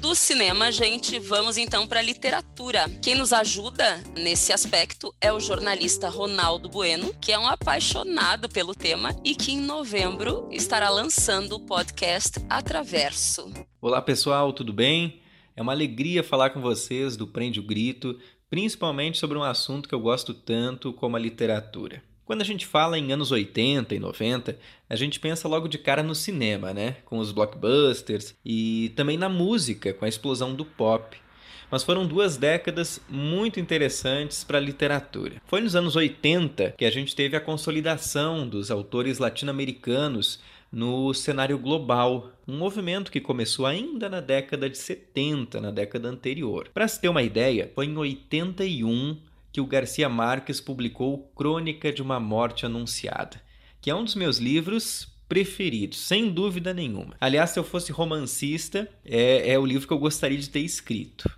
do 0.07 0.15
cinema, 0.15 0.71
gente, 0.71 1.19
vamos 1.19 1.57
então 1.57 1.85
para 1.85 1.99
a 1.99 2.03
literatura. 2.03 2.89
Quem 3.03 3.17
nos 3.17 3.33
ajuda 3.33 4.01
nesse 4.17 4.53
aspecto 4.53 5.13
é 5.21 5.33
o 5.33 5.41
jornalista 5.41 6.09
Ronaldo 6.09 6.69
Bueno, 6.69 7.13
que 7.21 7.33
é 7.33 7.39
um 7.39 7.49
apaixonado 7.49 8.49
pelo 8.49 8.73
tema 8.73 9.11
e 9.25 9.35
que 9.35 9.51
em 9.51 9.61
novembro 9.61 10.49
estará 10.53 10.91
lançando 10.91 11.57
o 11.57 11.61
podcast 11.61 12.39
Atraverso. 12.49 13.53
Olá, 13.81 14.01
pessoal, 14.01 14.53
tudo 14.53 14.73
bem? 14.73 15.21
É 15.57 15.63
uma 15.63 15.73
alegria 15.73 16.23
falar 16.23 16.51
com 16.51 16.61
vocês 16.61 17.17
do 17.17 17.27
Prende 17.27 17.61
o 17.61 17.63
Grito, 17.63 18.19
principalmente 18.51 19.17
sobre 19.17 19.39
um 19.39 19.43
assunto 19.43 19.89
que 19.89 19.95
eu 19.95 20.01
gosto 20.01 20.35
tanto 20.35 20.93
como 20.93 21.17
a 21.17 21.19
literatura. 21.19 22.03
Quando 22.27 22.43
a 22.43 22.45
gente 22.45 22.67
fala 22.67 22.99
em 22.99 23.11
anos 23.11 23.33
80 23.33 23.95
e 23.95 23.99
90, 23.99 24.59
a 24.87 24.97
gente 24.97 25.19
pensa 25.19 25.49
logo 25.49 25.67
de 25.67 25.79
cara 25.79 26.03
no 26.03 26.15
cinema, 26.15 26.75
né? 26.75 26.99
Com 27.07 27.19
os 27.19 27.33
blockbusters 27.33 28.35
e 28.45 28.93
também 28.97 29.17
na 29.17 29.31
música, 29.31 29.95
com 29.95 30.05
a 30.05 30.09
explosão 30.09 30.55
do 30.55 30.65
pop. 30.65 31.17
Mas 31.71 31.83
foram 31.83 32.07
duas 32.07 32.37
décadas 32.37 33.01
muito 33.09 33.59
interessantes 33.59 34.45
para 34.45 34.59
a 34.59 34.61
literatura. 34.61 35.41
Foi 35.47 35.63
nos 35.63 35.75
anos 35.75 35.97
80 35.97 36.75
que 36.77 36.85
a 36.85 36.91
gente 36.91 37.17
teve 37.17 37.35
a 37.35 37.41
consolidação 37.41 38.47
dos 38.47 38.71
autores 38.71 39.19
latino-americanos 39.19 40.39
no 40.71 41.13
cenário 41.15 41.59
global, 41.59 42.33
um 42.47 42.57
movimento 42.57 43.11
que 43.11 43.21
começou 43.21 43.67
ainda 43.67 44.09
na 44.09 44.21
década 44.21 44.69
de 44.69 44.79
70, 44.79 45.61
na 45.61 45.71
década 45.71 46.09
anterior. 46.09 46.69
Para 46.73 46.89
se 46.89 47.01
ter 47.01 47.09
uma 47.09 47.23
ideia, 47.23 47.71
foi 47.75 47.87
em 47.87 47.97
81 47.97 49.19
que 49.53 49.61
o 49.61 49.67
Garcia 49.67 50.09
Marques 50.09 50.61
publicou 50.61 51.31
Crônica 51.35 51.93
de 51.93 52.03
uma 52.03 52.21
Morte 52.21 52.67
Anunciada, 52.67 53.41
que 53.81 53.91
é 53.91 53.95
um 53.95 54.05
dos 54.05 54.15
meus 54.15 54.39
livros 54.39 55.09
preferidos, 55.29 55.99
sem 55.99 56.31
dúvida 56.31 56.73
nenhuma. 56.73 57.17
Aliás, 57.21 57.51
se 57.51 57.59
eu 57.59 57.65
fosse 57.65 57.91
romancista, 57.91 58.89
é, 59.05 59.53
é 59.53 59.59
o 59.59 59.67
livro 59.67 59.87
que 59.87 59.93
eu 59.93 59.99
gostaria 59.99 60.39
de 60.39 60.51
ter 60.51 60.61
escrito. 60.61 61.29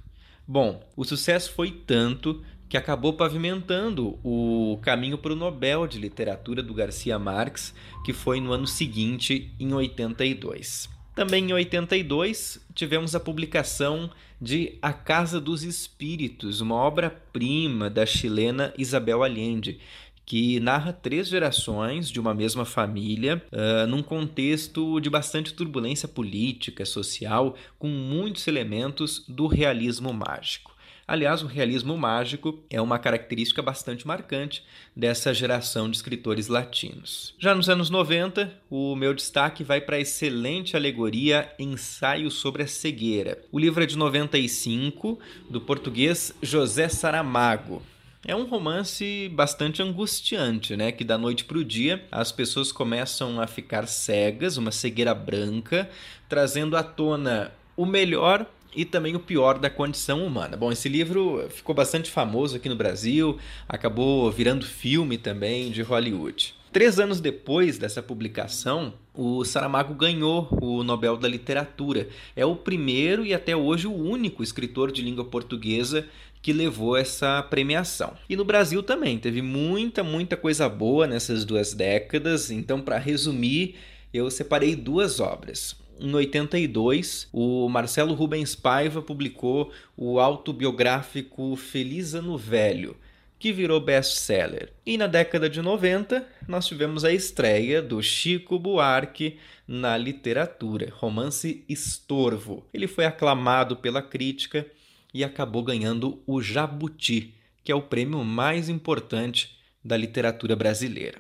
Bom, 0.47 0.83
o 0.97 1.05
sucesso 1.05 1.53
foi 1.53 1.71
tanto 1.71 2.43
que 2.69 2.77
acabou 2.77 3.15
pavimentando 3.15 4.19
o 4.23 4.79
caminho 4.83 5.17
para 5.17 5.33
o 5.33 5.37
Nobel 5.37 5.87
de 5.87 5.99
Literatura 5.99 6.63
do 6.63 6.75
Garcia 6.75 7.19
Marques, 7.19 7.75
que 8.05 8.13
foi 8.13 8.41
no 8.41 8.53
ano 8.53 8.67
seguinte, 8.67 9.53
em 9.59 9.73
82. 9.73 10.89
Também 11.15 11.51
em 11.51 11.53
82, 11.53 12.65
tivemos 12.75 13.15
a 13.15 13.21
publicação 13.21 14.11
de 14.41 14.79
A 14.81 14.93
Casa 14.93 15.41
dos 15.41 15.65
Espíritos, 15.65 16.61
uma 16.61 16.77
obra-prima 16.77 17.91
da 17.91 18.07
chilena 18.07 18.73
Isabel 18.79 19.25
Allende, 19.25 19.81
que 20.25 20.61
narra 20.61 20.93
três 20.93 21.27
gerações 21.27 22.11
de 22.11 22.21
uma 22.21 22.35
mesma 22.35 22.65
família, 22.65 23.43
uh, 23.51 23.87
num 23.87 24.03
contexto 24.03 25.01
de 25.01 25.09
bastante 25.09 25.55
turbulência 25.55 26.07
política, 26.07 26.85
social, 26.85 27.57
com 27.79 27.89
muitos 27.89 28.47
elementos 28.47 29.25
do 29.27 29.47
realismo 29.47 30.13
mágico. 30.13 30.78
Aliás, 31.09 31.43
o 31.43 31.47
realismo 31.47 31.97
mágico 31.97 32.63
é 32.69 32.79
uma 32.83 32.99
característica 32.99 33.63
bastante 33.63 34.07
marcante 34.07 34.63
dessa 34.95 35.33
geração 35.33 35.91
de 35.91 35.97
escritores 35.97 36.49
latinos. 36.49 37.35
Já 37.39 37.55
nos 37.55 37.71
anos 37.71 37.89
90, 37.89 38.53
o 38.69 38.95
meu 38.95 39.15
destaque 39.15 39.65
vai 39.65 39.81
para 39.81 39.97
a 39.97 40.01
excelente 40.01 40.77
alegoria 40.77 41.51
Ensaio 41.59 42.31
sobre 42.31 42.63
a 42.63 42.67
Cegueira. 42.67 43.43
O 43.51 43.59
livro 43.59 43.83
é 43.83 43.87
de 43.87 43.97
95, 43.97 45.19
do 45.49 45.63
português 45.63 46.35
José 46.43 46.91
Saramago. 46.91 47.83
É 48.27 48.37
um 48.37 48.45
romance 48.45 49.31
bastante 49.33 49.81
angustiante, 49.81 50.77
né? 50.77 50.93
Que 50.93 51.05
da 51.05 51.17
noite 51.17 51.47
para 51.47 51.57
o 51.57 51.65
dia 51.65 52.05
as 52.13 52.31
pessoas 52.31 52.71
começam 52.71 53.41
a 53.41 53.47
ficar 53.47 53.87
cegas, 53.87 54.59
uma 54.59 54.71
cegueira 54.71 55.15
branca, 55.15 55.89
trazendo 56.29 56.77
à 56.77 56.83
tona 56.83 57.51
o 57.79 57.87
melhor 57.87 58.45
e 58.79 58.85
também 58.85 59.17
o 59.17 59.19
pior 59.19 59.59
da 59.59 59.69
condição 59.69 60.25
humana. 60.25 60.57
Bom, 60.57 60.71
esse 60.71 60.89
livro 60.89 61.45
ficou 61.51 61.75
bastante 61.75 62.13
famoso 62.13 62.55
aqui 62.55 62.69
no 62.69 62.77
Brasil, 62.77 63.37
acabou 63.69 64.31
virando 64.31 64.65
filme 64.65 65.19
também 65.19 65.73
de 65.73 65.83
Hollywood. 65.83 66.55
Três 66.73 67.01
anos 67.01 67.21
depois 67.21 67.77
dessa 67.77 68.01
publicação, 68.01 68.95
o 69.13 69.45
Saramago 69.45 69.95
ganhou 69.95 70.49
o 70.63 70.85
Nobel 70.85 71.17
da 71.17 71.27
Literatura. 71.27 72.09
É 72.37 72.47
o 72.47 72.55
primeiro 72.55 73.27
e 73.27 73.35
até 73.35 73.57
hoje 73.57 73.89
o 73.89 73.93
único 73.93 74.45
escritor 74.45 74.93
de 74.93 75.03
língua 75.03 75.25
portuguesa 75.25 76.07
que 76.41 76.53
levou 76.53 76.97
essa 76.97 77.43
premiação. 77.43 78.13
E 78.29 78.37
no 78.37 78.45
Brasil 78.45 78.81
também 78.81 79.19
teve 79.19 79.43
muita, 79.43 80.05
muita 80.05 80.37
coisa 80.37 80.69
boa 80.69 81.05
nessas 81.05 81.45
duas 81.45 81.75
décadas. 81.75 82.49
Então, 82.49 82.81
para 82.81 82.97
resumir, 82.97 83.75
eu 84.15 84.31
separei 84.31 84.77
duas 84.77 85.19
obras 85.19 85.77
em 86.01 86.15
82, 86.15 87.29
o 87.33 87.69
Marcelo 87.69 88.15
Rubens 88.15 88.55
Paiva 88.55 89.03
publicou 89.03 89.73
o 89.97 90.21
autobiográfico 90.21 91.57
Feliz 91.57 92.15
Ano 92.15 92.37
Velho, 92.39 92.97
que 93.39 93.53
virou 93.53 93.81
best-seller. 93.81 94.73
E 94.85 94.97
na 94.97 95.07
década 95.07 95.49
de 95.49 95.63
90, 95.63 96.27
nós 96.47 96.67
tivemos 96.67 97.05
a 97.05 97.13
estreia 97.13 97.81
do 97.81 98.03
Chico 98.03 98.59
Buarque 98.59 99.39
na 99.67 99.97
literatura, 99.97 100.93
romance 100.97 101.65
Estorvo. 101.69 102.67
Ele 102.73 102.87
foi 102.87 103.05
aclamado 103.05 103.77
pela 103.77 104.03
crítica 104.03 104.67
e 105.13 105.23
acabou 105.23 105.63
ganhando 105.63 106.23
o 106.27 106.41
Jabuti, 106.41 107.35
que 107.63 107.73
é 107.73 107.75
o 107.75 107.83
prêmio 107.83 108.25
mais 108.25 108.69
importante 108.69 109.57
da 109.85 109.97
literatura 109.97 110.57
brasileira. 110.57 111.19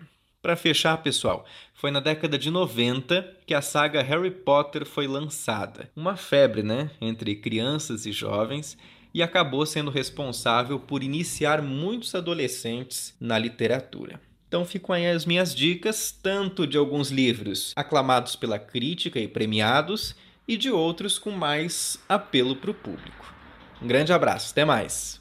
Para 0.49 0.57
fechar, 0.57 0.97
pessoal, 1.03 1.45
foi 1.75 1.91
na 1.91 2.01
década 2.01 2.39
de 2.39 2.51
90 2.51 3.37
que 3.47 3.53
a 3.53 3.61
saga 3.61 4.03
Harry 4.03 4.31
Potter 4.31 4.87
foi 4.87 5.07
lançada. 5.07 5.91
Uma 5.95 6.17
febre, 6.17 6.63
né, 6.63 6.91
entre 7.03 7.37
crianças 7.37 8.07
e 8.07 8.13
jovens, 8.13 8.75
e 9.13 9.23
acabou 9.23 9.67
sendo 9.67 9.91
responsável 9.91 10.81
por 10.81 11.03
iniciar 11.03 11.61
muitos 11.61 12.15
adolescentes 12.15 13.15
na 13.21 13.39
literatura. 13.39 14.19
Então 14.49 14.65
ficam 14.65 14.95
aí 14.95 15.07
as 15.07 15.27
minhas 15.27 15.55
dicas, 15.55 16.13
tanto 16.13 16.67
de 16.67 16.79
alguns 16.79 17.11
livros 17.11 17.75
aclamados 17.77 18.35
pela 18.35 18.59
crítica 18.59 19.21
e 19.21 19.29
premiados, 19.29 20.17
e 20.49 20.57
de 20.57 20.71
outros 20.71 21.19
com 21.19 21.31
mais 21.31 21.99
apelo 22.09 22.57
para 22.57 22.71
o 22.71 22.75
público. 22.75 23.35
Um 23.83 23.87
grande 23.87 24.15
abraço, 24.15 24.53
até 24.53 24.65
mais! 24.65 25.21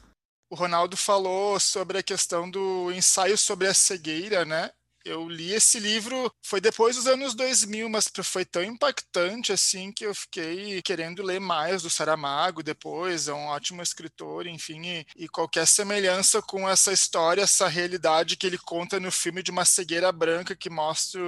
O 0.50 0.56
Ronaldo 0.56 0.96
falou 0.96 1.60
sobre 1.60 1.98
a 1.98 2.02
questão 2.02 2.50
do 2.50 2.90
ensaio 2.92 3.36
sobre 3.36 3.66
a 3.66 3.74
cegueira, 3.74 4.46
né? 4.46 4.70
Eu 5.04 5.28
li 5.28 5.52
esse 5.52 5.78
livro, 5.78 6.30
foi 6.42 6.60
depois 6.60 6.96
dos 6.96 7.06
anos 7.06 7.34
2000, 7.34 7.88
mas 7.88 8.10
foi 8.22 8.44
tão 8.44 8.62
impactante 8.62 9.52
assim 9.52 9.92
que 9.92 10.04
eu 10.04 10.14
fiquei 10.14 10.82
querendo 10.82 11.22
ler 11.22 11.40
mais 11.40 11.82
do 11.82 11.90
Saramago 11.90 12.62
depois. 12.62 13.28
É 13.28 13.32
um 13.32 13.46
ótimo 13.46 13.82
escritor, 13.82 14.46
enfim, 14.46 14.82
e, 14.86 15.06
e 15.16 15.28
qualquer 15.28 15.66
semelhança 15.66 16.42
com 16.42 16.68
essa 16.68 16.92
história, 16.92 17.42
essa 17.42 17.68
realidade 17.68 18.36
que 18.36 18.46
ele 18.46 18.58
conta 18.58 19.00
no 19.00 19.10
filme 19.10 19.42
de 19.42 19.50
uma 19.50 19.64
cegueira 19.64 20.12
branca 20.12 20.54
que 20.56 20.68
mostra 20.68 21.20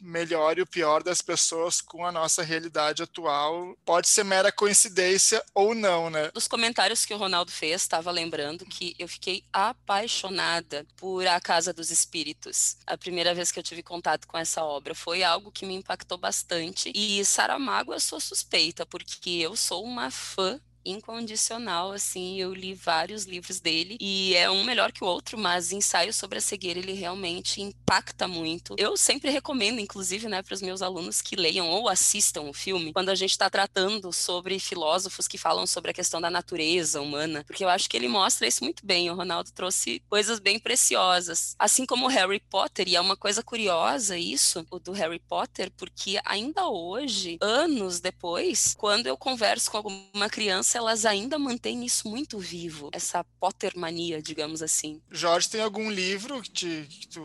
melhor 0.00 0.58
e 0.58 0.62
o 0.62 0.66
pior 0.66 1.02
das 1.02 1.22
pessoas 1.22 1.80
com 1.80 2.04
a 2.04 2.12
nossa 2.12 2.42
realidade 2.42 3.02
atual 3.02 3.76
pode 3.84 4.08
ser 4.08 4.24
mera 4.24 4.52
coincidência 4.52 5.42
ou 5.54 5.74
não, 5.74 6.10
né? 6.10 6.30
Dos 6.32 6.48
comentários 6.48 7.04
que 7.04 7.14
o 7.14 7.16
Ronaldo 7.16 7.50
fez, 7.50 7.82
estava 7.82 8.10
lembrando 8.10 8.64
que 8.66 8.94
eu 8.98 9.08
fiquei 9.08 9.44
apaixonada 9.52 10.86
por 10.96 11.26
A 11.26 11.40
Casa 11.40 11.72
dos 11.72 11.90
Espíritos. 11.90 12.76
A 12.86 12.96
primeira 12.96 13.34
vez 13.34 13.50
que 13.50 13.58
eu 13.58 13.62
tive 13.62 13.82
contato 13.82 14.26
com 14.26 14.38
essa 14.38 14.62
obra 14.64 14.94
foi 14.94 15.22
algo 15.22 15.52
que 15.52 15.66
me 15.66 15.74
impactou 15.74 16.18
bastante. 16.18 16.92
E 16.94 17.24
Saramago 17.24 17.92
eu 17.92 18.00
sou 18.00 18.20
suspeita, 18.20 18.84
porque 18.86 19.30
eu 19.30 19.56
sou 19.56 19.84
uma 19.84 20.10
fã 20.10 20.60
incondicional, 20.86 21.92
assim, 21.92 22.40
eu 22.40 22.54
li 22.54 22.74
vários 22.74 23.24
livros 23.24 23.60
dele 23.60 23.96
e 24.00 24.34
é 24.34 24.50
um 24.50 24.64
melhor 24.64 24.92
que 24.92 25.02
o 25.02 25.06
outro, 25.06 25.38
mas 25.38 25.72
ensaio 25.72 26.12
sobre 26.12 26.38
a 26.38 26.40
cegueira 26.40 26.78
ele 26.78 26.92
realmente 26.92 27.60
impacta 27.60 28.28
muito. 28.28 28.74
Eu 28.78 28.96
sempre 28.96 29.30
recomendo, 29.30 29.80
inclusive, 29.80 30.28
né, 30.28 30.42
para 30.42 30.54
os 30.54 30.62
meus 30.62 30.82
alunos 30.82 31.20
que 31.20 31.36
leiam 31.36 31.68
ou 31.68 31.88
assistam 31.88 32.42
o 32.42 32.52
filme 32.52 32.92
quando 32.92 33.08
a 33.08 33.14
gente 33.14 33.32
está 33.32 33.50
tratando 33.50 34.12
sobre 34.12 34.58
filósofos 34.58 35.28
que 35.28 35.38
falam 35.38 35.66
sobre 35.66 35.90
a 35.90 35.94
questão 35.94 36.20
da 36.20 36.30
natureza 36.30 37.00
humana, 37.00 37.44
porque 37.46 37.64
eu 37.64 37.68
acho 37.68 37.88
que 37.88 37.96
ele 37.96 38.08
mostra 38.08 38.46
isso 38.46 38.62
muito 38.64 38.84
bem. 38.84 39.10
O 39.10 39.14
Ronaldo 39.14 39.50
trouxe 39.52 40.02
coisas 40.08 40.38
bem 40.38 40.58
preciosas, 40.58 41.54
assim 41.58 41.84
como 41.84 42.06
o 42.06 42.10
Harry 42.10 42.40
Potter, 42.40 42.88
e 42.88 42.96
é 42.96 43.00
uma 43.00 43.16
coisa 43.16 43.42
curiosa 43.42 44.18
isso, 44.18 44.66
o 44.70 44.78
do 44.78 44.92
Harry 44.92 45.18
Potter, 45.18 45.70
porque 45.76 46.20
ainda 46.24 46.68
hoje, 46.68 47.38
anos 47.40 48.00
depois, 48.00 48.74
quando 48.78 49.06
eu 49.06 49.16
converso 49.16 49.70
com 49.70 49.78
alguma 49.78 50.28
criança 50.28 50.75
elas 50.76 51.04
ainda 51.06 51.38
mantêm 51.38 51.84
isso 51.84 52.08
muito 52.08 52.38
vivo, 52.38 52.90
essa 52.92 53.24
Pottermania, 53.40 54.20
digamos 54.20 54.62
assim. 54.62 55.00
Jorge, 55.10 55.50
tem 55.50 55.60
algum 55.60 55.90
livro 55.90 56.40
que, 56.42 56.50
te, 56.50 56.86
que 56.88 57.08
tu 57.08 57.22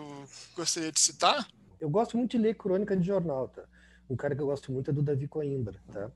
gostaria 0.56 0.92
de 0.92 1.00
citar? 1.00 1.48
Eu 1.80 1.90
gosto 1.90 2.18
muito 2.18 2.32
de 2.32 2.38
ler 2.38 2.56
crônica 2.56 2.96
de 2.96 3.06
jornal, 3.06 3.48
tá? 3.50 3.64
Um 4.10 4.16
cara 4.16 4.36
que 4.36 4.42
eu 4.42 4.46
gosto 4.46 4.72
muito 4.72 4.90
é 4.90 4.94
do 4.94 5.02
Davi 5.02 5.28
Coimbra, 5.28 5.80
tá? 5.92 6.12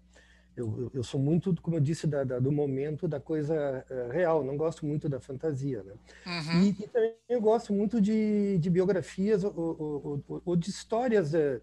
Eu, 0.55 0.89
eu, 0.93 1.03
sou 1.03 1.19
muito, 1.19 1.53
como 1.61 1.75
eu 1.75 1.81
disse, 1.81 2.07
da, 2.07 2.23
da, 2.23 2.39
do 2.39 2.49
momento 2.49 3.09
da 3.09 3.19
coisa 3.19 3.85
uh, 3.89 4.09
real, 4.09 4.41
não 4.41 4.55
gosto 4.55 4.85
muito 4.85 5.09
da 5.09 5.19
fantasia, 5.19 5.83
né? 5.83 5.93
Uhum. 6.25 6.63
E, 6.63 6.69
e, 6.69 6.87
também 6.87 7.13
eu 7.27 7.41
gosto 7.41 7.73
muito 7.73 7.99
de, 7.99 8.57
de 8.57 8.69
biografias 8.69 9.43
ou, 9.43 9.53
ou, 9.53 10.23
ou, 10.29 10.41
ou 10.45 10.55
de 10.55 10.69
histórias, 10.69 11.33
uh, 11.33 11.61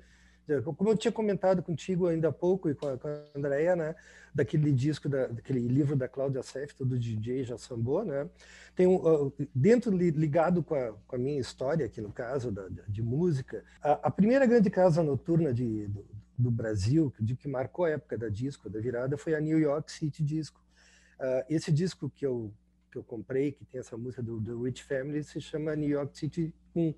como 0.77 0.91
eu 0.91 0.97
tinha 0.97 1.13
comentado 1.13 1.63
contigo 1.63 2.07
ainda 2.07 2.29
há 2.29 2.33
pouco 2.33 2.69
e 2.69 2.75
com 2.75 2.89
a, 2.89 2.99
com 2.99 3.09
a 3.09 3.23
Andrea, 3.35 3.77
né? 3.77 3.95
daquele 4.35 4.73
disco, 4.73 5.09
da, 5.09 5.27
daquele 5.27 5.61
livro 5.61 5.95
da 5.95 6.09
Cláudia 6.09 6.43
Sefton, 6.43 6.87
do 6.87 6.99
DJ 6.99 7.45
Já 7.45 7.59
Sambô, 7.59 8.03
né? 8.03 8.29
Tem 8.75 8.87
um, 8.87 8.97
uh, 8.97 9.33
dentro, 9.55 9.95
ligado 9.95 10.63
com 10.63 10.75
a, 10.75 10.93
com 11.07 11.17
a, 11.17 11.19
minha 11.19 11.39
história, 11.39 11.85
aqui 11.85 12.01
no 12.01 12.11
caso, 12.11 12.51
da, 12.51 12.67
de 12.89 13.03
música, 13.03 13.63
a, 13.83 13.93
a, 13.93 14.11
primeira 14.11 14.47
grande 14.47 14.71
casa 14.71 15.03
noturna 15.03 15.53
de, 15.53 15.87
do, 15.89 16.05
do 16.39 16.51
Brasil, 16.51 17.13
de 17.21 17.37
que 17.37 17.47
marcou 17.47 17.85
a 17.85 17.91
época 17.91 18.17
da 18.17 18.29
disco, 18.29 18.71
da 18.71 18.81
virada, 18.81 19.19
foi 19.19 19.35
a 19.35 19.41
New 19.41 19.59
York 19.59 19.93
City 19.93 20.23
Disco. 20.23 20.61
Uh, 21.21 21.45
esse 21.51 21.71
disco 21.71 22.09
que 22.09 22.25
eu, 22.25 22.53
que 22.91 22.97
eu 22.97 23.05
comprei, 23.05 23.53
que 23.53 23.67
tem 23.67 23.81
essa 23.81 23.97
música 23.99 24.23
do, 24.23 24.41
do 24.41 24.63
Rich 24.63 24.83
Family, 24.85 25.23
se 25.23 25.41
chama 25.41 25.77
New 25.77 25.91
York 25.91 26.19
City 26.19 26.55
1. 26.75 26.95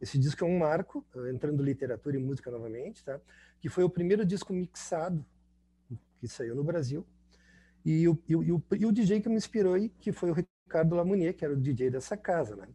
Esse 0.00 0.18
disco 0.18 0.44
é 0.44 0.46
um 0.46 0.58
marco, 0.58 1.04
uh, 1.14 1.28
entrando 1.28 1.62
literatura 1.62 2.16
e 2.16 2.18
música 2.18 2.50
novamente, 2.50 3.04
tá? 3.04 3.20
que 3.60 3.68
foi 3.68 3.84
o 3.84 3.90
primeiro 3.90 4.24
disco 4.24 4.52
mixado 4.52 5.24
que 6.18 6.28
saiu 6.28 6.54
no 6.54 6.64
Brasil. 6.64 7.06
E 7.84 8.08
o, 8.08 8.18
e, 8.28 8.34
o, 8.34 8.62
e 8.78 8.86
o 8.86 8.92
DJ 8.92 9.20
que 9.20 9.28
me 9.28 9.36
inspirou, 9.36 9.76
que 10.00 10.10
foi 10.10 10.30
o 10.30 10.34
Ricardo 10.34 10.94
Lamounier, 10.94 11.34
que 11.34 11.44
era 11.44 11.54
o 11.54 11.60
DJ 11.60 11.90
dessa 11.90 12.16
casa, 12.16 12.56
né? 12.56 12.66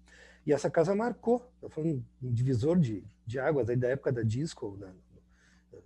E 0.45 0.53
essa 0.53 0.69
casa 0.69 0.95
marcou, 0.95 1.51
foi 1.69 1.83
um 1.83 2.03
divisor 2.21 2.79
de, 2.79 3.03
de 3.25 3.39
águas 3.39 3.69
aí 3.69 3.75
da 3.75 3.89
época 3.89 4.11
da 4.11 4.21
disco, 4.21 4.77
né? 4.79 4.91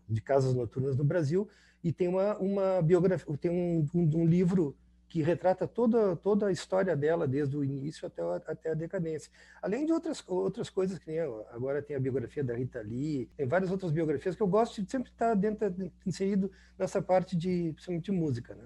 de 0.08 0.22
casas 0.22 0.54
noturnas 0.54 0.96
no 0.96 1.04
Brasil, 1.04 1.48
e 1.84 1.92
tem 1.92 2.08
uma, 2.08 2.38
uma 2.38 2.82
biografia, 2.82 3.38
tem 3.38 3.52
um, 3.52 3.86
um, 3.94 4.22
um, 4.22 4.26
livro 4.26 4.76
que 5.14 5.22
retrata 5.22 5.68
toda, 5.68 6.16
toda 6.16 6.48
a 6.48 6.52
história 6.52 6.96
dela, 6.96 7.28
desde 7.28 7.56
o 7.56 7.64
início 7.64 8.08
até, 8.08 8.24
até 8.48 8.72
a 8.72 8.74
decadência. 8.74 9.32
Além 9.62 9.86
de 9.86 9.94
outras, 9.94 10.24
outras 10.28 10.72
coisas, 10.72 10.98
que 10.98 11.20
agora 11.52 11.84
tem 11.84 11.96
a 11.96 12.00
biografia 12.00 12.44
da 12.44 12.56
Rita 12.56 12.82
Lee, 12.82 13.30
tem 13.38 13.46
várias 13.46 13.70
outras 13.70 13.92
biografias 13.92 14.36
que 14.36 14.42
eu 14.42 14.48
gosto 14.48 14.82
de 14.82 14.90
sempre 14.90 15.12
estar 15.12 15.36
dentro, 15.36 15.72
inserido 16.04 16.52
nessa 16.80 17.00
parte 17.00 17.36
de, 17.36 17.74
principalmente 17.74 18.06
de 18.06 18.12
música. 18.12 18.56
Né? 18.56 18.64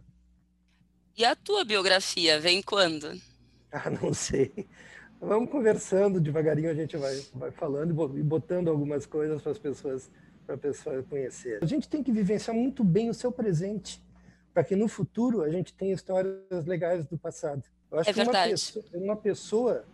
E 1.18 1.26
a 1.26 1.36
tua 1.36 1.66
biografia 1.66 2.40
vem 2.40 2.62
quando? 2.62 3.12
Ah, 3.70 3.90
não 3.90 4.14
sei. 4.14 4.66
Vamos 5.20 5.52
conversando 5.52 6.22
devagarinho, 6.22 6.70
a 6.70 6.74
gente 6.74 6.96
vai, 6.96 7.14
vai 7.34 7.52
falando 7.52 8.18
e 8.18 8.24
botando 8.24 8.70
algumas 8.70 9.06
coisas 9.06 9.42
para 9.42 9.52
as 9.52 9.60
pessoas 9.60 10.10
para 10.46 10.56
a 10.56 10.58
pessoa 10.58 11.04
conhecer. 11.04 11.60
A 11.62 11.66
gente 11.66 11.90
tem 11.90 12.02
que 12.02 12.14
vivenciar 12.14 12.56
muito 12.56 12.82
bem 12.82 13.10
o 13.10 13.14
seu 13.14 13.30
presente 13.30 14.02
para 14.58 14.64
que 14.64 14.76
no 14.76 14.88
futuro 14.88 15.44
a 15.44 15.52
gente 15.52 15.72
tenha 15.72 15.94
histórias 15.94 16.66
legais 16.66 17.06
do 17.06 17.16
passado. 17.16 17.62
Eu 17.92 18.00
acho 18.00 18.10
é 18.10 18.14
que 18.14 18.22
uma 18.22 18.32
pessoa, 18.32 18.86
uma 18.92 19.16
pessoa 19.16 19.86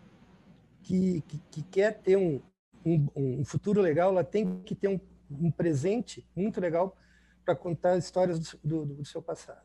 que, 0.81 1.21
que, 1.27 1.37
que, 1.51 1.63
quer 1.63 1.99
ter 1.99 2.15
um, 2.15 2.41
um, 2.85 3.09
um, 3.13 3.43
futuro 3.43 3.81
legal, 3.81 4.11
ela 4.11 4.23
tem 4.23 4.61
que 4.61 4.73
ter 4.73 4.87
um, 4.87 4.97
um 5.29 5.51
presente 5.51 6.25
muito 6.33 6.61
legal 6.61 6.95
para 7.43 7.57
contar 7.57 7.97
histórias 7.97 8.39
do, 8.39 8.57
do, 8.63 8.85
do 8.85 9.05
seu 9.05 9.21
passado. 9.21 9.59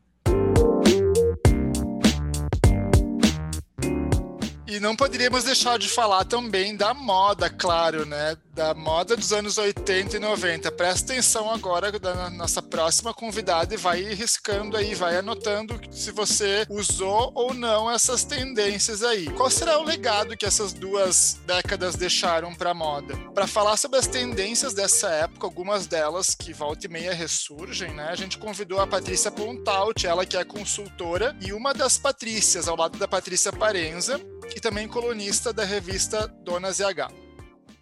E 4.66 4.80
não 4.80 4.96
poderíamos 4.96 5.44
deixar 5.44 5.78
de 5.78 5.88
falar 5.88 6.24
também 6.24 6.76
da 6.76 6.92
moda, 6.92 7.48
claro, 7.48 8.04
né? 8.04 8.36
Da 8.58 8.74
moda 8.74 9.16
dos 9.16 9.32
anos 9.32 9.56
80 9.56 10.16
e 10.16 10.18
90. 10.18 10.72
Presta 10.72 11.12
atenção 11.12 11.48
agora 11.48 11.92
da 11.96 12.28
nossa 12.28 12.60
próxima 12.60 13.14
convidada 13.14 13.72
e 13.72 13.76
vai 13.76 14.02
riscando 14.02 14.76
aí, 14.76 14.96
vai 14.96 15.16
anotando 15.16 15.80
se 15.92 16.10
você 16.10 16.66
usou 16.68 17.30
ou 17.36 17.54
não 17.54 17.88
essas 17.88 18.24
tendências 18.24 19.04
aí. 19.04 19.26
Qual 19.26 19.48
será 19.48 19.78
o 19.78 19.84
legado 19.84 20.36
que 20.36 20.44
essas 20.44 20.72
duas 20.72 21.38
décadas 21.46 21.94
deixaram 21.94 22.52
para 22.52 22.74
moda? 22.74 23.16
Para 23.32 23.46
falar 23.46 23.76
sobre 23.76 24.00
as 24.00 24.08
tendências 24.08 24.74
dessa 24.74 25.08
época, 25.08 25.46
algumas 25.46 25.86
delas 25.86 26.34
que 26.34 26.52
volta 26.52 26.86
e 26.86 26.90
meia 26.90 27.14
ressurgem, 27.14 27.94
né? 27.94 28.08
A 28.10 28.16
gente 28.16 28.38
convidou 28.38 28.80
a 28.80 28.88
Patrícia 28.88 29.30
Pontaut, 29.30 30.04
ela 30.04 30.26
que 30.26 30.36
é 30.36 30.44
consultora 30.44 31.36
e 31.40 31.52
uma 31.52 31.72
das 31.72 31.96
Patrícias, 31.96 32.66
ao 32.66 32.76
lado 32.76 32.98
da 32.98 33.06
Patrícia 33.06 33.52
Parenza, 33.52 34.20
e 34.56 34.60
também 34.60 34.88
colunista 34.88 35.52
da 35.52 35.64
revista 35.64 36.26
Dona 36.42 36.72
ZH. 36.72 37.27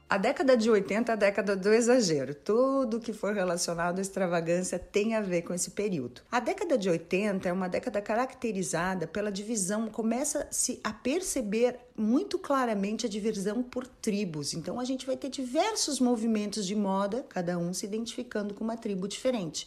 A 0.08 0.18
década 0.18 0.56
de 0.56 0.70
80 0.70 1.10
é 1.10 1.14
a 1.14 1.16
década 1.16 1.56
do 1.56 1.74
exagero. 1.74 2.32
Tudo 2.32 3.00
que 3.00 3.12
for 3.12 3.34
relacionado 3.34 3.98
à 3.98 4.00
extravagância 4.00 4.78
tem 4.78 5.16
a 5.16 5.20
ver 5.20 5.42
com 5.42 5.52
esse 5.52 5.72
período. 5.72 6.20
A 6.30 6.38
década 6.38 6.78
de 6.78 6.88
80 6.88 7.48
é 7.48 7.52
uma 7.52 7.68
década 7.68 8.00
caracterizada 8.00 9.08
pela 9.08 9.32
divisão, 9.32 9.88
começa-se 9.88 10.78
a 10.84 10.92
perceber 10.92 11.80
muito 11.96 12.38
claramente 12.38 13.04
a 13.04 13.08
divisão 13.08 13.64
por 13.64 13.84
tribos. 13.84 14.54
Então 14.54 14.78
a 14.78 14.84
gente 14.84 15.04
vai 15.04 15.16
ter 15.16 15.28
diversos 15.28 15.98
movimentos 15.98 16.64
de 16.64 16.76
moda, 16.76 17.26
cada 17.28 17.58
um 17.58 17.74
se 17.74 17.84
identificando 17.84 18.54
com 18.54 18.62
uma 18.62 18.76
tribo 18.76 19.08
diferente. 19.08 19.66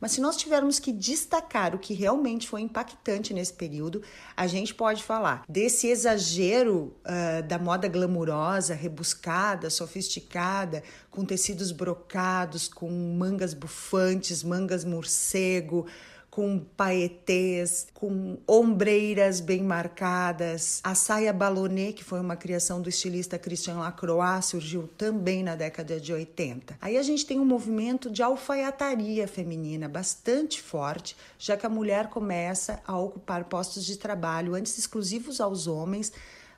Mas 0.00 0.12
se 0.12 0.20
nós 0.20 0.36
tivermos 0.36 0.78
que 0.78 0.92
destacar 0.92 1.74
o 1.74 1.78
que 1.78 1.92
realmente 1.92 2.48
foi 2.48 2.60
impactante 2.60 3.34
nesse 3.34 3.52
período, 3.52 4.02
a 4.36 4.46
gente 4.46 4.74
pode 4.74 5.02
falar 5.02 5.42
desse 5.48 5.88
exagero 5.88 6.96
uh, 7.04 7.42
da 7.46 7.58
moda 7.58 7.88
glamurosa, 7.88 8.74
rebuscada, 8.74 9.70
sofisticada, 9.70 10.82
com 11.10 11.24
tecidos 11.24 11.72
brocados, 11.72 12.68
com 12.68 12.90
mangas 12.90 13.54
bufantes, 13.54 14.42
mangas 14.42 14.84
morcego 14.84 15.86
com 16.38 16.60
paetês, 16.76 17.88
com 17.92 18.38
ombreiras 18.46 19.40
bem 19.40 19.60
marcadas. 19.60 20.80
A 20.84 20.94
saia 20.94 21.32
ballonnet, 21.32 21.94
que 21.94 22.04
foi 22.04 22.20
uma 22.20 22.36
criação 22.36 22.80
do 22.80 22.88
estilista 22.88 23.36
Christian 23.36 23.78
Lacroix, 23.78 24.44
surgiu 24.44 24.88
também 24.96 25.42
na 25.42 25.56
década 25.56 25.98
de 25.98 26.12
80. 26.12 26.78
Aí 26.80 26.96
a 26.96 27.02
gente 27.02 27.26
tem 27.26 27.40
um 27.40 27.44
movimento 27.44 28.08
de 28.08 28.22
alfaiataria 28.22 29.26
feminina 29.26 29.88
bastante 29.88 30.62
forte, 30.62 31.16
já 31.40 31.56
que 31.56 31.66
a 31.66 31.68
mulher 31.68 32.06
começa 32.06 32.80
a 32.86 32.96
ocupar 32.96 33.42
postos 33.46 33.84
de 33.84 33.96
trabalho 33.96 34.54
antes 34.54 34.78
exclusivos 34.78 35.40
aos 35.40 35.66
homens 35.66 36.12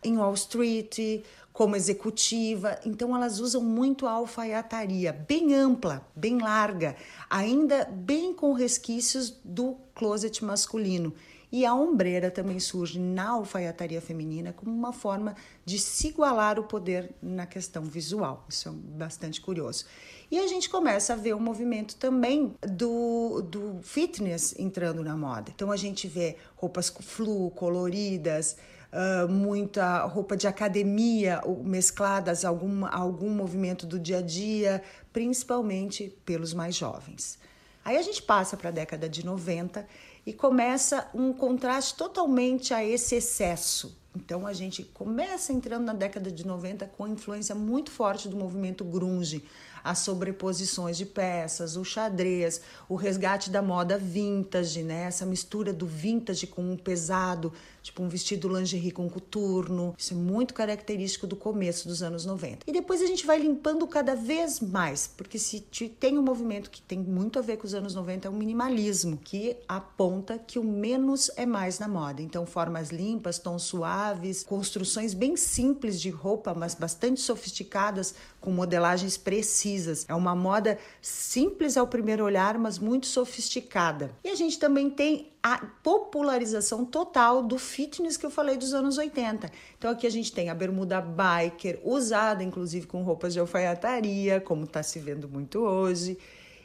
em 0.05 0.18
Wall 0.18 0.35
Street, 0.35 1.22
como 1.53 1.76
executiva. 1.76 2.78
Então, 2.84 3.14
elas 3.14 3.40
usam 3.40 3.62
muito 3.62 4.07
a 4.07 4.12
alfaiataria, 4.12 5.12
bem 5.12 5.55
ampla, 5.55 6.07
bem 6.14 6.38
larga, 6.38 6.96
ainda 7.28 7.84
bem 7.84 8.32
com 8.32 8.53
resquícios 8.53 9.30
do 9.44 9.76
closet 9.94 10.44
masculino. 10.44 11.14
E 11.53 11.66
a 11.66 11.74
ombreira 11.74 12.30
também 12.30 12.61
surge 12.61 13.01
na 13.01 13.30
alfaiataria 13.30 14.01
feminina 14.01 14.53
como 14.53 14.70
uma 14.70 14.92
forma 14.92 15.34
de 15.64 15.80
se 15.80 16.09
igualar 16.09 16.61
o 16.61 16.64
poder 16.64 17.12
na 17.20 17.44
questão 17.44 17.82
visual. 17.82 18.46
Isso 18.48 18.68
é 18.68 18.72
bastante 18.72 19.40
curioso. 19.40 19.84
E 20.30 20.38
a 20.38 20.46
gente 20.46 20.70
começa 20.70 21.12
a 21.12 21.16
ver 21.16 21.34
o 21.34 21.40
movimento 21.40 21.96
também 21.96 22.55
do, 22.62 23.42
do 23.42 23.80
fitness 23.82 24.55
entrando 24.59 25.03
na 25.03 25.16
moda. 25.16 25.51
Então 25.53 25.72
a 25.72 25.76
gente 25.76 26.07
vê 26.07 26.36
roupas 26.55 26.88
flu, 26.88 27.51
coloridas, 27.51 28.57
uh, 28.93 29.28
muita 29.28 30.05
roupa 30.05 30.36
de 30.36 30.47
academia 30.47 31.41
mescladas 31.62 32.45
a 32.45 32.49
algum, 32.49 32.86
algum 32.86 33.30
movimento 33.30 33.86
do 33.86 33.99
dia 33.99 34.18
a 34.18 34.22
dia, 34.22 34.82
principalmente 35.12 36.16
pelos 36.24 36.55
mais 36.55 36.74
jovens. 36.74 37.38
Aí 37.84 37.97
a 37.97 38.03
gente 38.03 38.22
passa 38.22 38.57
para 38.57 38.68
a 38.68 38.72
década 38.72 39.09
de 39.09 39.24
90 39.24 39.86
e 40.26 40.32
começa 40.32 41.09
um 41.14 41.32
contraste 41.32 41.95
totalmente 41.95 42.74
a 42.74 42.84
esse 42.84 43.16
excesso. 43.16 43.99
Então 44.14 44.46
a 44.46 44.52
gente 44.52 44.82
começa 44.82 45.52
entrando 45.52 45.84
na 45.84 45.92
década 45.92 46.30
de 46.30 46.46
90 46.46 46.86
com 46.86 47.06
influência 47.06 47.54
muito 47.54 47.90
forte 47.90 48.28
do 48.28 48.36
movimento 48.36 48.84
grunge, 48.84 49.44
as 49.82 50.00
sobreposições 50.00 50.96
de 50.96 51.06
peças, 51.06 51.76
o 51.76 51.84
xadrez, 51.84 52.61
o 52.88 52.94
resgate 52.94 53.50
da 53.50 53.62
moda 53.62 53.96
vintage, 53.96 54.82
né? 54.82 55.04
Essa 55.04 55.24
mistura 55.24 55.72
do 55.72 55.86
vintage 55.86 56.46
com 56.46 56.72
o 56.72 56.76
pesado, 56.76 57.52
tipo 57.82 58.02
um 58.02 58.08
vestido 58.08 58.48
lingerie 58.48 58.90
com 58.90 59.08
coturno. 59.08 59.94
Isso 59.96 60.12
é 60.12 60.16
muito 60.16 60.52
característico 60.54 61.26
do 61.26 61.36
começo 61.36 61.88
dos 61.88 62.02
anos 62.02 62.26
90. 62.26 62.64
E 62.66 62.72
depois 62.72 63.00
a 63.00 63.06
gente 63.06 63.26
vai 63.26 63.38
limpando 63.38 63.86
cada 63.86 64.14
vez 64.14 64.61
mais, 64.61 65.06
porque 65.06 65.38
se 65.38 65.61
tem 65.98 66.18
um 66.18 66.22
movimento 66.22 66.70
que 66.70 66.82
tem 66.82 66.98
muito 66.98 67.38
a 67.38 67.42
ver 67.42 67.56
com 67.56 67.66
os 67.66 67.74
anos 67.74 67.94
90 67.94 68.28
é 68.28 68.30
o 68.30 68.34
minimalismo, 68.34 69.16
que 69.16 69.56
aponta 69.66 70.38
que 70.38 70.58
o 70.58 70.64
menos 70.64 71.30
é 71.36 71.46
mais 71.46 71.78
na 71.78 71.88
moda. 71.88 72.20
Então, 72.20 72.44
formas 72.44 72.90
limpas, 72.90 73.38
tons 73.38 73.62
suaves, 73.62 73.99
construções 74.46 75.14
bem 75.14 75.36
simples 75.36 76.01
de 76.01 76.11
roupa, 76.11 76.55
mas 76.55 76.74
bastante 76.74 77.20
sofisticadas, 77.20 78.14
com 78.40 78.51
modelagens 78.51 79.16
precisas. 79.16 80.07
É 80.09 80.14
uma 80.14 80.34
moda 80.34 80.78
simples 81.01 81.76
ao 81.76 81.86
primeiro 81.86 82.24
olhar, 82.24 82.59
mas 82.59 82.78
muito 82.78 83.07
sofisticada. 83.07 84.11
E 84.24 84.28
a 84.28 84.34
gente 84.34 84.59
também 84.59 84.90
tem 84.90 85.30
a 85.42 85.59
popularização 85.82 86.84
total 86.84 87.42
do 87.42 87.59
fitness 87.59 88.16
que 88.16 88.26
eu 88.26 88.30
falei 88.30 88.57
dos 88.57 88.74
anos 88.74 88.98
80. 88.98 89.51
Então 89.78 89.90
aqui 89.90 90.07
a 90.07 90.11
gente 90.11 90.32
tem 90.32 90.51
a 90.51 90.55
bermuda 90.55 91.01
biker, 91.01 91.80
usada 91.82 92.42
inclusive 92.42 92.86
com 92.86 93.03
roupas 93.03 93.32
de 93.32 93.40
alfaiataria, 93.40 94.40
como 94.40 94.64
está 94.64 94.82
se 94.82 94.98
vendo 94.98 95.28
muito 95.28 95.61
hoje. 95.61 96.18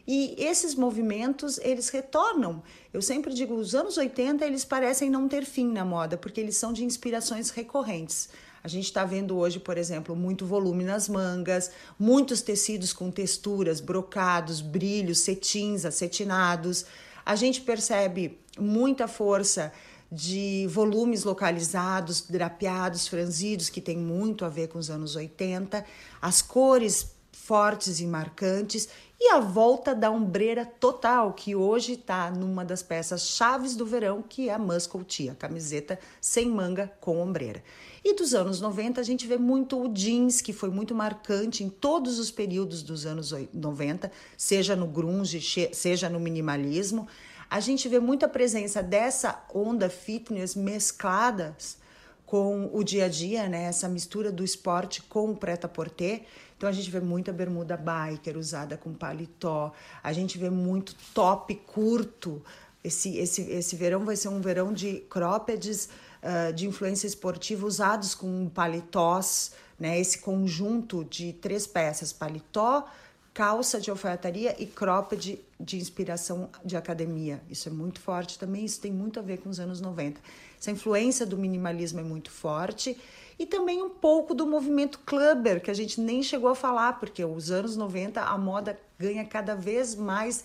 E 0.07 0.35
esses 0.37 0.75
movimentos, 0.75 1.57
eles 1.59 1.89
retornam. 1.89 2.61
Eu 2.93 3.01
sempre 3.01 3.33
digo, 3.33 3.55
os 3.55 3.73
anos 3.73 3.97
80, 3.97 4.45
eles 4.45 4.63
parecem 4.63 5.09
não 5.09 5.27
ter 5.27 5.45
fim 5.45 5.71
na 5.71 5.83
moda, 5.83 6.15
porque 6.15 6.39
eles 6.39 6.57
são 6.57 6.71
de 6.71 6.83
inspirações 6.83 7.49
recorrentes. 7.49 8.29
A 8.63 8.67
gente 8.67 8.85
está 8.85 9.05
vendo 9.05 9.37
hoje, 9.37 9.59
por 9.59 9.77
exemplo, 9.77 10.15
muito 10.15 10.45
volume 10.45 10.83
nas 10.83 11.07
mangas, 11.07 11.71
muitos 11.99 12.41
tecidos 12.41 12.93
com 12.93 13.11
texturas, 13.11 13.79
brocados, 13.79 14.61
brilhos, 14.61 15.19
cetins, 15.19 15.85
acetinados. 15.85 16.85
A 17.23 17.35
gente 17.35 17.61
percebe 17.61 18.39
muita 18.57 19.07
força 19.07 19.71
de 20.11 20.67
volumes 20.69 21.23
localizados, 21.23 22.21
drapeados, 22.21 23.07
franzidos, 23.07 23.69
que 23.69 23.81
tem 23.81 23.97
muito 23.97 24.45
a 24.45 24.49
ver 24.49 24.67
com 24.67 24.79
os 24.79 24.89
anos 24.89 25.15
80, 25.15 25.83
as 26.21 26.41
cores 26.41 27.14
fortes 27.45 27.99
e 27.99 28.07
marcantes 28.07 28.89
e 29.19 29.29
a 29.29 29.39
volta 29.39 29.93
da 29.93 30.09
ombreira 30.09 30.65
total, 30.65 31.31
que 31.33 31.55
hoje 31.55 31.93
está 31.93 32.31
numa 32.31 32.65
das 32.65 32.81
peças 32.81 33.29
chaves 33.29 33.75
do 33.75 33.85
verão, 33.85 34.23
que 34.27 34.49
é 34.49 34.53
a 34.53 34.59
Muscle 34.59 35.03
Tee, 35.03 35.29
a 35.29 35.35
camiseta 35.35 35.99
sem 36.19 36.49
manga 36.49 36.91
com 36.99 37.21
ombreira. 37.21 37.63
E 38.03 38.15
dos 38.15 38.33
anos 38.33 38.59
90 38.59 38.99
a 38.99 39.03
gente 39.03 39.27
vê 39.27 39.37
muito 39.37 39.79
o 39.79 39.87
jeans, 39.93 40.41
que 40.41 40.51
foi 40.51 40.71
muito 40.71 40.95
marcante 40.95 41.63
em 41.63 41.69
todos 41.69 42.17
os 42.17 42.31
períodos 42.31 42.81
dos 42.81 43.05
anos 43.05 43.31
90, 43.53 44.11
seja 44.35 44.75
no 44.75 44.87
grunge, 44.87 45.39
seja 45.71 46.09
no 46.09 46.19
minimalismo. 46.19 47.07
A 47.47 47.59
gente 47.59 47.87
vê 47.87 47.99
muita 47.99 48.27
presença 48.27 48.81
dessa 48.81 49.45
onda 49.53 49.87
fitness 49.87 50.55
mescladas 50.55 51.77
com 52.25 52.69
o 52.73 52.83
dia 52.83 53.05
a 53.05 53.07
dia, 53.07 53.47
né? 53.47 53.65
Essa 53.65 53.87
mistura 53.87 54.31
do 54.31 54.43
esporte 54.43 55.01
com 55.03 55.31
o 55.31 55.35
preta-porter. 55.35 56.23
Então 56.57 56.69
a 56.69 56.71
gente 56.71 56.89
vê 56.89 56.99
muita 56.99 57.33
bermuda 57.33 57.77
biker 57.77 58.37
usada 58.37 58.77
com 58.77 58.93
paletó. 58.93 59.73
A 60.01 60.13
gente 60.13 60.37
vê 60.37 60.49
muito 60.49 60.95
top 61.13 61.53
curto. 61.55 62.41
Esse, 62.83 63.17
esse, 63.17 63.41
esse 63.41 63.75
verão 63.75 64.05
vai 64.05 64.15
ser 64.15 64.29
um 64.29 64.39
verão 64.39 64.71
de 64.71 65.01
croppeds 65.09 65.89
uh, 66.21 66.53
de 66.53 66.67
influência 66.67 67.07
esportiva 67.07 67.65
usados 67.65 68.15
com 68.15 68.47
paletós, 68.49 69.51
né? 69.77 69.99
Esse 69.99 70.19
conjunto 70.19 71.03
de 71.03 71.33
três 71.33 71.67
peças, 71.67 72.13
paletó, 72.13 72.87
calça 73.33 73.81
de 73.81 73.89
alfaiataria 73.89 74.55
e 74.57 74.65
cropped 74.65 75.43
de 75.59 75.77
inspiração 75.77 76.49
de 76.63 76.77
academia. 76.77 77.41
Isso 77.49 77.67
é 77.67 77.71
muito 77.71 77.99
forte 77.99 78.39
também, 78.39 78.63
isso 78.63 78.79
tem 78.79 78.93
muito 78.93 79.19
a 79.19 79.21
ver 79.21 79.39
com 79.39 79.49
os 79.49 79.59
anos 79.59 79.81
90. 79.81 80.21
Essa 80.65 80.71
influência 80.71 81.27
do 81.27 81.37
minimalismo 81.37 81.99
é 81.99 82.03
muito 82.03 82.31
forte 82.31 82.97
e 83.37 83.45
também 83.45 83.83
um 83.83 83.89
pouco 83.91 84.33
do 84.33 84.47
movimento 84.47 84.97
clubber, 85.05 85.61
que 85.61 85.69
a 85.69 85.75
gente 85.75 86.01
nem 86.01 86.23
chegou 86.23 86.49
a 86.49 86.55
falar, 86.55 86.93
porque 86.93 87.23
os 87.23 87.51
anos 87.51 87.77
90 87.77 88.19
a 88.19 88.35
moda 88.35 88.79
ganha 88.97 89.23
cada 89.23 89.53
vez 89.53 89.93
mais 89.93 90.43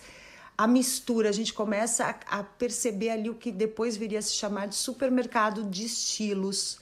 a 0.55 0.67
mistura, 0.67 1.29
a 1.29 1.31
gente 1.31 1.51
começa 1.51 2.05
a, 2.05 2.39
a, 2.39 2.43
perceber 2.43 3.09
ali 3.09 3.31
o 3.31 3.33
que 3.33 3.51
depois 3.51 3.97
viria 3.97 4.19
a 4.19 4.21
se 4.21 4.33
chamar 4.33 4.67
de 4.67 4.75
supermercado 4.75 5.63
de 5.63 5.85
estilos, 5.85 6.79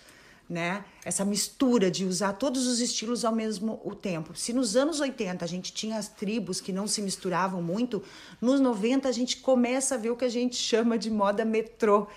né? 0.50 0.84
Essa 1.06 1.24
mistura 1.24 1.90
de 1.90 2.04
usar 2.04 2.34
todos 2.34 2.68
os 2.68 2.82
estilos 2.82 3.24
ao 3.24 3.34
mesmo 3.34 3.80
o 3.86 3.96
tempo. 3.96 4.36
Se 4.36 4.52
nos 4.52 4.76
anos 4.76 5.00
80 5.00 5.46
a 5.46 5.48
gente 5.48 5.72
tinha 5.72 5.98
as 5.98 6.10
tribos 6.10 6.60
que 6.60 6.74
não 6.74 6.88
se 6.88 7.02
misturavam 7.02 7.62
muito, 7.62 8.04
nos 8.42 8.60
90 8.60 9.08
a 9.08 9.12
gente 9.12 9.38
começa 9.38 9.96
a 9.96 9.98
ver 9.98 10.10
o 10.10 10.18
que 10.18 10.26
a 10.26 10.30
gente 10.30 10.58
chama 10.58 10.98
de 10.98 11.10
moda 11.10 11.46
metrô, 11.46 12.08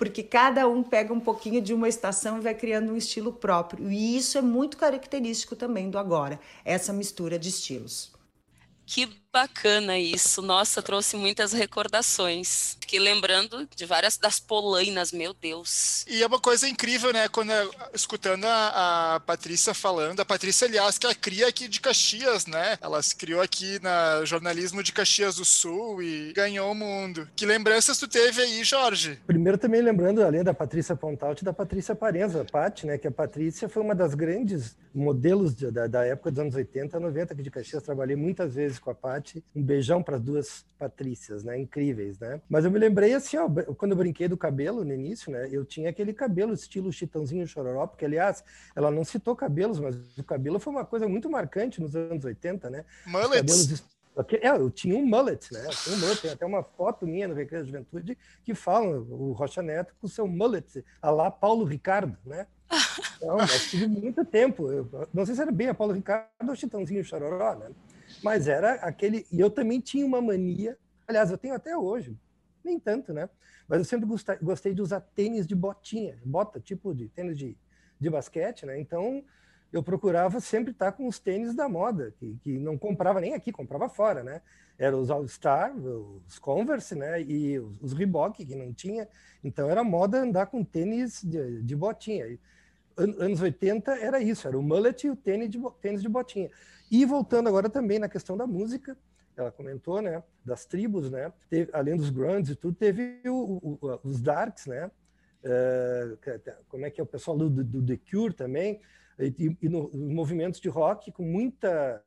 porque 0.00 0.22
cada 0.22 0.66
um 0.66 0.82
pega 0.82 1.12
um 1.12 1.20
pouquinho 1.20 1.60
de 1.60 1.74
uma 1.74 1.86
estação 1.86 2.38
e 2.38 2.40
vai 2.40 2.54
criando 2.54 2.90
um 2.90 2.96
estilo 2.96 3.34
próprio. 3.34 3.92
E 3.92 4.16
isso 4.16 4.38
é 4.38 4.40
muito 4.40 4.78
característico 4.78 5.54
também 5.54 5.90
do 5.90 5.98
agora, 5.98 6.40
essa 6.64 6.90
mistura 6.90 7.38
de 7.38 7.50
estilos. 7.50 8.10
Que 8.86 9.06
bacana 9.32 9.98
isso. 9.98 10.42
Nossa, 10.42 10.82
trouxe 10.82 11.16
muitas 11.16 11.52
recordações. 11.52 12.76
Fiquei 12.80 12.98
lembrando 12.98 13.68
de 13.74 13.86
várias 13.86 14.16
das 14.16 14.40
polainas, 14.40 15.12
meu 15.12 15.32
Deus. 15.32 16.04
E 16.08 16.22
é 16.22 16.26
uma 16.26 16.40
coisa 16.40 16.68
incrível, 16.68 17.12
né? 17.12 17.28
Quando 17.28 17.52
escutando 17.94 18.44
a, 18.44 19.14
a 19.14 19.20
Patrícia 19.20 19.72
falando, 19.72 20.20
a 20.20 20.24
Patrícia, 20.24 20.66
aliás, 20.66 20.98
que 20.98 21.06
é 21.06 21.10
a 21.10 21.14
cria 21.14 21.48
aqui 21.48 21.68
de 21.68 21.80
Caxias, 21.80 22.46
né? 22.46 22.76
Ela 22.80 23.00
se 23.02 23.14
criou 23.14 23.40
aqui 23.40 23.80
na 23.80 24.24
jornalismo 24.24 24.82
de 24.82 24.92
Caxias 24.92 25.36
do 25.36 25.44
Sul 25.44 26.02
e 26.02 26.32
ganhou 26.32 26.72
o 26.72 26.74
mundo. 26.74 27.28
Que 27.36 27.46
lembranças 27.46 27.98
tu 27.98 28.08
teve 28.08 28.42
aí, 28.42 28.64
Jorge? 28.64 29.18
Primeiro 29.26 29.56
também 29.56 29.80
lembrando, 29.80 30.22
além 30.22 30.42
da 30.42 30.52
Patrícia 30.52 30.96
Pontalte, 30.96 31.44
da 31.44 31.52
Patrícia 31.52 31.94
Parenza, 31.94 32.42
a 32.42 32.44
Pat, 32.44 32.84
né? 32.84 32.98
Que 32.98 33.06
a 33.06 33.12
Patrícia 33.12 33.68
foi 33.68 33.82
uma 33.82 33.94
das 33.94 34.14
grandes 34.14 34.76
modelos 34.92 35.54
de, 35.54 35.70
da, 35.70 35.86
da 35.86 36.04
época 36.04 36.30
dos 36.30 36.40
anos 36.40 36.54
80, 36.54 36.98
90 36.98 37.32
aqui 37.32 37.42
de 37.42 37.50
Caxias. 37.50 37.82
Trabalhei 37.82 38.16
muitas 38.16 38.54
vezes 38.54 38.78
com 38.78 38.90
a 38.90 38.94
Pat 38.94 39.19
um 39.54 39.62
beijão 39.62 40.02
para 40.02 40.16
as 40.16 40.22
duas 40.22 40.64
Patrícias, 40.78 41.44
né? 41.44 41.58
Incríveis, 41.58 42.18
né? 42.18 42.40
Mas 42.48 42.64
eu 42.64 42.70
me 42.70 42.78
lembrei 42.78 43.12
assim, 43.12 43.36
ó, 43.36 43.48
quando 43.74 43.92
eu 43.92 43.98
brinquei 43.98 44.28
do 44.28 44.36
cabelo 44.36 44.84
no 44.84 44.94
início, 44.94 45.30
né? 45.30 45.48
Eu 45.52 45.64
tinha 45.64 45.90
aquele 45.90 46.12
cabelo 46.12 46.54
estilo 46.54 46.92
Chitãozinho 46.92 47.46
Chororó, 47.46 47.86
porque 47.86 48.04
aliás, 48.04 48.42
ela 48.74 48.90
não 48.90 49.04
citou 49.04 49.36
cabelos, 49.36 49.78
mas 49.78 49.96
o 50.16 50.24
cabelo 50.24 50.58
foi 50.58 50.72
uma 50.72 50.84
coisa 50.84 51.06
muito 51.06 51.28
marcante 51.28 51.80
nos 51.80 51.94
anos 51.94 52.24
80, 52.24 52.70
né? 52.70 52.84
Mullets. 53.06 53.84
É, 54.42 54.48
eu 54.48 54.70
tinha 54.70 54.96
um 54.96 55.06
mullet, 55.06 55.52
né? 55.52 55.64
Eu 55.86 55.94
um 55.94 55.98
mullet, 55.98 56.20
tem 56.20 56.30
até 56.30 56.44
uma 56.44 56.62
foto 56.62 57.06
minha 57.06 57.28
no 57.28 57.34
Recreio 57.34 57.62
da 57.62 57.66
Juventude 57.66 58.18
que 58.44 58.54
fala 58.54 58.98
o 58.98 59.32
Rocha 59.32 59.62
Neto 59.62 59.94
com 60.00 60.06
o 60.06 60.10
seu 60.10 60.26
mullet, 60.26 60.84
a 61.00 61.10
lá 61.10 61.30
Paulo 61.30 61.64
Ricardo, 61.64 62.16
né? 62.24 62.46
Então, 63.16 63.38
eu 63.38 63.60
tive 63.68 63.86
muito 63.86 64.24
tempo. 64.24 64.72
Eu, 64.72 64.88
não 65.12 65.26
sei 65.26 65.34
se 65.34 65.42
era 65.42 65.52
bem 65.52 65.68
a 65.68 65.74
Paulo 65.74 65.92
Ricardo 65.92 66.48
ou 66.48 66.56
Chitãozinho 66.56 67.04
Chororó, 67.04 67.54
né? 67.54 67.68
Mas 68.22 68.48
era 68.48 68.74
aquele. 68.74 69.26
E 69.32 69.40
eu 69.40 69.50
também 69.50 69.80
tinha 69.80 70.04
uma 70.04 70.20
mania, 70.20 70.76
aliás, 71.06 71.30
eu 71.30 71.38
tenho 71.38 71.54
até 71.54 71.76
hoje, 71.76 72.16
nem 72.64 72.78
tanto, 72.78 73.12
né? 73.12 73.28
Mas 73.68 73.78
eu 73.78 73.84
sempre 73.84 74.08
gostei, 74.42 74.74
de 74.74 74.82
usar 74.82 75.00
tênis 75.00 75.46
de 75.46 75.54
botinha, 75.54 76.18
bota, 76.24 76.58
tipo 76.58 76.94
de 76.94 77.08
tênis 77.08 77.38
de, 77.38 77.56
de 77.98 78.10
basquete, 78.10 78.66
né? 78.66 78.78
Então 78.80 79.24
eu 79.72 79.82
procurava 79.82 80.40
sempre 80.40 80.72
estar 80.72 80.92
com 80.92 81.06
os 81.06 81.20
tênis 81.20 81.54
da 81.54 81.68
moda, 81.68 82.12
que, 82.18 82.36
que 82.42 82.58
não 82.58 82.76
comprava 82.76 83.20
nem 83.20 83.34
aqui, 83.34 83.52
comprava 83.52 83.88
fora, 83.88 84.22
né? 84.22 84.42
Eram 84.76 85.00
os 85.00 85.10
All-Star, 85.10 85.72
os 85.76 86.38
Converse, 86.38 86.94
né? 86.94 87.22
E 87.22 87.58
os, 87.58 87.80
os 87.80 87.92
Reebok, 87.92 88.44
que 88.44 88.56
não 88.56 88.72
tinha. 88.72 89.08
Então 89.44 89.70
era 89.70 89.84
moda 89.84 90.18
andar 90.18 90.46
com 90.46 90.64
tênis 90.64 91.22
de, 91.22 91.62
de 91.62 91.76
botinha. 91.76 92.38
Anos 93.00 93.40
80 93.40 93.92
era 93.98 94.20
isso, 94.20 94.46
era 94.46 94.58
o 94.58 94.62
mullet 94.62 95.06
e 95.06 95.10
o 95.10 95.16
tênis 95.16 95.50
de, 95.50 95.58
tênis 95.80 96.02
de 96.02 96.08
botinha. 96.08 96.50
E 96.90 97.04
voltando 97.04 97.48
agora 97.48 97.68
também 97.68 97.98
na 97.98 98.08
questão 98.08 98.36
da 98.36 98.46
música, 98.46 98.96
ela 99.36 99.50
comentou, 99.50 100.02
né? 100.02 100.22
Das 100.44 100.64
tribos, 100.64 101.10
né? 101.10 101.32
Teve, 101.48 101.70
além 101.72 101.96
dos 101.96 102.10
grunts 102.10 102.50
e 102.50 102.56
tudo, 102.56 102.74
teve 102.74 103.20
o, 103.26 103.78
o, 103.80 104.00
os 104.04 104.20
darks, 104.20 104.66
né? 104.66 104.90
Uh, 105.42 106.18
como 106.68 106.84
é 106.84 106.90
que 106.90 107.00
é 107.00 107.04
o 107.04 107.06
pessoal 107.06 107.36
do, 107.38 107.48
do, 107.48 107.82
The 107.82 107.98
Cure 108.10 108.34
também, 108.34 108.80
e, 109.18 109.56
e 109.62 109.68
no, 109.68 109.90
movimentos 109.94 110.60
de 110.60 110.68
rock 110.68 111.10
com 111.12 111.22
muita 111.22 112.02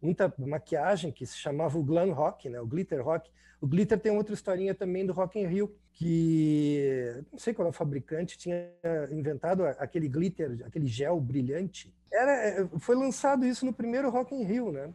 muita 0.00 0.32
maquiagem 0.38 1.12
que 1.12 1.26
se 1.26 1.36
chamava 1.36 1.78
o 1.78 1.82
glam 1.82 2.12
rock, 2.12 2.48
né? 2.48 2.60
O 2.60 2.66
glitter 2.66 3.04
rock. 3.04 3.30
O 3.60 3.66
glitter 3.66 3.98
tem 3.98 4.10
outra 4.16 4.32
historinha 4.32 4.74
também 4.74 5.04
do 5.04 5.12
Rock 5.12 5.38
in 5.38 5.46
Rio, 5.46 5.74
que 5.92 7.22
não 7.30 7.38
sei 7.38 7.52
qual 7.52 7.66
é 7.66 7.70
o 7.70 7.74
fabricante 7.74 8.38
tinha 8.38 8.70
inventado 9.10 9.66
aquele 9.66 10.08
glitter, 10.08 10.64
aquele 10.64 10.86
gel 10.86 11.20
brilhante. 11.20 11.92
Era, 12.10 12.66
foi 12.78 12.96
lançado 12.96 13.44
isso 13.44 13.66
no 13.66 13.72
primeiro 13.72 14.08
Rock 14.08 14.34
in 14.34 14.44
Rio, 14.44 14.72
né? 14.72 14.88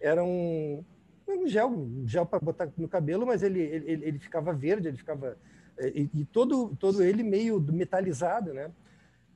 Era 0.00 0.24
um, 0.24 0.82
um 1.28 1.46
gel, 1.46 1.68
um 1.68 2.08
gel 2.08 2.24
para 2.24 2.40
botar 2.40 2.72
no 2.78 2.88
cabelo, 2.88 3.26
mas 3.26 3.42
ele, 3.42 3.60
ele, 3.60 4.04
ele 4.06 4.18
ficava 4.18 4.54
verde, 4.54 4.88
ele 4.88 4.96
ficava 4.96 5.36
e, 5.78 6.08
e, 6.14 6.24
todo 6.24 6.74
todo 6.76 7.02
ele 7.02 7.22
meio 7.22 7.60
metalizado, 7.60 8.54
né? 8.54 8.70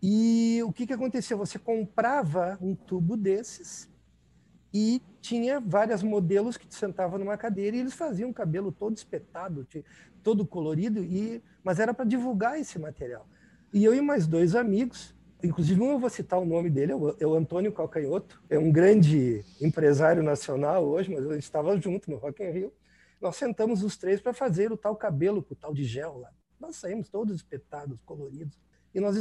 E 0.03 0.63
o 0.65 0.73
que 0.73 0.87
que 0.87 0.93
acontecia? 0.95 1.37
Você 1.37 1.59
comprava 1.59 2.57
um 2.63 2.75
tubo 2.75 3.15
desses 3.15 3.90
e 4.73 5.03
tinha 5.21 5.61
vários 5.61 6.03
modelos 6.03 6.57
que 6.57 6.67
sentavam 6.73 7.19
numa 7.19 7.37
cadeira 7.37 7.77
e 7.77 7.81
eles 7.81 7.95
faziam 7.95 8.31
o 8.31 8.35
cabelo 8.35 8.73
todo 8.73 8.97
espetado, 8.97 9.67
todo 10.23 10.47
colorido, 10.47 11.03
e 11.03 11.43
mas 11.63 11.79
era 11.79 11.93
para 11.93 12.05
divulgar 12.05 12.59
esse 12.59 12.79
material. 12.79 13.27
E 13.73 13.85
eu 13.85 13.95
e 13.95 14.01
mais 14.01 14.27
dois 14.27 14.55
amigos, 14.55 15.15
inclusive 15.43 15.81
um 15.81 15.93
eu 15.93 15.99
vou 15.99 16.11
citar 16.11 16.39
o 16.39 16.45
nome 16.45 16.71
dele, 16.71 16.93
é 17.19 17.27
o 17.27 17.35
Antônio 17.35 17.73
Calcanhoto, 17.73 18.43
é 18.49 18.59
um 18.59 18.71
grande 18.71 19.45
empresário 19.61 20.23
nacional 20.23 20.85
hoje, 20.85 21.13
mas 21.13 21.25
eu 21.25 21.37
estava 21.37 21.77
junto 21.81 22.11
no 22.11 22.17
Rock 22.17 22.43
in 22.43 22.51
Rio. 22.51 22.73
Nós 23.21 23.37
sentamos 23.37 23.83
os 23.83 23.97
três 23.97 24.21
para 24.21 24.33
fazer 24.33 24.73
o 24.73 24.77
tal 24.77 24.97
cabelo 24.97 25.43
com 25.43 25.53
o 25.53 25.57
tal 25.57 25.75
de 25.75 25.85
gel 25.85 26.19
lá. 26.19 26.31
Nós 26.59 26.77
saímos 26.77 27.09
todos 27.09 27.37
espetados, 27.37 28.01
coloridos. 28.03 28.59
E 28.95 29.01
nós 29.01 29.17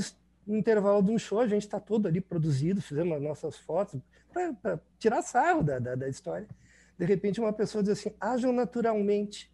no 0.45 0.57
intervalo 0.57 1.01
de 1.03 1.11
um 1.11 1.19
show, 1.19 1.39
a 1.39 1.47
gente 1.47 1.63
está 1.63 1.79
todo 1.79 2.07
ali 2.07 2.19
produzido, 2.19 2.81
fizemos 2.81 3.17
as 3.17 3.21
nossas 3.21 3.57
fotos, 3.57 4.01
para 4.33 4.79
tirar 4.97 5.21
sarro 5.21 5.63
da, 5.63 5.79
da, 5.79 5.95
da, 5.95 6.09
história. 6.09 6.47
De 6.97 7.05
repente, 7.05 7.39
uma 7.39 7.53
pessoa 7.53 7.83
diz 7.83 7.93
assim: 7.93 8.13
ajam 8.19 8.51
naturalmente. 8.51 9.51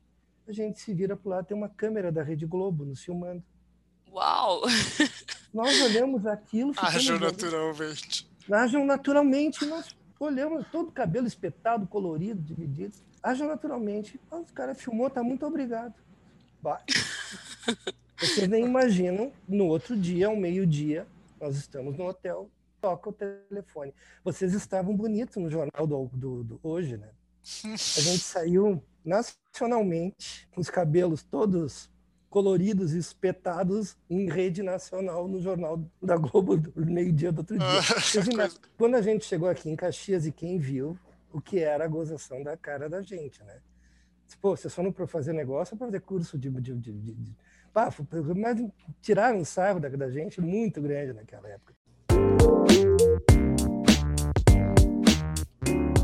A 0.48 0.52
gente 0.52 0.80
se 0.80 0.94
vira 0.94 1.16
para 1.16 1.38
lá, 1.38 1.44
tem 1.44 1.58
uma 1.58 1.70
câmera 1.70 2.12
da 2.12 2.22
Rede 2.22 2.46
Globo 2.46 2.86
nos 2.86 3.04
filmando. 3.04 3.44
Uau! 4.12 4.62
Nós 5.54 5.82
olhamos 5.82 6.26
aquilo. 6.26 6.72
Ajam 6.78 7.20
naturalmente. 7.20 8.30
Ajam 8.52 8.86
naturalmente. 8.86 9.66
Nós 9.66 9.96
olhamos 10.20 10.68
todo 10.72 10.90
o 10.90 10.92
cabelo 10.92 11.26
espetado, 11.26 11.88
colorido, 11.88 12.42
dividido. 12.42 12.96
Ajam 13.24 13.48
naturalmente. 13.48 14.20
O 14.30 14.46
cara 14.54 14.76
filmou, 14.76 15.10
tá 15.10 15.24
muito 15.24 15.46
obrigado. 15.46 15.94
Bah. 16.62 16.82
Vocês 18.18 18.48
nem 18.48 18.66
imaginam, 18.66 19.32
no 19.48 19.66
outro 19.68 19.96
dia, 19.96 20.28
ao 20.28 20.36
meio-dia, 20.36 21.06
nós 21.40 21.58
estamos 21.58 21.98
no 21.98 22.06
hotel, 22.06 22.50
toca 22.80 23.10
o 23.10 23.14
telefone. 23.14 23.94
Vocês 24.24 24.54
estavam 24.54 24.96
bonitos 24.96 25.36
no 25.38 25.50
jornal 25.50 25.86
do, 25.86 26.10
do, 26.14 26.44
do 26.44 26.60
hoje, 26.64 26.98
né? 26.98 27.10
A 27.64 28.02
gente 28.02 28.24
saiu 28.24 28.82
nacionalmente, 29.04 30.48
com 30.52 30.62
os 30.62 30.70
cabelos 30.70 31.24
todos 31.24 31.90
coloridos 32.36 32.94
e 32.94 32.98
espetados 32.98 33.96
em 34.10 34.30
rede 34.30 34.62
nacional 34.62 35.26
no 35.26 35.40
jornal 35.40 35.82
da 36.02 36.18
Globo 36.18 36.58
do 36.58 36.86
meio-dia 36.86 37.32
do 37.32 37.40
outro 37.40 37.58
dia. 37.58 37.66
Ah, 38.44 38.50
quando 38.78 38.96
a 38.96 39.02
gente 39.02 39.24
chegou 39.24 39.48
aqui 39.48 39.70
em 39.70 39.76
Caxias 39.76 40.26
e 40.26 40.34
quem 40.34 40.58
viu 40.58 41.00
o 41.32 41.40
que 41.40 41.60
era 41.60 41.86
a 41.86 41.88
gozação 41.88 42.44
da 42.44 42.58
cara 42.58 42.90
da 42.90 43.02
gente, 43.02 43.42
né? 43.44 43.62
Pô, 44.42 44.56
vocês 44.56 44.74
foram 44.74 44.92
para 44.92 45.08
fazer 45.08 45.32
negócio 45.32 45.78
para 45.78 45.88
fazer 45.88 46.02
curso 46.02 46.38
de, 46.38 46.50
de, 46.50 46.74
de, 46.76 46.92
de... 46.92 47.36
Pá, 47.76 47.94
mas 48.38 48.58
tiraram 49.02 49.40
um 49.40 49.44
sarro 49.44 49.82
da, 49.82 49.90
da 49.90 50.10
gente 50.10 50.40
muito 50.40 50.82
grande 50.82 51.12
naquela 51.12 51.50
época. 51.50 51.76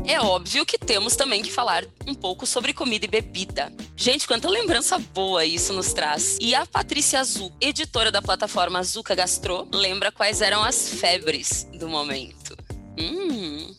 É 0.06 0.20
óbvio 0.20 0.66
que 0.66 0.76
temos 0.76 1.16
também 1.16 1.40
que 1.40 1.50
falar 1.50 1.86
um 2.06 2.14
pouco 2.14 2.46
sobre 2.46 2.74
comida 2.74 3.06
e 3.06 3.08
bebida. 3.08 3.72
Gente, 3.96 4.28
quanta 4.28 4.50
lembrança 4.50 4.98
boa 4.98 5.46
isso 5.46 5.72
nos 5.72 5.94
traz. 5.94 6.36
E 6.42 6.54
a 6.54 6.66
Patrícia 6.66 7.20
Azul, 7.20 7.50
editora 7.58 8.12
da 8.12 8.20
plataforma 8.20 8.78
Azuca 8.78 9.14
Gastro, 9.14 9.66
lembra 9.72 10.12
quais 10.12 10.42
eram 10.42 10.62
as 10.62 10.90
febres 10.90 11.64
do 11.80 11.88
momento. 11.88 12.54
Hum. 12.98 13.74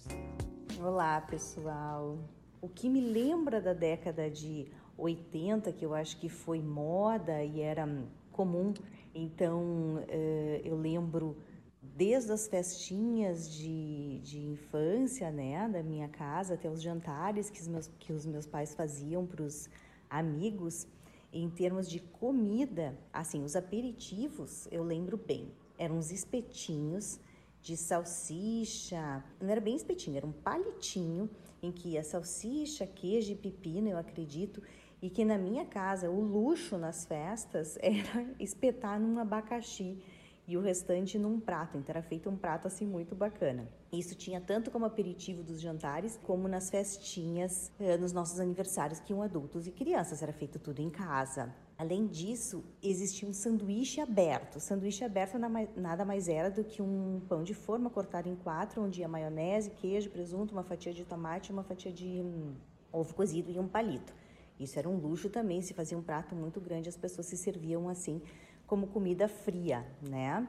Olá, 0.80 1.22
pessoal. 1.22 2.18
O 2.60 2.68
que 2.68 2.89
me 2.89 3.02
lembra 3.02 3.62
da 3.62 3.74
década 3.74 4.32
de 4.32 4.68
80, 4.98 5.72
que 5.72 5.86
eu 5.86 5.94
acho 5.94 6.18
que 6.20 6.30
foi 6.30 6.62
moda 6.62 7.44
e 7.44 7.62
era 7.62 7.88
comum, 8.32 8.74
então 9.14 10.04
eh, 10.08 10.62
eu 10.64 10.76
lembro 10.76 11.38
desde 11.82 12.32
as 12.32 12.48
festinhas 12.48 13.52
de, 13.52 14.20
de 14.20 14.39
infância, 14.39 15.30
né, 15.30 15.68
da 15.70 15.84
minha 15.84 16.08
casa, 16.08 16.56
até 16.56 16.70
os 16.70 16.82
jantares 16.82 17.50
que 17.50 17.62
os 17.62 17.68
meus, 17.68 17.88
que 18.00 18.14
os 18.14 18.26
meus 18.26 18.48
pais 18.48 18.74
faziam 18.74 19.26
para 19.26 19.44
os 19.44 19.70
amigos, 20.10 20.88
em 21.32 21.50
termos 21.50 21.89
de 21.89 22.00
comida, 22.00 22.98
assim, 23.12 23.44
os 23.44 23.56
aperitivos, 23.56 24.68
eu 24.72 24.84
lembro 24.84 25.18
bem, 25.18 25.52
eram 25.78 25.98
uns 25.98 26.12
espetinhos 26.12 27.20
de 27.62 27.76
salsicha, 27.76 29.24
não 29.41 29.50
era 29.50 29.62
bem 29.62 29.76
espetinho, 29.76 30.18
era 30.18 30.26
um 30.26 30.32
palitinho 30.32 31.30
em 31.62 31.72
que 31.72 31.89
ia 31.89 32.04
salsicha, 32.04 32.86
queijo 32.86 33.32
e 33.32 33.36
pepino, 33.36 33.89
eu 33.89 33.98
acredito, 33.98 34.62
e 35.04 35.10
que 35.10 35.26
na 35.26 35.38
minha 35.38 35.66
casa 35.66 36.10
o 36.10 36.22
luxo 36.22 36.78
nas 36.78 37.04
festas 37.04 37.78
era 37.84 38.26
espetar 38.39 38.97
num 38.97 39.20
abacaxi 39.20 40.01
e 40.47 40.56
o 40.56 40.62
restante 40.62 41.20
num 41.20 41.41
prato. 41.41 41.78
Então 41.78 41.93
era 41.93 42.01
feito 42.01 42.30
um 42.30 42.38
prato 42.38 42.68
assim 42.68 42.86
muito 42.86 43.14
bacana. 43.14 43.68
Isso 43.91 44.16
tinha 44.16 44.39
tanto 44.39 44.72
como 44.72 44.86
aperitivo 44.86 45.43
dos 45.43 45.60
jantares, 45.60 46.18
como 46.24 46.47
nas 46.47 46.70
festinhas, 46.70 47.70
eh, 47.78 47.97
nos 47.97 48.14
nossos 48.14 48.39
aniversários 48.39 49.01
que 49.01 49.12
iam 49.12 49.22
adultos 49.22 49.68
e 49.68 49.72
crianças. 49.72 50.24
Era 50.24 50.32
feito 50.32 50.58
tudo 50.58 50.80
em 50.82 50.89
casa. 50.89 51.54
Além 51.78 52.08
disso, 52.08 52.64
existia 52.82 53.28
um 53.28 53.34
sanduíche 53.34 53.99
aberto. 53.99 54.56
O 54.56 54.60
sanduíche 54.62 55.04
aberto 55.04 55.38
nada 55.76 56.06
mais 56.06 56.30
era 56.30 56.49
do 56.49 56.64
que 56.64 56.82
um 56.82 57.22
pão 57.28 57.43
de 57.43 57.54
forma 57.54 57.89
cortado 57.89 58.30
em 58.30 58.36
quatro, 58.38 58.82
onde 58.82 59.01
ia 59.01 59.08
maionese, 59.08 59.70
queijo, 59.72 60.10
presunto, 60.10 60.54
uma 60.54 60.64
fatia 60.64 60.93
de 60.93 61.04
tomate, 61.04 61.51
uma 61.51 61.64
fatia 61.64 61.91
de 61.91 62.22
hum, 62.22 62.54
ovo 62.91 63.14
cozido 63.14 63.51
e 63.51 63.60
um 63.60 63.68
palito. 63.68 64.14
Isso 64.60 64.78
era 64.78 64.88
um 64.88 64.97
luxo 64.97 65.30
também, 65.30 65.62
se 65.62 65.74
fazia 65.74 65.97
um 65.97 66.01
prato 66.01 66.36
muito 66.36 66.62
grande, 66.62 66.89
as 66.89 66.97
pessoas 66.97 67.28
se 67.28 67.38
serviam 67.38 67.89
assim 67.89 68.22
como 68.68 68.88
comida 68.88 69.28
fria, 69.28 69.86
né? 70.01 70.47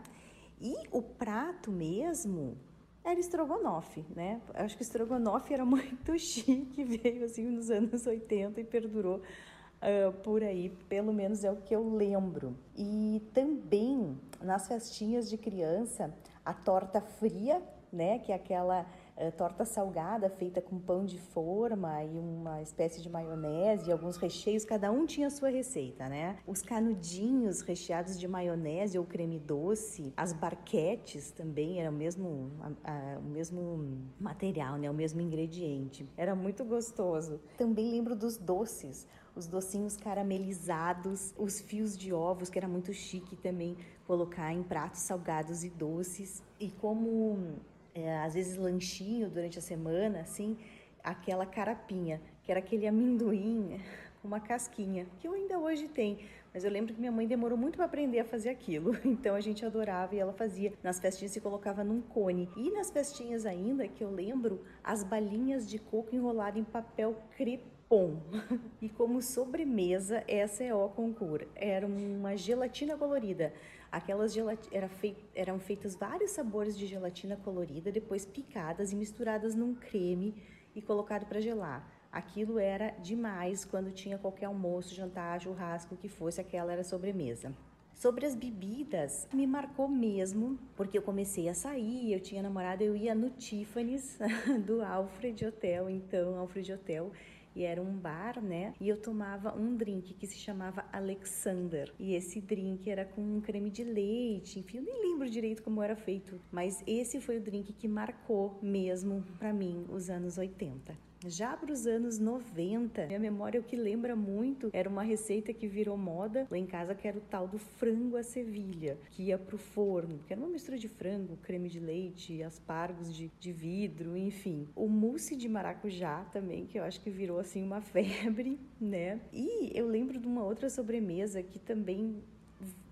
E 0.60 0.74
o 0.90 1.02
prato 1.02 1.70
mesmo 1.70 2.56
era 3.04 3.20
estrogonofe, 3.20 4.04
né? 4.14 4.40
Acho 4.54 4.76
que 4.76 4.82
estrogonofe 4.82 5.52
era 5.52 5.64
muito 5.66 6.18
chique, 6.18 6.84
veio 6.84 7.24
assim 7.24 7.50
nos 7.50 7.70
anos 7.70 8.06
80 8.06 8.60
e 8.60 8.64
perdurou 8.64 9.16
uh, 9.16 10.12
por 10.22 10.42
aí, 10.42 10.70
pelo 10.88 11.12
menos 11.12 11.44
é 11.44 11.50
o 11.50 11.56
que 11.56 11.74
eu 11.74 11.86
lembro. 11.94 12.56
E 12.76 13.22
também 13.34 14.18
nas 14.40 14.66
festinhas 14.68 15.28
de 15.28 15.36
criança, 15.36 16.14
a 16.44 16.54
torta 16.54 17.00
fria, 17.00 17.62
né? 17.92 18.18
Que 18.18 18.32
é 18.32 18.34
aquela 18.34 18.86
uh, 19.16 19.32
torta 19.32 19.64
salgada 19.64 20.28
feita 20.28 20.60
com 20.60 20.78
pão 20.78 21.04
de 21.04 21.18
forma 21.18 22.02
e 22.04 22.18
uma 22.18 22.62
espécie 22.62 23.02
de 23.02 23.08
maionese 23.08 23.88
e 23.88 23.92
alguns 23.92 24.16
recheios, 24.16 24.64
cada 24.64 24.90
um 24.90 25.06
tinha 25.06 25.26
a 25.26 25.30
sua 25.30 25.48
receita, 25.48 26.08
né? 26.08 26.38
Os 26.46 26.62
canudinhos 26.62 27.60
recheados 27.60 28.18
de 28.18 28.26
maionese 28.28 28.98
ou 28.98 29.04
creme 29.04 29.38
doce, 29.38 30.12
as 30.16 30.32
barquetes 30.32 31.30
também 31.30 31.80
era 31.80 31.90
o 31.90 31.94
mesmo, 31.94 32.50
a, 32.60 32.92
a, 32.92 33.18
o 33.18 33.24
mesmo 33.24 34.02
material, 34.18 34.76
né? 34.76 34.90
O 34.90 34.94
mesmo 34.94 35.20
ingrediente. 35.20 36.08
Era 36.16 36.34
muito 36.34 36.64
gostoso. 36.64 37.40
Também 37.56 37.90
lembro 37.90 38.14
dos 38.14 38.36
doces 38.36 39.06
os 39.36 39.46
docinhos 39.46 39.96
caramelizados, 39.96 41.34
os 41.36 41.60
fios 41.60 41.98
de 41.98 42.12
ovos, 42.12 42.48
que 42.48 42.58
era 42.58 42.68
muito 42.68 42.92
chique 42.92 43.34
também 43.36 43.76
colocar 44.06 44.52
em 44.52 44.62
pratos 44.62 45.00
salgados 45.00 45.64
e 45.64 45.70
doces. 45.70 46.42
E 46.60 46.70
como 46.70 47.58
é, 47.94 48.18
às 48.18 48.34
vezes 48.34 48.56
lanchinho 48.56 49.30
durante 49.30 49.58
a 49.58 49.62
semana, 49.62 50.20
assim, 50.20 50.58
aquela 51.02 51.46
carapinha, 51.46 52.20
que 52.42 52.50
era 52.50 52.58
aquele 52.58 52.86
amendoim 52.86 53.80
com 54.20 54.28
uma 54.28 54.40
casquinha, 54.40 55.06
que 55.18 55.28
eu 55.28 55.34
ainda 55.34 55.58
hoje 55.58 55.88
tenho. 55.88 56.18
Mas 56.52 56.64
eu 56.64 56.70
lembro 56.70 56.94
que 56.94 57.00
minha 57.00 57.10
mãe 57.10 57.26
demorou 57.26 57.58
muito 57.58 57.76
para 57.76 57.84
aprender 57.84 58.20
a 58.20 58.24
fazer 58.24 58.48
aquilo. 58.48 58.96
Então 59.04 59.34
a 59.34 59.40
gente 59.40 59.66
adorava 59.66 60.14
e 60.14 60.18
ela 60.18 60.32
fazia. 60.32 60.72
Nas 60.84 61.00
festinhas 61.00 61.32
se 61.32 61.40
colocava 61.40 61.82
num 61.82 62.00
cone. 62.00 62.48
E 62.56 62.70
nas 62.70 62.90
festinhas 62.90 63.44
ainda, 63.44 63.88
que 63.88 64.04
eu 64.04 64.10
lembro, 64.10 64.64
as 64.82 65.02
balinhas 65.02 65.68
de 65.68 65.78
coco 65.78 66.14
enroladas 66.14 66.60
em 66.60 66.64
papel 66.64 67.16
crepom. 67.36 68.20
E 68.80 68.88
como 68.88 69.20
sobremesa, 69.20 70.24
essa 70.26 70.62
é 70.64 70.74
o 70.74 70.88
concurso. 70.88 71.46
Era 71.54 71.86
uma 71.86 72.36
gelatina 72.36 72.96
colorida. 72.96 73.52
Aquelas. 73.94 74.34
Era 74.72 74.88
fei... 74.88 75.16
eram 75.34 75.60
feitas 75.60 75.94
vários 75.94 76.32
sabores 76.32 76.76
de 76.76 76.86
gelatina 76.86 77.36
colorida, 77.36 77.92
depois 77.92 78.26
picadas 78.26 78.92
e 78.92 78.96
misturadas 78.96 79.54
num 79.54 79.74
creme 79.74 80.34
e 80.74 80.82
colocado 80.82 81.26
para 81.26 81.40
gelar. 81.40 81.88
Aquilo 82.10 82.58
era 82.58 82.90
demais 83.00 83.64
quando 83.64 83.92
tinha 83.92 84.18
qualquer 84.18 84.46
almoço, 84.46 84.94
jantar, 84.94 85.40
churrasco, 85.40 85.96
que 85.96 86.08
fosse, 86.08 86.40
aquela 86.40 86.72
era 86.72 86.82
sobremesa. 86.82 87.54
Sobre 87.94 88.26
as 88.26 88.34
bebidas, 88.34 89.28
me 89.32 89.46
marcou 89.46 89.86
mesmo, 89.86 90.58
porque 90.76 90.98
eu 90.98 91.02
comecei 91.02 91.48
a 91.48 91.54
sair, 91.54 92.12
eu 92.12 92.20
tinha 92.20 92.42
namorado, 92.42 92.82
eu 92.82 92.96
ia 92.96 93.14
no 93.14 93.30
Tiffany's 93.30 94.18
do 94.66 94.82
Alfred 94.82 95.46
Hotel, 95.46 95.88
então, 95.88 96.36
Alfred 96.36 96.72
Hotel, 96.72 97.12
e 97.54 97.64
era 97.64 97.80
um 97.80 97.96
bar, 97.96 98.42
né? 98.42 98.74
E 98.80 98.88
eu 98.88 99.00
tomava 99.00 99.56
um 99.56 99.76
drink 99.76 100.14
que 100.14 100.26
se 100.26 100.38
chamava 100.38 100.84
Alexander. 100.92 101.92
E 101.98 102.14
esse 102.14 102.40
drink 102.40 102.90
era 102.90 103.04
com 103.04 103.22
um 103.22 103.40
creme 103.40 103.70
de 103.70 103.84
leite, 103.84 104.58
enfim, 104.58 104.78
eu 104.78 104.82
nem 104.82 105.10
lembro 105.10 105.28
direito 105.28 105.62
como 105.62 105.82
era 105.82 105.96
feito, 105.96 106.40
mas 106.50 106.82
esse 106.86 107.20
foi 107.20 107.38
o 107.38 107.40
drink 107.40 107.72
que 107.72 107.88
marcou 107.88 108.58
mesmo 108.62 109.24
para 109.38 109.52
mim 109.52 109.86
os 109.88 110.10
anos 110.10 110.38
80. 110.38 110.96
Já 111.26 111.56
para 111.56 111.72
os 111.72 111.86
anos 111.86 112.18
90, 112.18 113.06
minha 113.06 113.18
memória 113.18 113.60
o 113.60 113.64
que 113.64 113.76
lembra 113.76 114.14
muito 114.14 114.70
era 114.72 114.88
uma 114.88 115.02
receita 115.02 115.52
que 115.52 115.66
virou 115.66 115.96
moda 115.96 116.46
lá 116.50 116.58
em 116.58 116.66
casa, 116.66 116.94
que 116.94 117.08
era 117.08 117.16
o 117.16 117.20
tal 117.20 117.48
do 117.48 117.58
frango 117.58 118.16
à 118.16 118.22
sevilha, 118.22 118.98
que 119.10 119.24
ia 119.24 119.38
para 119.38 119.54
o 119.54 119.58
forno, 119.58 120.20
que 120.26 120.32
era 120.32 120.40
uma 120.40 120.50
mistura 120.50 120.76
de 120.76 120.88
frango, 120.88 121.36
creme 121.38 121.68
de 121.68 121.80
leite, 121.80 122.42
aspargos 122.42 123.14
de, 123.14 123.30
de 123.40 123.52
vidro, 123.52 124.16
enfim. 124.16 124.68
O 124.76 124.86
mousse 124.86 125.34
de 125.34 125.48
maracujá 125.48 126.24
também, 126.32 126.66
que 126.66 126.78
eu 126.78 126.84
acho 126.84 127.00
que 127.00 127.10
virou 127.10 127.38
assim 127.38 127.62
uma 127.62 127.80
febre, 127.82 128.58
né? 128.80 129.20
E 129.32 129.70
eu 129.74 129.86
lembro 129.86 130.18
de 130.18 130.26
uma 130.26 130.44
outra 130.44 130.68
sobremesa 130.68 131.42
que 131.42 131.58
também 131.58 132.22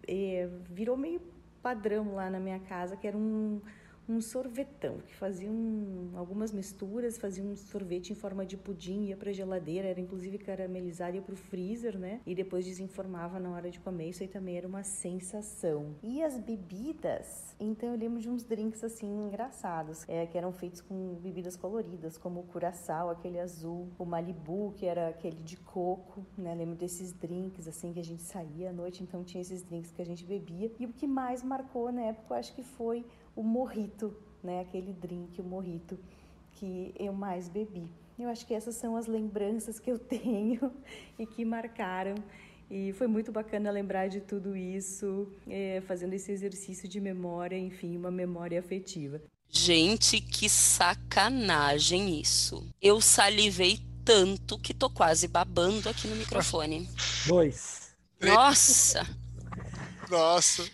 é, 0.08 0.48
virou 0.70 0.96
meio 0.96 1.20
padrão 1.62 2.14
lá 2.14 2.28
na 2.28 2.40
minha 2.40 2.58
casa, 2.58 2.96
que 2.96 3.06
era 3.06 3.16
um 3.16 3.60
um 4.09 4.20
sorvetão, 4.20 4.98
que 4.98 5.14
fazia 5.14 5.50
um, 5.50 6.11
algumas 6.16 6.53
misturas, 6.53 7.18
fazia 7.18 7.42
um 7.42 7.57
sorvete 7.57 8.11
em 8.11 8.14
forma 8.14 8.44
de 8.44 8.57
pudim, 8.57 9.05
ia 9.05 9.16
para 9.16 9.30
a 9.30 9.32
geladeira, 9.32 9.88
era 9.88 10.00
inclusive 10.00 10.38
caramelizado, 10.38 11.16
ia 11.16 11.22
para 11.22 11.34
o 11.34 11.36
freezer, 11.36 11.98
né? 11.98 12.20
E 12.26 12.34
depois 12.34 12.64
desenformava 12.64 13.38
na 13.38 13.50
hora 13.50 13.70
de 13.70 13.78
comer, 13.80 14.09
isso 14.09 14.22
aí 14.22 14.28
também 14.28 14.57
era 14.57 14.66
uma 14.66 14.82
sensação. 14.82 15.94
E 16.03 16.22
as 16.22 16.38
bebidas, 16.38 17.55
então 17.61 17.90
eu 17.90 17.96
lembro 17.96 18.20
de 18.20 18.28
uns 18.28 18.42
drinks 18.42 18.82
assim 18.82 19.07
engraçados, 19.07 20.05
é, 20.09 20.26
que 20.26 20.36
eram 20.36 20.53
feitos 20.53 20.80
com 20.80 21.14
bebidas 21.14 21.57
coloridas, 21.57 22.18
como 22.18 22.40
o 22.40 22.44
curaçao, 22.44 23.11
aquele 23.11 23.38
azul, 23.38 23.88
o 23.98 24.05
Malibu, 24.05 24.72
que 24.76 24.86
era 24.86 25.09
aquele 25.09 25.40
de 25.42 25.57
coco, 25.57 26.26
né? 26.36 26.55
Lembro 26.55 26.74
desses 26.74 27.12
drinks 27.12 27.68
assim 27.68 27.92
que 27.92 28.00
a 28.00 28.05
gente 28.05 28.22
saía 28.22 28.70
à 28.70 28.72
noite, 28.72 29.03
então 29.03 29.22
tinha 29.22 29.40
esses 29.40 29.62
drinks 29.62 29.92
que 29.92 30.03
a 30.03 30.07
gente 30.07 30.24
bebia. 30.24 30.72
E 30.78 30.86
o 30.86 30.92
que 30.92 31.07
mais 31.07 31.42
marcou 31.42 31.92
na 31.92 32.03
época, 32.03 32.34
eu 32.34 32.38
acho 32.38 32.55
que 32.55 32.62
foi 32.62 33.05
o 33.34 33.42
morrito, 33.42 34.14
né? 34.42 34.60
Aquele 34.60 34.92
drink, 34.92 35.40
o 35.40 35.44
morrito 35.44 35.98
que 36.52 36.94
eu 36.98 37.12
mais 37.12 37.48
bebi. 37.48 37.88
Eu 38.18 38.28
acho 38.28 38.46
que 38.46 38.54
essas 38.54 38.74
são 38.76 38.96
as 38.96 39.06
lembranças 39.06 39.78
que 39.78 39.90
eu 39.90 39.98
tenho 39.98 40.72
e 41.18 41.26
que 41.26 41.44
marcaram. 41.44 42.14
E 42.70 42.92
foi 42.94 43.06
muito 43.06 43.30
bacana 43.30 43.70
lembrar 43.70 44.08
de 44.08 44.20
tudo 44.20 44.56
isso, 44.56 45.28
é, 45.46 45.82
fazendo 45.86 46.14
esse 46.14 46.32
exercício 46.32 46.88
de 46.88 47.00
memória, 47.00 47.58
enfim, 47.58 47.96
uma 47.96 48.10
memória 48.10 48.58
afetiva. 48.58 49.20
Gente, 49.50 50.20
que 50.20 50.48
sacanagem 50.48 52.18
isso. 52.18 52.66
Eu 52.80 52.98
salivei 53.00 53.78
tanto 54.02 54.58
que 54.58 54.72
tô 54.72 54.88
quase 54.88 55.28
babando 55.28 55.88
aqui 55.88 56.08
no 56.08 56.16
microfone. 56.16 56.88
Dois. 57.28 57.94
Nossa! 58.18 59.06
Nossa! 60.08 60.64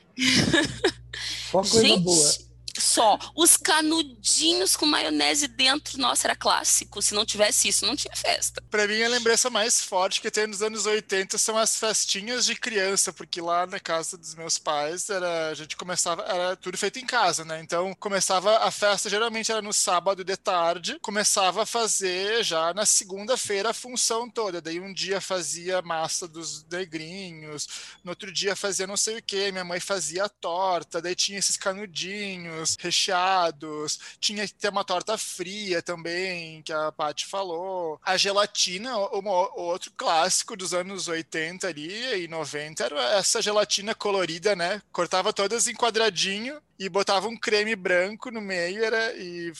Só 1.50 1.62
coisa 1.62 1.80
Gente, 1.80 2.04
boa 2.04 2.47
só. 2.89 3.18
Os 3.34 3.57
canudinhos 3.57 4.74
com 4.74 4.86
maionese 4.86 5.47
dentro, 5.47 5.99
nossa, 5.99 6.26
era 6.26 6.36
clássico. 6.36 7.03
Se 7.03 7.14
não 7.14 7.26
tivesse 7.26 7.68
isso, 7.68 7.86
não 7.86 7.95
tinha 7.95 8.16
festa. 8.16 8.62
Para 8.70 8.86
mim, 8.89 9.03
a 9.03 9.09
lembrança 9.09 9.51
mais 9.51 9.82
forte 9.82 10.20
que 10.20 10.30
tem 10.30 10.47
nos 10.47 10.62
anos 10.62 10.86
80 10.86 11.36
são 11.36 11.57
as 11.59 11.76
festinhas 11.76 12.47
de 12.47 12.55
criança, 12.55 13.12
porque 13.12 13.41
lá 13.41 13.66
na 13.66 13.78
casa 13.78 14.16
dos 14.16 14.34
meus 14.34 14.59
pais, 14.59 15.11
era, 15.11 15.51
a 15.51 15.55
gente 15.55 15.76
começava, 15.76 16.22
era 16.22 16.57
tudo 16.57 16.78
feito 16.78 16.99
em 16.99 17.07
casa, 17.07 17.45
né? 17.45 17.61
Então, 17.61 17.95
começava 17.95 18.59
a 18.59 18.70
festa, 18.70 19.11
geralmente 19.11 19.53
era 19.53 19.61
no 19.61 19.72
sábado 19.72 20.24
de 20.24 20.36
tarde, 20.36 20.99
começava 21.01 21.62
a 21.62 21.66
fazer 21.66 22.43
já 22.43 22.72
na 22.72 22.86
segunda-feira 22.86 23.70
a 23.70 23.74
função 23.74 24.30
toda. 24.30 24.61
Daí 24.61 24.80
um 24.80 24.93
dia 24.93 25.20
fazia 25.20 25.82
massa 25.82 26.26
dos 26.26 26.64
negrinhos, 26.70 27.68
no 28.03 28.12
outro 28.12 28.32
dia 28.32 28.57
fazia 28.57 28.86
não 28.86 28.97
sei 28.97 29.18
o 29.18 29.22
que, 29.22 29.53
minha 29.53 29.64
mãe 29.64 29.80
fazia 29.80 30.24
a 30.24 30.28
torta, 30.28 31.03
daí 31.03 31.14
tinha 31.14 31.39
esses 31.39 31.57
canudinhos, 31.57 32.78
recheados, 32.79 33.99
tinha 34.20 34.47
que 34.47 34.55
ter 34.55 34.70
uma 34.70 34.85
torta 34.85 35.18
fria 35.18 35.83
também, 35.83 36.62
que 36.62 36.72
a 36.72 36.93
Paty 36.93 37.26
falou. 37.26 38.01
A 38.05 38.16
gelatina, 38.16 38.97
um, 38.97 39.29
outro 39.29 39.93
clássico 39.97 40.57
dos 40.57 40.72
anos 40.72 41.09
80 41.09 41.66
ali 41.66 42.24
e 42.24 42.29
90 42.29 42.85
era 42.85 43.18
essa 43.18 43.43
gelatina 43.43 43.95
colorida, 43.95 44.55
né? 44.55 44.81
Cortava 44.93 45.33
todas 45.33 45.66
em 45.68 45.74
quadradinho 45.74 46.61
e 46.79 46.89
botava 46.89 47.29
um 47.29 47.37
creme 47.37 47.74
branco 47.74 48.31
no 48.31 48.41
meio 48.41 48.85
era, 48.85 49.12
e 49.16 49.53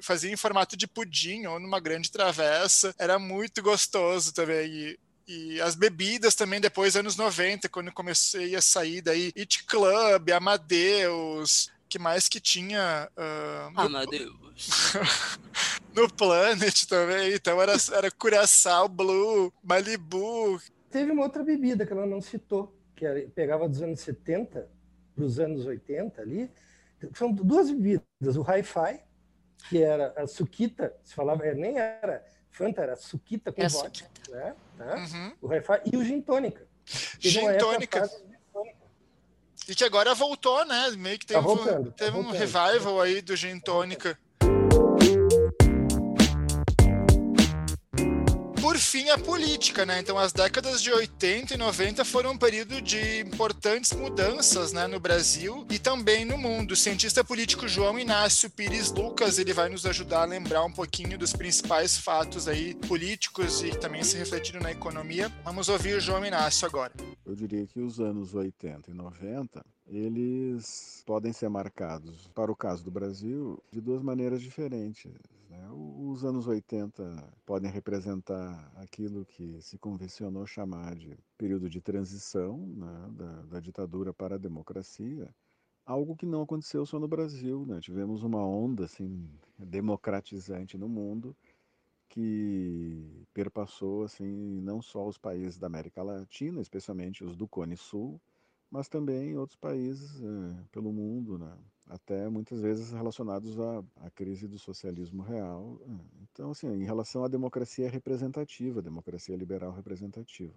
fazia 0.00 0.32
em 0.32 0.36
formato 0.36 0.76
de 0.76 0.86
pudim 0.86 1.46
ou 1.46 1.60
numa 1.60 1.78
grande 1.78 2.10
travessa. 2.10 2.94
Era 2.98 3.18
muito 3.18 3.62
gostoso 3.62 4.32
também. 4.32 4.66
E, 4.66 4.98
e 5.28 5.60
as 5.60 5.74
bebidas 5.74 6.34
também 6.34 6.60
depois 6.60 6.96
anos 6.96 7.16
90, 7.16 7.68
quando 7.68 7.92
comecei 7.92 8.56
a 8.56 8.62
sair 8.62 9.00
daí, 9.00 9.32
It 9.36 9.64
Club, 9.64 10.30
Amadeus, 10.30 11.70
que 11.90 11.98
mais 11.98 12.28
que 12.28 12.40
tinha. 12.40 13.10
Uh, 13.16 13.72
ah, 13.76 13.84
no... 13.84 13.90
meu 13.90 14.06
Deus! 14.06 14.92
no 15.94 16.08
Planet 16.14 16.86
também. 16.86 17.34
Então 17.34 17.60
era, 17.60 17.74
era 17.92 18.10
Curaçao, 18.10 18.88
Blue, 18.88 19.52
Malibu. 19.62 20.60
Teve 20.88 21.10
uma 21.10 21.24
outra 21.24 21.42
bebida 21.42 21.84
que 21.84 21.92
ela 21.92 22.06
não 22.06 22.20
citou, 22.20 22.74
que 22.94 23.04
era, 23.04 23.20
pegava 23.34 23.68
dos 23.68 23.82
anos 23.82 24.00
70 24.00 24.68
para 25.14 25.24
os 25.24 25.40
anos 25.40 25.66
80 25.66 26.22
ali. 26.22 26.50
São 27.14 27.32
duas 27.32 27.70
bebidas: 27.70 28.36
o 28.36 28.42
Hi-Fi, 28.42 29.00
que 29.68 29.82
era 29.82 30.14
a 30.16 30.26
suquita, 30.26 30.94
se 31.02 31.14
falava, 31.14 31.44
é, 31.44 31.54
nem 31.54 31.78
era 31.78 32.24
Fanta, 32.50 32.82
era 32.82 32.96
suquita 32.96 33.52
com 33.52 33.68
vodka. 33.68 34.08
Né? 34.28 34.54
Tá? 34.78 34.96
Uhum. 34.96 35.32
O 35.42 35.48
Hi-Fi 35.48 35.80
e 35.92 35.96
o 35.96 36.04
gin 36.04 36.20
tônica. 36.20 36.66
Gin 37.18 37.56
tônica. 37.58 38.08
E 39.70 39.74
que 39.76 39.84
agora 39.84 40.16
voltou, 40.16 40.64
né? 40.64 40.90
Meio 40.98 41.16
que 41.16 41.24
teve, 41.24 41.40
tá 41.40 41.48
um, 41.48 41.90
teve 41.92 42.10
tá 42.10 42.18
um 42.18 42.30
revival 42.32 43.00
aí 43.00 43.22
do 43.22 43.36
Gin 43.36 43.60
Tônica. 43.60 44.18
Por 48.70 48.78
fim, 48.78 49.10
a 49.10 49.18
política, 49.18 49.84
né? 49.84 49.98
Então, 49.98 50.16
as 50.16 50.32
décadas 50.32 50.80
de 50.80 50.92
80 50.92 51.54
e 51.54 51.56
90 51.56 52.04
foram 52.04 52.30
um 52.30 52.38
período 52.38 52.80
de 52.80 53.18
importantes 53.18 53.92
mudanças, 53.92 54.72
né, 54.72 54.86
no 54.86 55.00
Brasil 55.00 55.66
e 55.68 55.76
também 55.76 56.24
no 56.24 56.38
mundo. 56.38 56.70
O 56.70 56.76
cientista 56.76 57.24
político 57.24 57.66
João 57.66 57.98
Inácio 57.98 58.48
Pires 58.48 58.92
Lucas, 58.92 59.40
ele 59.40 59.52
vai 59.52 59.68
nos 59.68 59.84
ajudar 59.86 60.22
a 60.22 60.24
lembrar 60.24 60.64
um 60.64 60.70
pouquinho 60.70 61.18
dos 61.18 61.32
principais 61.32 61.98
fatos 61.98 62.46
aí 62.46 62.76
políticos 62.86 63.60
e 63.60 63.70
também 63.70 64.04
se 64.04 64.16
refletindo 64.16 64.60
na 64.60 64.70
economia. 64.70 65.32
Vamos 65.44 65.68
ouvir 65.68 65.96
o 65.96 66.00
João 66.00 66.24
Inácio 66.24 66.64
agora. 66.64 66.92
Eu 67.26 67.34
diria 67.34 67.66
que 67.66 67.80
os 67.80 67.98
anos 67.98 68.36
80 68.36 68.88
e 68.88 68.94
90 68.94 69.66
eles 69.90 71.02
podem 71.04 71.32
ser 71.32 71.48
marcados, 71.48 72.28
para 72.28 72.50
o 72.50 72.56
caso 72.56 72.84
do 72.84 72.92
Brasil, 72.92 73.60
de 73.72 73.80
duas 73.80 74.00
maneiras 74.02 74.40
diferentes. 74.40 75.12
Né? 75.48 75.68
Os 75.72 76.24
anos 76.24 76.46
80 76.46 77.32
podem 77.44 77.68
representar 77.68 78.72
aquilo 78.76 79.24
que 79.24 79.60
se 79.60 79.76
convencionou 79.78 80.46
chamar 80.46 80.94
de 80.94 81.18
período 81.36 81.68
de 81.68 81.80
transição 81.80 82.58
né? 82.58 83.08
da, 83.10 83.42
da, 83.42 83.60
ditadura 83.60 84.14
para 84.14 84.36
a 84.36 84.38
democracia, 84.38 85.28
algo 85.84 86.14
que 86.14 86.24
não 86.24 86.42
aconteceu 86.42 86.86
só 86.86 87.00
no 87.00 87.08
Brasil. 87.08 87.66
Né? 87.66 87.80
Tivemos 87.80 88.22
uma 88.22 88.46
onda 88.46 88.84
assim, 88.84 89.28
democratizante 89.58 90.78
no 90.78 90.88
mundo 90.88 91.36
que 92.08 93.24
perpassou 93.34 94.04
assim 94.04 94.60
não 94.60 94.80
só 94.80 95.06
os 95.06 95.18
países 95.18 95.58
da 95.58 95.66
América 95.66 96.02
Latina, 96.02 96.60
especialmente 96.60 97.24
os 97.24 97.36
do 97.36 97.48
Cone 97.48 97.76
Sul, 97.76 98.20
mas 98.70 98.88
também 98.88 99.36
outros 99.36 99.56
países 99.56 100.20
é, 100.22 100.64
pelo 100.70 100.92
mundo, 100.92 101.38
né? 101.38 101.52
até 101.90 102.28
muitas 102.28 102.60
vezes 102.60 102.92
relacionados 102.92 103.58
à, 103.58 103.82
à 103.96 104.10
crise 104.10 104.46
do 104.46 104.58
socialismo 104.58 105.22
real. 105.22 105.78
É. 105.82 105.90
Então, 106.22 106.52
assim, 106.52 106.68
em 106.68 106.84
relação 106.84 107.24
à 107.24 107.28
democracia 107.28 107.90
representativa, 107.90 108.80
democracia 108.80 109.36
liberal 109.36 109.72
representativa. 109.72 110.54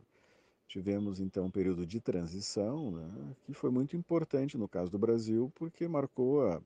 Tivemos 0.68 1.20
então 1.20 1.46
um 1.46 1.52
período 1.52 1.86
de 1.86 2.00
transição, 2.00 2.92
né, 2.92 3.36
que 3.46 3.54
foi 3.54 3.70
muito 3.70 3.98
importante 3.98 4.58
no 4.58 4.68
caso 4.68 4.90
do 4.90 4.98
Brasil, 4.98 5.52
porque 5.56 5.88
marcou 5.88 6.48
a, 6.48 6.62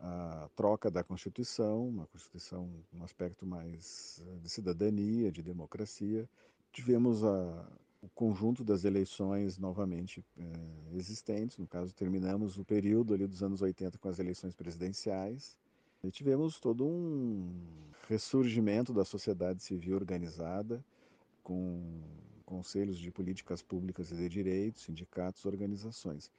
a 0.00 0.48
troca 0.56 0.90
da 0.90 1.04
Constituição, 1.04 1.88
uma 1.88 2.06
Constituição 2.06 2.68
um 2.92 3.04
aspecto 3.04 3.46
mais 3.46 4.22
eh, 4.26 4.38
de 4.38 4.48
cidadania, 4.48 5.30
de 5.30 5.42
democracia. 5.42 6.28
Tivemos 6.72 7.22
a, 7.22 7.68
o 8.02 8.08
conjunto 8.10 8.62
das 8.62 8.84
eleições 8.84 9.58
novamente 9.58 10.24
é, 10.38 10.96
existentes. 10.96 11.58
No 11.58 11.66
caso, 11.66 11.94
terminamos 11.94 12.58
o 12.58 12.64
período 12.64 13.14
ali 13.14 13.26
dos 13.26 13.42
anos 13.42 13.62
80 13.62 13.98
com 13.98 14.08
as 14.08 14.18
eleições 14.18 14.54
presidenciais. 14.54 15.56
E 16.02 16.10
tivemos 16.10 16.60
todo 16.60 16.84
um 16.86 17.50
ressurgimento 18.08 18.92
da 18.92 19.04
sociedade 19.04 19.62
civil 19.62 19.96
organizada, 19.96 20.84
com 21.42 22.00
conselhos 22.44 22.98
de 22.98 23.10
políticas 23.10 23.62
públicas 23.62 24.12
e 24.12 24.14
de 24.14 24.28
direitos, 24.28 24.82
sindicatos, 24.82 25.44
organizações. 25.44 26.30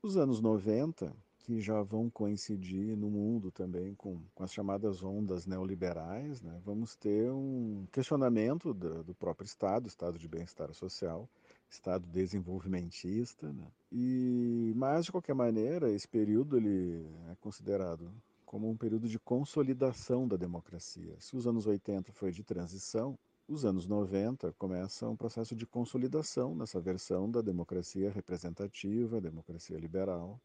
Os 0.00 0.16
anos 0.16 0.40
90, 0.40 1.12
que 1.46 1.60
já 1.60 1.80
vão 1.80 2.10
coincidir 2.10 2.96
no 2.96 3.08
mundo 3.08 3.52
também 3.52 3.94
com, 3.94 4.20
com 4.34 4.42
as 4.42 4.52
chamadas 4.52 5.00
ondas 5.00 5.46
neoliberais, 5.46 6.42
né? 6.42 6.60
vamos 6.64 6.96
ter 6.96 7.30
um 7.30 7.86
questionamento 7.92 8.74
do, 8.74 9.04
do 9.04 9.14
próprio 9.14 9.46
Estado, 9.46 9.86
Estado 9.86 10.18
de 10.18 10.26
bem-estar 10.26 10.74
social, 10.74 11.28
Estado 11.70 12.04
desenvolvimentista, 12.08 13.52
né? 13.52 13.64
e 13.92 14.72
mas 14.74 15.04
de 15.04 15.12
qualquer 15.12 15.36
maneira 15.36 15.88
esse 15.88 16.08
período 16.08 16.56
ele 16.56 17.06
é 17.30 17.36
considerado 17.36 18.12
como 18.44 18.68
um 18.68 18.76
período 18.76 19.08
de 19.08 19.18
consolidação 19.20 20.26
da 20.26 20.36
democracia. 20.36 21.14
Se 21.20 21.36
os 21.36 21.46
anos 21.46 21.64
80 21.64 22.12
foi 22.12 22.32
de 22.32 22.42
transição, 22.42 23.16
os 23.46 23.64
anos 23.64 23.86
90 23.86 24.52
começa 24.58 25.08
um 25.08 25.14
processo 25.14 25.54
de 25.54 25.64
consolidação 25.64 26.56
nessa 26.56 26.80
versão 26.80 27.30
da 27.30 27.40
democracia 27.40 28.10
representativa, 28.10 29.20
democracia 29.20 29.78
liberal, 29.78 30.40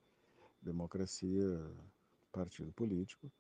democracia, 0.62 1.60
partido 2.32 2.72
político. 2.74 3.32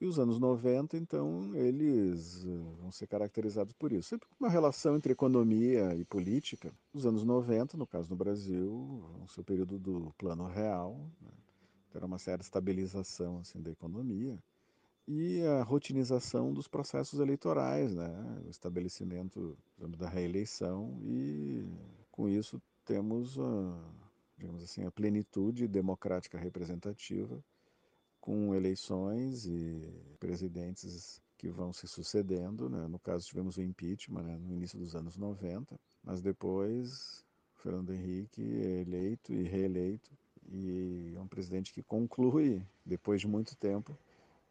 E 0.00 0.06
os 0.06 0.18
anos 0.18 0.38
90, 0.38 0.96
então, 0.96 1.54
eles 1.54 2.44
eh, 2.46 2.48
vão 2.80 2.90
ser 2.90 3.06
caracterizados 3.06 3.74
por 3.74 3.92
isso. 3.92 4.08
Sempre 4.08 4.26
uma 4.40 4.48
relação 4.48 4.96
entre 4.96 5.12
economia 5.12 5.94
e 5.94 6.06
política. 6.06 6.72
Os 6.94 7.04
anos 7.04 7.22
90, 7.22 7.76
no 7.76 7.86
caso 7.86 8.08
do 8.08 8.16
Brasil, 8.16 9.02
vão 9.18 9.28
ser 9.28 9.42
o 9.42 9.44
período 9.44 9.78
do 9.78 10.14
plano 10.16 10.46
real, 10.46 10.96
né? 11.20 11.30
terá 11.92 12.06
uma 12.06 12.18
certa 12.18 12.42
estabilização 12.42 13.40
assim, 13.40 13.60
da 13.60 13.70
economia 13.70 14.38
e 15.12 15.44
a 15.44 15.64
rotinização 15.64 16.52
dos 16.52 16.68
processos 16.68 17.18
eleitorais, 17.18 17.94
né? 17.94 18.42
o 18.46 18.50
estabelecimento 18.50 19.58
da 19.98 20.08
reeleição 20.08 21.00
e 21.02 21.66
com 22.12 22.28
isso 22.28 22.62
temos 22.84 23.36
digamos 24.40 24.62
assim, 24.62 24.86
a 24.86 24.90
plenitude 24.90 25.68
democrática 25.68 26.38
representativa, 26.38 27.44
com 28.18 28.54
eleições 28.54 29.46
e 29.46 30.16
presidentes 30.18 31.20
que 31.36 31.50
vão 31.50 31.74
se 31.74 31.86
sucedendo. 31.86 32.68
Né? 32.70 32.86
No 32.88 32.98
caso, 32.98 33.26
tivemos 33.26 33.58
o 33.58 33.62
impeachment 33.62 34.22
né? 34.22 34.38
no 34.38 34.54
início 34.54 34.78
dos 34.78 34.96
anos 34.96 35.18
90, 35.18 35.78
mas 36.02 36.22
depois 36.22 37.22
Fernando 37.56 37.92
Henrique 37.92 38.42
é 38.62 38.80
eleito 38.80 39.30
e 39.30 39.42
reeleito, 39.42 40.10
e 40.50 41.12
é 41.14 41.20
um 41.20 41.28
presidente 41.28 41.72
que 41.72 41.82
conclui, 41.82 42.62
depois 42.84 43.20
de 43.20 43.26
muito 43.26 43.54
tempo, 43.56 43.96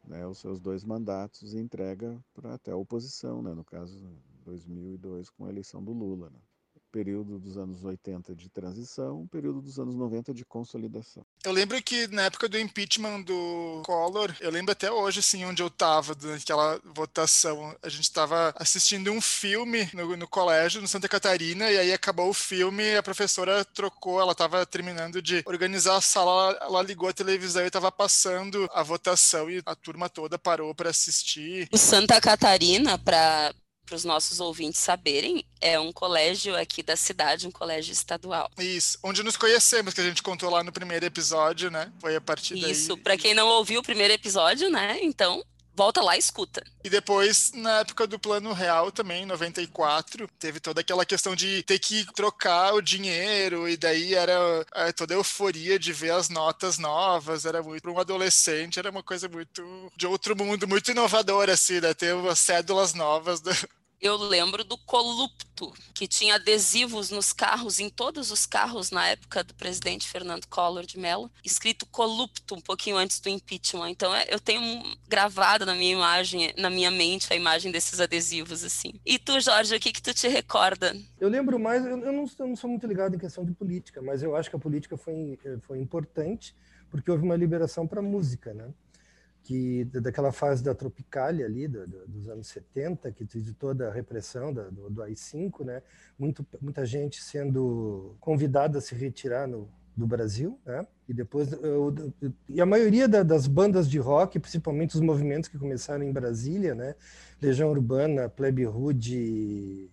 né, 0.07 0.25
os 0.25 0.37
seus 0.37 0.59
dois 0.59 0.83
mandatos 0.83 1.53
e 1.53 1.57
entrega 1.57 2.23
para 2.33 2.53
até 2.53 2.71
a 2.71 2.77
oposição, 2.77 3.41
né, 3.41 3.53
no 3.53 3.65
caso 3.65 3.99
2002 4.45 5.29
com 5.31 5.45
a 5.45 5.49
eleição 5.49 5.83
do 5.83 5.91
Lula. 5.91 6.29
Né 6.29 6.39
período 6.91 7.39
dos 7.39 7.57
anos 7.57 7.83
80 7.83 8.35
de 8.35 8.49
transição, 8.49 9.27
período 9.27 9.61
dos 9.61 9.79
anos 9.79 9.95
90 9.95 10.33
de 10.33 10.45
consolidação. 10.45 11.25
Eu 11.43 11.51
lembro 11.51 11.81
que 11.81 12.07
na 12.07 12.23
época 12.23 12.49
do 12.49 12.59
impeachment 12.59 13.21
do 13.21 13.81
Collor, 13.85 14.35
eu 14.39 14.51
lembro 14.51 14.71
até 14.71 14.91
hoje, 14.91 15.19
assim, 15.19 15.45
onde 15.45 15.61
eu 15.61 15.67
estava, 15.67 16.15
naquela 16.21 16.79
votação. 16.83 17.75
A 17.81 17.89
gente 17.89 18.03
estava 18.03 18.53
assistindo 18.55 19.11
um 19.11 19.21
filme 19.21 19.89
no, 19.93 20.17
no, 20.17 20.27
colégio, 20.27 20.81
no 20.81 20.87
Santa 20.87 21.07
Catarina, 21.07 21.69
e 21.71 21.77
aí 21.77 21.93
acabou 21.93 22.29
o 22.29 22.33
filme, 22.33 22.95
a 22.95 23.03
professora 23.03 23.63
trocou, 23.65 24.19
ela 24.19 24.31
estava 24.31 24.65
terminando 24.65 25.21
de 25.21 25.43
organizar 25.45 25.95
a 25.95 26.01
sala, 26.01 26.57
ela 26.61 26.81
ligou 26.81 27.09
a 27.09 27.13
televisão 27.13 27.63
e 27.63 27.67
estava 27.67 27.91
passando 27.91 28.69
a 28.73 28.83
votação, 28.83 29.49
e 29.49 29.61
a 29.65 29.75
turma 29.75 30.09
toda 30.09 30.37
parou 30.37 30.73
para 30.73 30.89
assistir. 30.89 31.67
O 31.71 31.77
Santa 31.77 32.19
Catarina, 32.19 32.97
para 32.97 33.53
para 33.89 33.95
os 33.95 34.05
nossos 34.05 34.39
ouvintes 34.39 34.79
saberem, 34.79 35.43
é 35.59 35.79
um 35.79 35.91
colégio 35.91 36.55
aqui 36.55 36.83
da 36.83 36.95
cidade, 36.95 37.47
um 37.47 37.51
colégio 37.51 37.91
estadual. 37.91 38.51
Isso, 38.59 38.99
onde 39.03 39.23
nos 39.23 39.35
conhecemos, 39.35 39.95
que 39.95 40.01
a 40.01 40.03
gente 40.03 40.21
contou 40.21 40.51
lá 40.51 40.63
no 40.63 40.71
primeiro 40.71 41.03
episódio, 41.05 41.71
né? 41.71 41.91
Foi 41.99 42.15
a 42.15 42.21
partir 42.21 42.53
Isso, 42.53 42.61
daí. 42.61 42.71
Isso, 42.71 42.97
para 42.97 43.17
quem 43.17 43.33
não 43.33 43.47
ouviu 43.47 43.79
o 43.79 43.83
primeiro 43.83 44.13
episódio, 44.13 44.69
né? 44.69 44.99
Então, 45.01 45.43
volta 45.75 46.01
lá 46.01 46.15
e 46.15 46.19
escuta. 46.19 46.61
E 46.83 46.89
depois, 46.89 47.51
na 47.55 47.79
época 47.79 48.05
do 48.05 48.19
Plano 48.19 48.53
Real 48.53 48.91
também, 48.91 49.23
em 49.23 49.25
94, 49.25 50.29
teve 50.37 50.59
toda 50.59 50.81
aquela 50.81 51.05
questão 51.05 51.35
de 51.35 51.63
ter 51.63 51.79
que 51.79 52.05
trocar 52.13 52.75
o 52.75 52.81
dinheiro, 52.81 53.67
e 53.67 53.75
daí 53.75 54.13
era 54.13 54.65
é, 54.75 54.91
toda 54.91 55.15
a 55.15 55.17
euforia 55.17 55.79
de 55.79 55.91
ver 55.91 56.11
as 56.11 56.29
notas 56.29 56.77
novas, 56.77 57.43
era 57.45 57.63
muito, 57.63 57.81
para 57.81 57.91
um 57.91 57.99
adolescente, 57.99 58.77
era 58.77 58.91
uma 58.91 59.01
coisa 59.01 59.27
muito 59.27 59.91
de 59.95 60.05
outro 60.05 60.35
mundo, 60.35 60.67
muito 60.67 60.91
inovadora, 60.91 61.53
assim, 61.53 61.79
né? 61.79 61.93
Ter 61.93 62.13
as 62.27 62.39
cédulas 62.39 62.93
novas 62.93 63.41
do, 63.41 63.49
eu 64.01 64.15
lembro 64.15 64.63
do 64.63 64.77
Colupto, 64.77 65.73
que 65.93 66.07
tinha 66.07 66.35
adesivos 66.35 67.09
nos 67.09 67.33
carros, 67.33 67.79
em 67.79 67.89
todos 67.89 68.31
os 68.31 68.45
carros 68.45 68.91
na 68.91 69.07
época 69.07 69.43
do 69.43 69.53
presidente 69.53 70.07
Fernando 70.07 70.47
Collor 70.47 70.85
de 70.85 70.97
Mello, 70.97 71.29
escrito 71.43 71.85
Colupto 71.85 72.55
um 72.55 72.61
pouquinho 72.61 72.97
antes 72.97 73.19
do 73.19 73.29
impeachment. 73.29 73.89
Então 73.89 74.15
é, 74.15 74.25
eu 74.29 74.39
tenho 74.39 74.83
gravado 75.07 75.65
na 75.65 75.75
minha 75.75 75.93
imagem, 75.93 76.53
na 76.57 76.69
minha 76.69 76.89
mente, 76.89 77.31
a 77.31 77.35
imagem 77.35 77.71
desses 77.71 77.99
adesivos 77.99 78.63
assim. 78.63 78.93
E 79.05 79.19
tu, 79.19 79.39
Jorge, 79.39 79.75
o 79.75 79.79
que 79.79 79.91
que 79.91 80.01
tu 80.01 80.13
te 80.13 80.27
recorda? 80.27 80.95
Eu 81.19 81.27
lembro 81.27 81.59
mais, 81.59 81.85
eu, 81.85 81.97
não, 81.97 82.05
eu 82.05 82.47
não 82.47 82.55
sou 82.55 82.69
muito 82.69 82.87
ligado 82.87 83.15
em 83.15 83.19
questão 83.19 83.43
de 83.43 83.51
política, 83.51 84.01
mas 84.01 84.23
eu 84.23 84.35
acho 84.35 84.49
que 84.49 84.55
a 84.55 84.59
política 84.59 84.95
foi, 84.95 85.37
foi 85.61 85.79
importante 85.79 86.55
porque 86.89 87.11
houve 87.11 87.23
uma 87.23 87.35
liberação 87.35 87.85
para 87.85 88.01
música, 88.01 88.53
né? 88.53 88.69
Que 89.49 89.83
daquela 89.85 90.31
fase 90.31 90.63
da 90.63 90.75
Tropicália 90.75 91.43
ali, 91.43 91.67
do, 91.67 91.87
do, 91.87 92.07
dos 92.07 92.29
anos 92.29 92.47
70, 92.49 93.11
que 93.11 93.25
de 93.25 93.51
toda 93.55 93.87
a 93.87 93.91
repressão 93.91 94.53
da, 94.53 94.69
do, 94.69 94.91
do 94.91 95.01
AI-5, 95.01 95.65
né? 95.65 95.81
Muito, 96.19 96.45
muita 96.61 96.85
gente 96.85 97.23
sendo 97.23 98.15
convidada 98.19 98.77
a 98.77 98.81
se 98.81 98.93
retirar 98.93 99.47
no, 99.47 99.67
do 99.97 100.05
Brasil, 100.05 100.59
né? 100.63 100.85
E 101.07 101.15
depois 101.15 101.51
eu, 101.51 102.13
e 102.47 102.61
a 102.61 102.65
maioria 102.67 103.07
da, 103.07 103.23
das 103.23 103.47
bandas 103.47 103.89
de 103.89 103.97
rock, 103.97 104.39
principalmente 104.39 104.93
os 104.93 105.01
movimentos 105.01 105.49
que 105.49 105.57
começaram 105.57 106.03
em 106.03 106.13
Brasília, 106.13 106.75
né? 106.75 106.93
Legião 107.41 107.71
Urbana, 107.71 108.29
Plebe 108.29 108.65
Rude, 108.65 109.89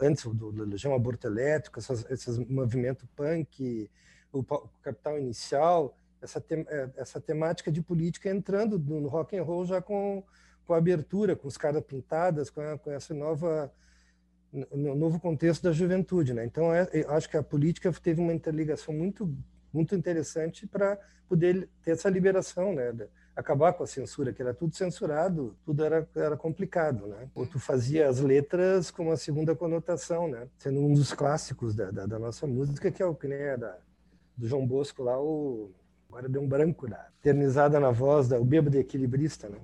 antes 0.00 0.24
do, 0.24 0.48
Legião 0.64 0.94
Aborto 0.94 1.26
Elétrico, 1.26 1.78
esses 1.78 2.38
movimentos 2.38 3.06
punk, 3.14 3.90
o, 4.32 4.38
o 4.38 4.70
Capital 4.80 5.18
Inicial, 5.18 5.94
essa, 6.22 6.44
é, 6.50 6.90
essa 6.96 7.20
temática 7.20 7.70
de 7.70 7.82
política 7.82 8.30
entrando 8.30 8.78
no 8.78 9.08
rock 9.08 9.36
and 9.36 9.42
roll 9.42 9.64
já 9.64 9.80
com, 9.80 10.22
com 10.66 10.74
a 10.74 10.78
abertura, 10.78 11.34
com 11.34 11.48
os 11.48 11.56
caras 11.56 11.82
pintadas, 11.82 12.50
com, 12.50 12.60
a, 12.60 12.78
com 12.78 12.90
essa 12.90 13.14
nova 13.14 13.72
no 14.52 14.96
novo 14.96 15.20
contexto 15.20 15.62
da 15.62 15.70
juventude, 15.70 16.34
né? 16.34 16.44
Então, 16.44 16.74
é, 16.74 16.88
acho 17.10 17.30
que 17.30 17.36
a 17.36 17.42
política 17.42 17.92
teve 17.92 18.20
uma 18.20 18.34
interligação 18.34 18.92
muito 18.92 19.32
muito 19.72 19.94
interessante 19.94 20.66
para 20.66 20.98
poder 21.28 21.68
ter 21.82 21.92
essa 21.92 22.10
liberação, 22.10 22.74
né? 22.74 22.92
Acabar 23.36 23.72
com 23.72 23.84
a 23.84 23.86
censura, 23.86 24.32
que 24.32 24.42
era 24.42 24.52
tudo 24.52 24.74
censurado, 24.74 25.56
tudo 25.64 25.84
era, 25.84 26.08
era 26.16 26.36
complicado, 26.36 27.06
né? 27.06 27.28
Ou 27.34 27.46
tu 27.46 27.58
fazia 27.58 28.08
as 28.08 28.18
letras 28.18 28.90
com 28.90 29.04
uma 29.04 29.16
segunda 29.16 29.54
conotação, 29.54 30.28
né? 30.28 30.48
Sendo 30.58 30.80
um 30.80 30.92
dos 30.92 31.12
clássicos 31.12 31.74
da, 31.74 31.90
da, 31.90 32.06
da 32.06 32.18
nossa 32.18 32.46
música, 32.46 32.90
que 32.90 33.02
é 33.02 33.06
o 33.06 33.14
que 33.14 33.28
né, 33.28 33.56
da, 33.56 33.78
do 34.36 34.48
João 34.48 34.66
Bosco 34.66 35.02
lá, 35.04 35.20
o 35.20 35.70
Agora 36.10 36.28
deu 36.28 36.42
um 36.42 36.48
branco 36.48 36.88
na 36.88 37.06
eternizada 37.20 37.78
na 37.78 37.92
voz 37.92 38.26
da 38.26 38.38
o 38.38 38.44
bêbado 38.44 38.76
equilibrista, 38.76 39.48
né? 39.48 39.58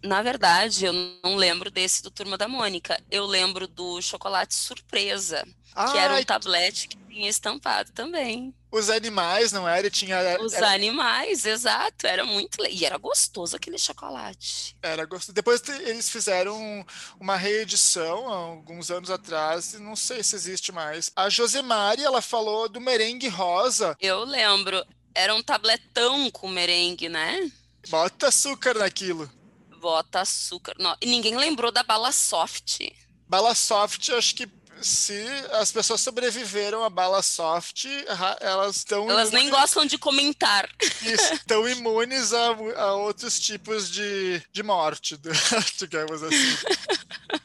na 0.06 0.22
verdade, 0.22 0.86
eu 0.86 0.94
não 1.24 1.36
lembro 1.36 1.72
desse 1.72 2.04
do 2.04 2.12
Turma 2.12 2.38
da 2.38 2.48
Mônica. 2.48 3.02
Eu 3.10 3.26
lembro 3.26 3.68
do 3.68 4.02
chocolate 4.02 4.54
surpresa, 4.54 5.46
ah, 5.74 5.92
que 5.92 5.98
era 5.98 6.14
um 6.16 6.24
tablete 6.24 6.88
que 6.88 6.98
tinha 7.10 7.30
estampado 7.30 7.92
também. 7.92 8.54
Os 8.72 8.90
animais, 8.90 9.52
não 9.52 9.68
era? 9.68 9.90
Tinha, 9.90 10.18
era... 10.18 10.44
Os 10.44 10.54
animais, 10.54 11.46
exato. 11.46 12.06
Era 12.06 12.26
muito. 12.26 12.64
E 12.66 12.86
era 12.86 12.98
gostoso 12.98 13.56
aquele 13.56 13.78
chocolate. 13.78 14.76
Era 14.82 15.06
gostoso. 15.06 15.34
Depois 15.34 15.62
eles 15.68 16.10
fizeram 16.10 16.86
uma 17.20 17.36
reedição 17.36 18.28
alguns 18.28 18.92
anos 18.92 19.10
atrás, 19.10 19.74
não 19.80 19.96
sei 19.96 20.22
se 20.24 20.36
existe 20.36 20.72
mais. 20.72 21.10
A 21.16 21.30
Josemari, 21.30 22.04
ela 22.04 22.22
falou 22.22 22.70
do 22.70 22.82
merengue 22.82 23.28
rosa. 23.28 23.96
Eu 24.00 24.24
lembro. 24.24 24.86
Era 25.14 25.34
um 25.34 25.42
tabletão 25.42 26.30
com 26.30 26.50
merengue, 26.50 27.08
né? 27.08 27.50
Bota 27.90 28.28
açúcar 28.28 28.76
naquilo 28.76 29.30
bota 29.86 30.22
açúcar. 30.22 30.74
Não, 30.80 30.98
e 31.00 31.06
ninguém 31.06 31.38
lembrou 31.38 31.72
da 31.72 31.84
bala 31.84 32.12
soft. 32.12 32.80
Bala 33.30 33.54
soft, 33.54 34.10
acho 34.10 34.34
que 34.34 34.50
se 34.82 35.26
as 35.52 35.72
pessoas 35.72 36.02
sobreviveram 36.02 36.84
à 36.84 36.90
bala 36.90 37.22
soft, 37.22 37.86
elas 38.42 38.78
estão. 38.78 39.08
Elas 39.10 39.30
nem 39.30 39.48
gostam 39.52 39.86
de 39.86 40.00
comentar. 40.00 40.68
estão 41.04 41.68
imunes 41.70 42.34
a, 42.34 42.48
a, 42.78 42.94
outros 42.96 43.40
tipos 43.40 43.92
de, 43.92 44.42
de 44.52 44.64
morte, 44.64 45.20
digamos 45.78 46.24
assim. 46.24 46.58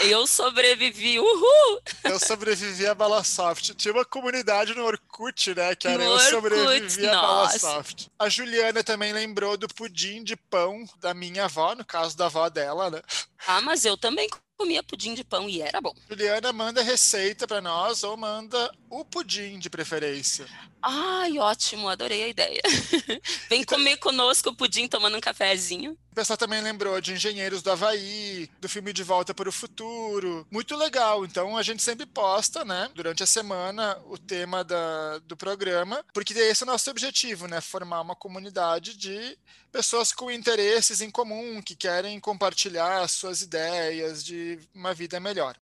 Eu 0.00 0.26
sobrevivi, 0.26 1.18
uhul! 1.18 1.80
Eu 2.04 2.18
sobrevivi 2.18 2.86
a 2.86 2.94
Bala 2.94 3.24
Soft. 3.24 3.74
Tinha 3.74 3.92
uma 3.92 4.04
comunidade 4.04 4.74
no 4.74 4.84
Orkut, 4.84 5.54
né? 5.54 5.74
Que 5.74 5.88
era 5.88 5.98
no 5.98 6.04
eu 6.04 6.10
Orkut, 6.12 6.30
sobrevivi 6.30 7.06
a 7.06 7.20
Bala 7.20 7.58
Soft. 7.58 8.06
A 8.18 8.28
Juliana 8.28 8.82
também 8.82 9.12
lembrou 9.12 9.56
do 9.56 9.68
pudim 9.68 10.22
de 10.22 10.36
pão 10.36 10.84
da 11.00 11.14
minha 11.14 11.44
avó, 11.44 11.74
no 11.74 11.84
caso 11.84 12.16
da 12.16 12.26
avó 12.26 12.48
dela, 12.48 12.90
né? 12.90 13.02
Ah, 13.46 13.60
mas 13.60 13.84
eu 13.84 13.96
também 13.96 14.28
comia 14.56 14.82
pudim 14.82 15.14
de 15.14 15.24
pão 15.24 15.48
e 15.48 15.60
era 15.60 15.80
bom. 15.80 15.94
Juliana 16.08 16.52
manda 16.52 16.82
receita 16.82 17.46
para 17.46 17.60
nós 17.60 18.02
ou 18.02 18.16
manda 18.16 18.72
o 18.88 19.04
pudim 19.04 19.58
de 19.58 19.68
preferência. 19.68 20.46
Ai, 20.86 21.38
ótimo, 21.38 21.88
adorei 21.88 22.24
a 22.24 22.28
ideia. 22.28 22.60
Vem 23.48 23.62
então, 23.62 23.78
comer 23.78 23.96
conosco 23.96 24.50
o 24.50 24.54
pudim 24.54 24.86
tomando 24.86 25.16
um 25.16 25.20
cafezinho. 25.20 25.96
O 26.12 26.14
pessoal 26.14 26.36
também 26.36 26.60
lembrou 26.60 27.00
de 27.00 27.14
Engenheiros 27.14 27.62
do 27.62 27.72
Havaí, 27.72 28.50
do 28.60 28.68
filme 28.68 28.92
De 28.92 29.02
Volta 29.02 29.32
para 29.32 29.48
o 29.48 29.52
Futuro. 29.52 30.46
Muito 30.50 30.76
legal. 30.76 31.24
Então 31.24 31.56
a 31.56 31.62
gente 31.62 31.82
sempre 31.82 32.04
posta, 32.04 32.66
né, 32.66 32.90
durante 32.94 33.22
a 33.22 33.26
semana, 33.26 33.98
o 34.04 34.18
tema 34.18 34.62
da, 34.62 35.20
do 35.20 35.34
programa, 35.34 36.04
porque 36.12 36.34
esse 36.34 36.62
é 36.62 36.66
o 36.66 36.70
nosso 36.70 36.90
objetivo, 36.90 37.48
né? 37.48 37.62
Formar 37.62 38.02
uma 38.02 38.14
comunidade 38.14 38.94
de 38.94 39.38
pessoas 39.72 40.12
com 40.12 40.30
interesses 40.30 41.00
em 41.00 41.10
comum, 41.10 41.62
que 41.62 41.74
querem 41.74 42.20
compartilhar 42.20 43.08
suas 43.08 43.40
ideias 43.40 44.22
de 44.22 44.58
uma 44.74 44.92
vida 44.92 45.18
melhor. 45.18 45.56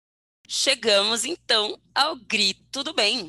Chegamos 0.49 1.27
então 1.27 1.79
ao 1.95 2.17
grito 2.17 2.83
do 2.83 2.95
bem. 2.95 3.27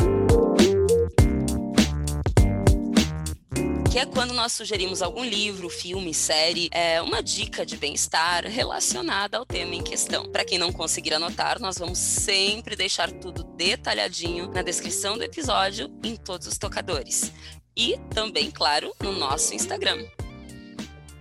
Que 3.92 4.00
é 4.00 4.06
quando 4.06 4.34
nós 4.34 4.54
sugerimos 4.54 5.02
algum 5.02 5.22
livro, 5.22 5.68
filme, 5.70 6.14
série, 6.14 6.70
é, 6.72 7.02
uma 7.02 7.22
dica 7.22 7.66
de 7.66 7.76
bem-estar 7.76 8.48
relacionada 8.48 9.38
ao 9.38 9.46
tema 9.46 9.76
em 9.76 9.84
questão. 9.84 10.32
Para 10.32 10.46
quem 10.46 10.58
não 10.58 10.72
conseguir 10.72 11.14
anotar, 11.14 11.60
nós 11.60 11.78
vamos 11.78 11.98
sempre 12.00 12.74
deixar 12.78 13.12
tudo 13.12 13.44
detalhadinho 13.44 14.50
na 14.50 14.62
descrição 14.62 15.18
do 15.18 15.26
episódio 15.26 15.92
em 16.06 16.16
todos 16.16 16.48
os 16.48 16.58
tocadores. 16.58 17.34
E 17.76 18.00
também, 18.16 18.50
claro, 18.50 18.94
no 19.02 19.12
nosso 19.12 19.54
Instagram. 19.54 20.08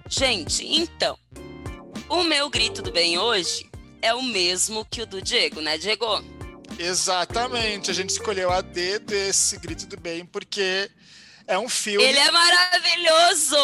Gente, 0.09 0.65
então, 0.65 1.19
o 2.09 2.23
meu 2.23 2.49
grito 2.49 2.83
do 2.83 2.93
bem 2.93 3.19
hoje 3.19 3.69
é 4.01 4.15
o 4.15 4.23
mesmo 4.23 4.85
que 4.85 5.03
o 5.03 5.07
do 5.07 5.21
Diego, 5.21 5.61
né, 5.61 5.77
Diego? 5.77 6.07
Exatamente, 6.79 7.91
a 7.91 7.95
gente 7.95 8.11
escolheu 8.11 8.49
a 8.53 8.61
dedo 8.61 9.13
esse 9.13 9.59
grito 9.59 9.87
do 9.87 9.99
bem 9.99 10.25
porque 10.25 10.89
é 11.51 11.59
um 11.59 11.69
filme. 11.69 12.05
Ele 12.07 12.19
é 12.19 12.31
maravilhoso! 12.31 13.57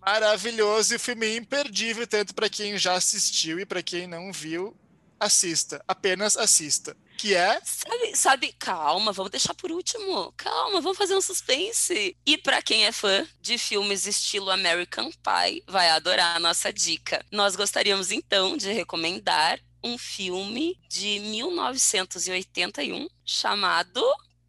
Maravilhoso 0.00 0.94
e 0.94 0.96
o 0.96 1.00
filme 1.00 1.36
imperdível, 1.36 2.06
tanto 2.06 2.32
para 2.34 2.48
quem 2.48 2.78
já 2.78 2.94
assistiu 2.94 3.58
e 3.58 3.66
para 3.66 3.82
quem 3.82 4.06
não 4.06 4.32
viu. 4.32 4.76
Assista, 5.18 5.84
apenas 5.86 6.36
assista. 6.36 6.96
Que 7.18 7.34
é. 7.34 7.60
Sabe, 7.64 8.16
sabe, 8.16 8.52
calma, 8.58 9.12
vamos 9.12 9.32
deixar 9.32 9.54
por 9.54 9.72
último. 9.72 10.32
Calma, 10.36 10.80
vamos 10.80 10.96
fazer 10.96 11.16
um 11.16 11.20
suspense. 11.20 12.16
E 12.24 12.38
para 12.38 12.62
quem 12.62 12.86
é 12.86 12.92
fã 12.92 13.26
de 13.40 13.58
filmes 13.58 14.06
estilo 14.06 14.50
American 14.50 15.10
Pie, 15.10 15.64
vai 15.66 15.90
adorar 15.90 16.36
a 16.36 16.40
nossa 16.40 16.72
dica. 16.72 17.24
Nós 17.30 17.56
gostaríamos 17.56 18.12
então 18.12 18.56
de 18.56 18.72
recomendar 18.72 19.58
um 19.82 19.98
filme 19.98 20.78
de 20.88 21.18
1981 21.18 23.08
chamado 23.24 24.00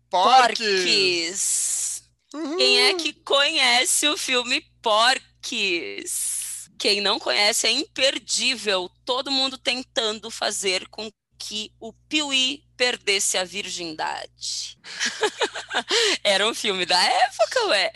Porques. 0.09 0.59
Porques. 0.59 1.92
Uhum. 2.33 2.57
Quem 2.57 2.81
é 2.81 2.93
que 2.95 3.13
conhece 3.13 4.07
o 4.07 4.17
filme 4.17 4.65
Porques? 4.81 6.69
Quem 6.77 6.99
não 6.99 7.19
conhece 7.19 7.67
é 7.67 7.71
imperdível. 7.71 8.89
Todo 9.05 9.31
mundo 9.31 9.57
tentando 9.57 10.31
fazer 10.31 10.87
com 10.89 11.11
que 11.37 11.71
o 11.79 11.93
Piuí 11.93 12.63
perdesse 12.75 13.37
a 13.37 13.43
virgindade. 13.43 14.77
Era 16.23 16.47
um 16.47 16.53
filme 16.53 16.85
da 16.85 17.01
época, 17.01 17.65
ué. 17.67 17.91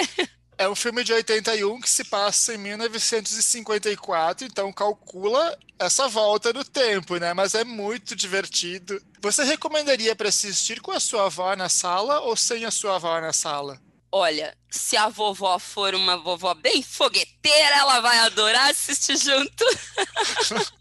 É 0.57 0.67
um 0.67 0.75
filme 0.75 1.03
de 1.03 1.13
81 1.13 1.79
que 1.79 1.89
se 1.89 2.03
passa 2.03 2.55
em 2.55 2.57
1954, 2.57 4.45
então 4.45 4.73
calcula 4.73 5.57
essa 5.77 6.07
volta 6.07 6.51
no 6.51 6.65
tempo, 6.65 7.17
né? 7.17 7.33
Mas 7.33 7.53
é 7.53 7.63
muito 7.63 8.15
divertido. 8.15 8.99
Você 9.21 9.43
recomendaria 9.43 10.15
para 10.15 10.29
assistir 10.29 10.81
com 10.81 10.91
a 10.91 10.99
sua 10.99 11.25
avó 11.25 11.55
na 11.55 11.69
sala 11.69 12.21
ou 12.21 12.35
sem 12.35 12.65
a 12.65 12.71
sua 12.71 12.95
avó 12.95 13.21
na 13.21 13.31
sala? 13.31 13.79
Olha, 14.11 14.55
se 14.69 14.95
a 14.95 15.09
vovó 15.09 15.59
for 15.59 15.93
uma 15.93 16.17
vovó 16.17 16.53
bem 16.53 16.81
fogueteira, 16.81 17.75
ela 17.75 17.99
vai 17.99 18.17
adorar 18.19 18.69
assistir 18.69 19.17
junto. 19.17 19.65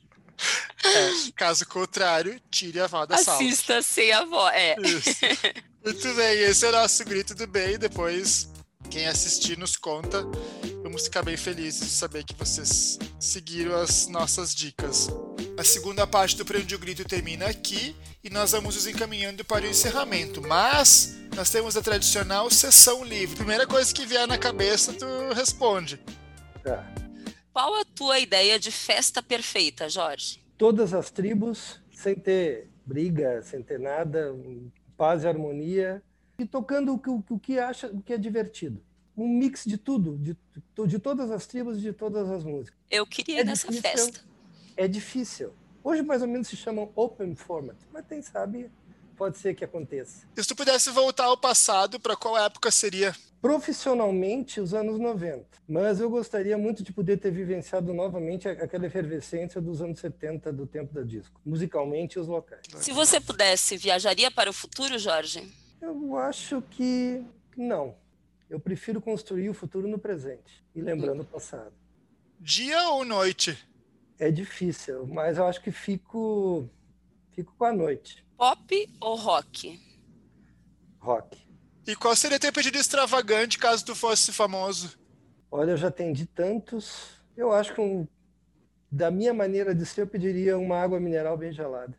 É, 0.85 1.33
caso 1.35 1.66
contrário, 1.66 2.39
tire 2.51 2.79
a 2.79 2.85
avó 2.85 3.07
da 3.07 3.14
Assista 3.14 3.33
sala. 3.33 3.43
Assista 3.43 3.83
sem 3.83 4.12
a 4.12 4.18
avó, 4.18 4.51
é. 4.51 4.77
Isso. 4.83 5.09
Muito 5.83 6.14
bem, 6.14 6.39
esse 6.41 6.66
é 6.66 6.68
o 6.68 6.72
nosso 6.72 7.05
grito 7.05 7.35
do 7.35 7.47
bem. 7.47 7.79
Depois, 7.79 8.49
quem 8.91 9.07
assistir 9.07 9.57
nos 9.57 9.77
conta. 9.77 10.24
Vamos 10.83 11.05
ficar 11.05 11.22
bem 11.22 11.37
felizes 11.37 11.81
de 11.81 11.91
saber 11.91 12.24
que 12.24 12.35
vocês 12.35 12.99
seguiram 13.18 13.74
as 13.74 14.07
nossas 14.09 14.55
dicas. 14.55 15.09
A 15.59 15.65
segunda 15.65 16.07
parte 16.07 16.37
do 16.37 16.45
Prêmio 16.45 16.67
de 16.67 16.77
Grito 16.77 17.03
termina 17.03 17.47
aqui 17.47 17.97
e 18.23 18.29
nós 18.29 18.53
vamos 18.53 18.75
nos 18.75 18.87
encaminhando 18.87 19.43
para 19.43 19.65
o 19.65 19.69
encerramento. 19.69 20.43
Mas 20.43 21.17
nós 21.35 21.49
temos 21.49 21.79
a 21.79 21.83
tradicional 21.83 22.51
sessão 22.51 23.03
livre. 23.03 23.37
Primeira 23.37 23.67
coisa 23.67 23.93
que 23.93 24.05
vier 24.05 24.27
na 24.27 24.37
cabeça, 24.37 24.93
tu 24.93 25.07
responde. 25.35 25.99
Tá. 26.63 26.87
Qual 27.55 27.75
a 27.75 27.87
tua 27.87 28.19
ideia 28.19 28.59
de 28.59 28.71
festa 28.71 29.23
perfeita, 29.23 29.89
Jorge? 29.89 30.45
Todas 30.59 30.93
as 30.93 31.11
tribos, 31.11 31.81
sem 31.91 32.15
ter 32.15 32.69
briga, 32.85 33.43
sem 33.43 33.63
ter 33.63 33.81
nada, 33.81 34.37
paz 34.95 35.25
e 35.25 35.27
harmonia, 35.27 36.03
e 36.39 36.45
tocando 36.45 36.93
o 36.93 36.99
que, 36.99 37.09
o 37.09 37.39
que 37.39 37.59
acha 37.59 37.87
o 37.87 38.03
que 38.03 38.13
é 38.13 38.19
divertido. 38.19 38.83
Um 39.17 39.27
mix 39.27 39.65
de 39.65 39.79
tudo, 39.79 40.19
de, 40.19 40.37
de 40.87 40.99
todas 40.99 41.31
as 41.31 41.47
tribos, 41.47 41.81
de 41.81 41.95
todas 41.95 42.29
as 42.31 42.45
músicas. 42.45 42.79
Eu 42.91 43.07
queria 43.07 43.41
é 43.41 43.45
nessa 43.45 43.69
difícil, 43.69 43.91
festa. 43.91 44.26
É 44.77 44.87
difícil. 44.87 45.53
Hoje 45.83 46.03
mais 46.03 46.20
ou 46.22 46.29
menos 46.29 46.49
se 46.49 46.57
chamam 46.57 46.91
open 46.95 47.35
format, 47.35 47.77
mas 47.93 48.05
quem 48.07 48.20
sabe 48.20 48.70
pode 49.16 49.39
ser 49.39 49.55
que 49.55 49.64
aconteça. 49.64 50.27
E 50.37 50.43
se 50.43 50.49
tu 50.49 50.55
pudesse 50.55 50.91
voltar 50.91 51.24
ao 51.24 51.37
passado, 51.37 51.99
para 51.99 52.14
qual 52.14 52.37
época 52.37 52.70
seria? 52.70 53.14
Profissionalmente, 53.41 54.61
os 54.61 54.74
anos 54.74 54.99
90. 54.99 55.47
Mas 55.68 56.01
eu 56.01 56.11
gostaria 56.11 56.59
muito 56.59 56.83
de 56.83 56.93
poder 56.93 57.18
ter 57.18 57.31
vivenciado 57.31 57.95
novamente 57.95 58.49
aquela 58.49 58.87
efervescência 58.87 59.61
dos 59.61 59.81
anos 59.81 60.01
70, 60.01 60.53
do 60.53 60.66
tempo 60.66 60.93
da 60.93 61.03
disco. 61.03 61.41
Musicalmente, 61.45 62.18
os 62.18 62.27
locais. 62.27 62.62
Se 62.81 62.93
você 62.93 63.20
pudesse, 63.20 63.77
viajaria 63.77 64.31
para 64.31 64.51
o 64.51 64.53
futuro, 64.53 64.99
Jorge? 64.99 65.49
Eu 65.81 66.16
acho 66.16 66.62
que 66.62 67.24
não. 67.57 67.95
Eu 68.51 68.61
prefiro 68.61 69.01
construir 69.01 69.49
o 69.49 69.55
futuro 69.55 69.89
no 69.89 69.99
presente 69.99 70.64
e 70.74 70.81
lembrando 70.81 71.20
hum. 71.20 71.22
o 71.22 71.27
passado. 71.27 71.72
Dia 72.41 72.91
ou 72.91 73.05
noite? 73.05 73.57
É 74.19 74.31
difícil, 74.31 75.07
mas 75.07 75.37
eu 75.37 75.47
acho 75.47 75.62
que 75.62 75.71
fico, 75.71 76.69
fico 77.33 77.55
com 77.57 77.64
a 77.64 77.73
noite. 77.73 78.27
Pop 78.37 78.97
ou 79.01 79.14
rock? 79.14 79.81
Rock. 80.99 81.39
E 81.87 81.95
qual 81.95 82.17
seria 82.17 82.39
teu 82.39 82.53
pedido 82.53 82.79
extravagante 82.79 83.59
caso 83.59 83.85
tu 83.85 83.95
fosse 83.95 84.33
famoso? 84.33 84.99
Olha, 85.51 85.73
eu 85.73 85.77
já 85.77 85.89
atendi 85.89 86.27
tantos. 86.27 87.23
Eu 87.37 87.53
acho 87.53 87.75
que 87.75 87.81
um, 87.81 88.09
da 88.91 89.11
minha 89.11 89.33
maneira 89.35 89.75
de 89.75 89.85
ser, 89.85 90.03
eu 90.03 90.07
pediria 90.07 90.59
uma 90.59 90.77
água 90.81 90.99
mineral 90.99 91.37
bem 91.37 91.53
gelada. 91.53 91.97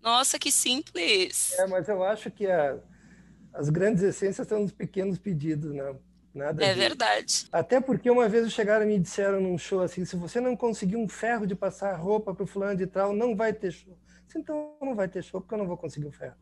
Nossa, 0.00 0.38
que 0.38 0.50
simples! 0.50 1.52
É, 1.58 1.66
mas 1.66 1.88
eu 1.88 2.02
acho 2.02 2.30
que 2.30 2.46
a, 2.46 2.78
as 3.52 3.68
grandes 3.68 4.02
essências 4.02 4.46
estão 4.46 4.60
nos 4.60 4.72
pequenos 4.72 5.18
pedidos, 5.18 5.74
não. 5.74 5.94
Né? 5.94 6.00
Nada 6.38 6.64
é 6.64 6.72
verdade. 6.72 7.48
Até 7.50 7.80
porque 7.80 8.08
uma 8.08 8.28
vez 8.28 8.52
chegaram 8.52 8.84
e 8.84 8.88
me 8.88 8.98
disseram 8.98 9.40
num 9.40 9.58
show 9.58 9.80
assim: 9.80 10.04
se 10.04 10.14
você 10.14 10.40
não 10.40 10.56
conseguir 10.56 10.96
um 10.96 11.08
ferro 11.08 11.46
de 11.46 11.56
passar 11.56 11.96
roupa 11.96 12.32
para 12.32 12.44
o 12.44 12.46
fulano 12.46 12.78
de 12.78 12.86
tal, 12.86 13.12
não 13.12 13.34
vai 13.34 13.52
ter 13.52 13.72
show. 13.72 13.98
Então 14.36 14.76
não 14.80 14.94
vai 14.94 15.08
ter 15.08 15.22
show 15.24 15.40
porque 15.40 15.54
eu 15.54 15.58
não 15.58 15.66
vou 15.66 15.76
conseguir 15.76 16.06
um 16.06 16.12
ferro. 16.12 16.36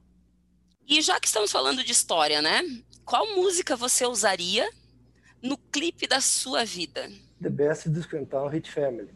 E 0.87 1.01
já 1.01 1.19
que 1.19 1.27
estamos 1.27 1.51
falando 1.51 1.83
de 1.83 1.91
história, 1.91 2.43
né? 2.43 2.61
Qual 3.05 3.35
música 3.35 3.75
você 3.75 4.05
usaria 4.05 4.69
no 5.43 5.57
clipe 5.57 6.07
da 6.07 6.21
sua 6.21 6.65
vida? 6.65 7.09
The 7.41 7.49
Best 7.49 7.89
do 7.89 8.03
Scranton 8.03 8.49
Hit 8.49 8.71
Family. 8.71 9.11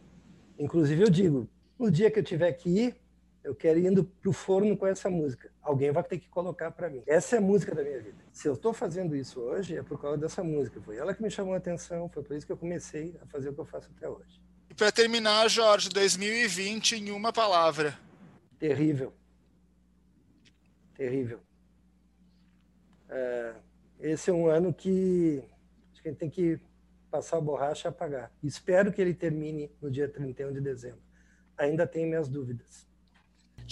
Inclusive 0.59 1.03
eu 1.03 1.11
digo, 1.11 1.49
no 1.79 1.91
dia 1.91 2.11
que 2.11 2.19
eu 2.19 2.25
tiver 2.25 2.53
que 2.55 2.71
ir, 2.71 2.97
eu 3.43 3.55
quero 3.55 3.79
ir 3.79 3.87
indo 3.87 4.05
pro 4.05 4.33
forno 4.33 4.77
com 4.77 4.87
essa 4.87 5.09
música. 5.09 5.51
Alguém 5.63 5.91
vai 5.91 6.03
ter 6.03 6.19
que 6.19 6.29
colocar 6.29 6.71
para 6.71 6.91
mim. 6.91 7.03
Essa 7.07 7.37
é 7.37 7.39
a 7.39 7.43
música 7.43 7.75
da 7.75 7.83
minha 7.83 8.01
vida. 8.01 8.19
Se 8.33 8.47
eu 8.47 8.55
estou 8.55 8.73
fazendo 8.73 9.17
isso 9.17 9.41
hoje, 9.41 9.77
é 9.77 9.83
por 9.83 10.01
causa 10.01 10.19
dessa 10.19 10.43
música. 10.43 10.81
Foi 10.81 10.97
ela 10.97 11.15
que 11.15 11.23
me 11.23 11.31
chamou 11.31 11.55
a 11.55 11.57
atenção, 11.57 12.09
foi 12.09 12.23
por 12.23 12.37
isso 12.37 12.47
que 12.47 12.53
eu 12.53 12.57
comecei 12.57 13.19
a 13.23 13.27
fazer 13.27 13.49
o 13.49 13.55
que 13.55 13.61
eu 13.61 13.65
faço 13.65 13.91
até 13.97 14.09
hoje. 14.09 14.41
E 14.69 14.75
para 14.75 14.93
terminar, 14.93 15.49
Jorge, 15.49 15.89
2020 15.89 16.97
em 16.97 17.11
uma 17.11 17.33
palavra. 17.33 17.99
Terrível. 18.59 19.13
Terrível. 20.95 21.41
É, 23.09 23.55
esse 24.01 24.31
é 24.31 24.33
um 24.33 24.47
ano 24.47 24.73
que 24.73 25.43
acho 25.93 26.03
que 26.03 26.09
a 26.09 26.11
gente 26.13 26.21
tem 26.21 26.31
que 26.31 26.61
passar 27.11 27.39
a 27.39 27.41
borracha 27.41 27.89
e 27.89 27.91
apagar. 27.91 28.31
Espero 28.43 28.93
que 28.93 29.01
ele 29.01 29.15
termine 29.15 29.71
no 29.81 29.91
dia 29.91 30.09
31 30.09 30.53
de 30.53 30.61
dezembro. 30.61 31.01
Ainda 31.57 31.87
tenho 31.87 32.07
minhas 32.07 32.29
dúvidas. 32.29 32.90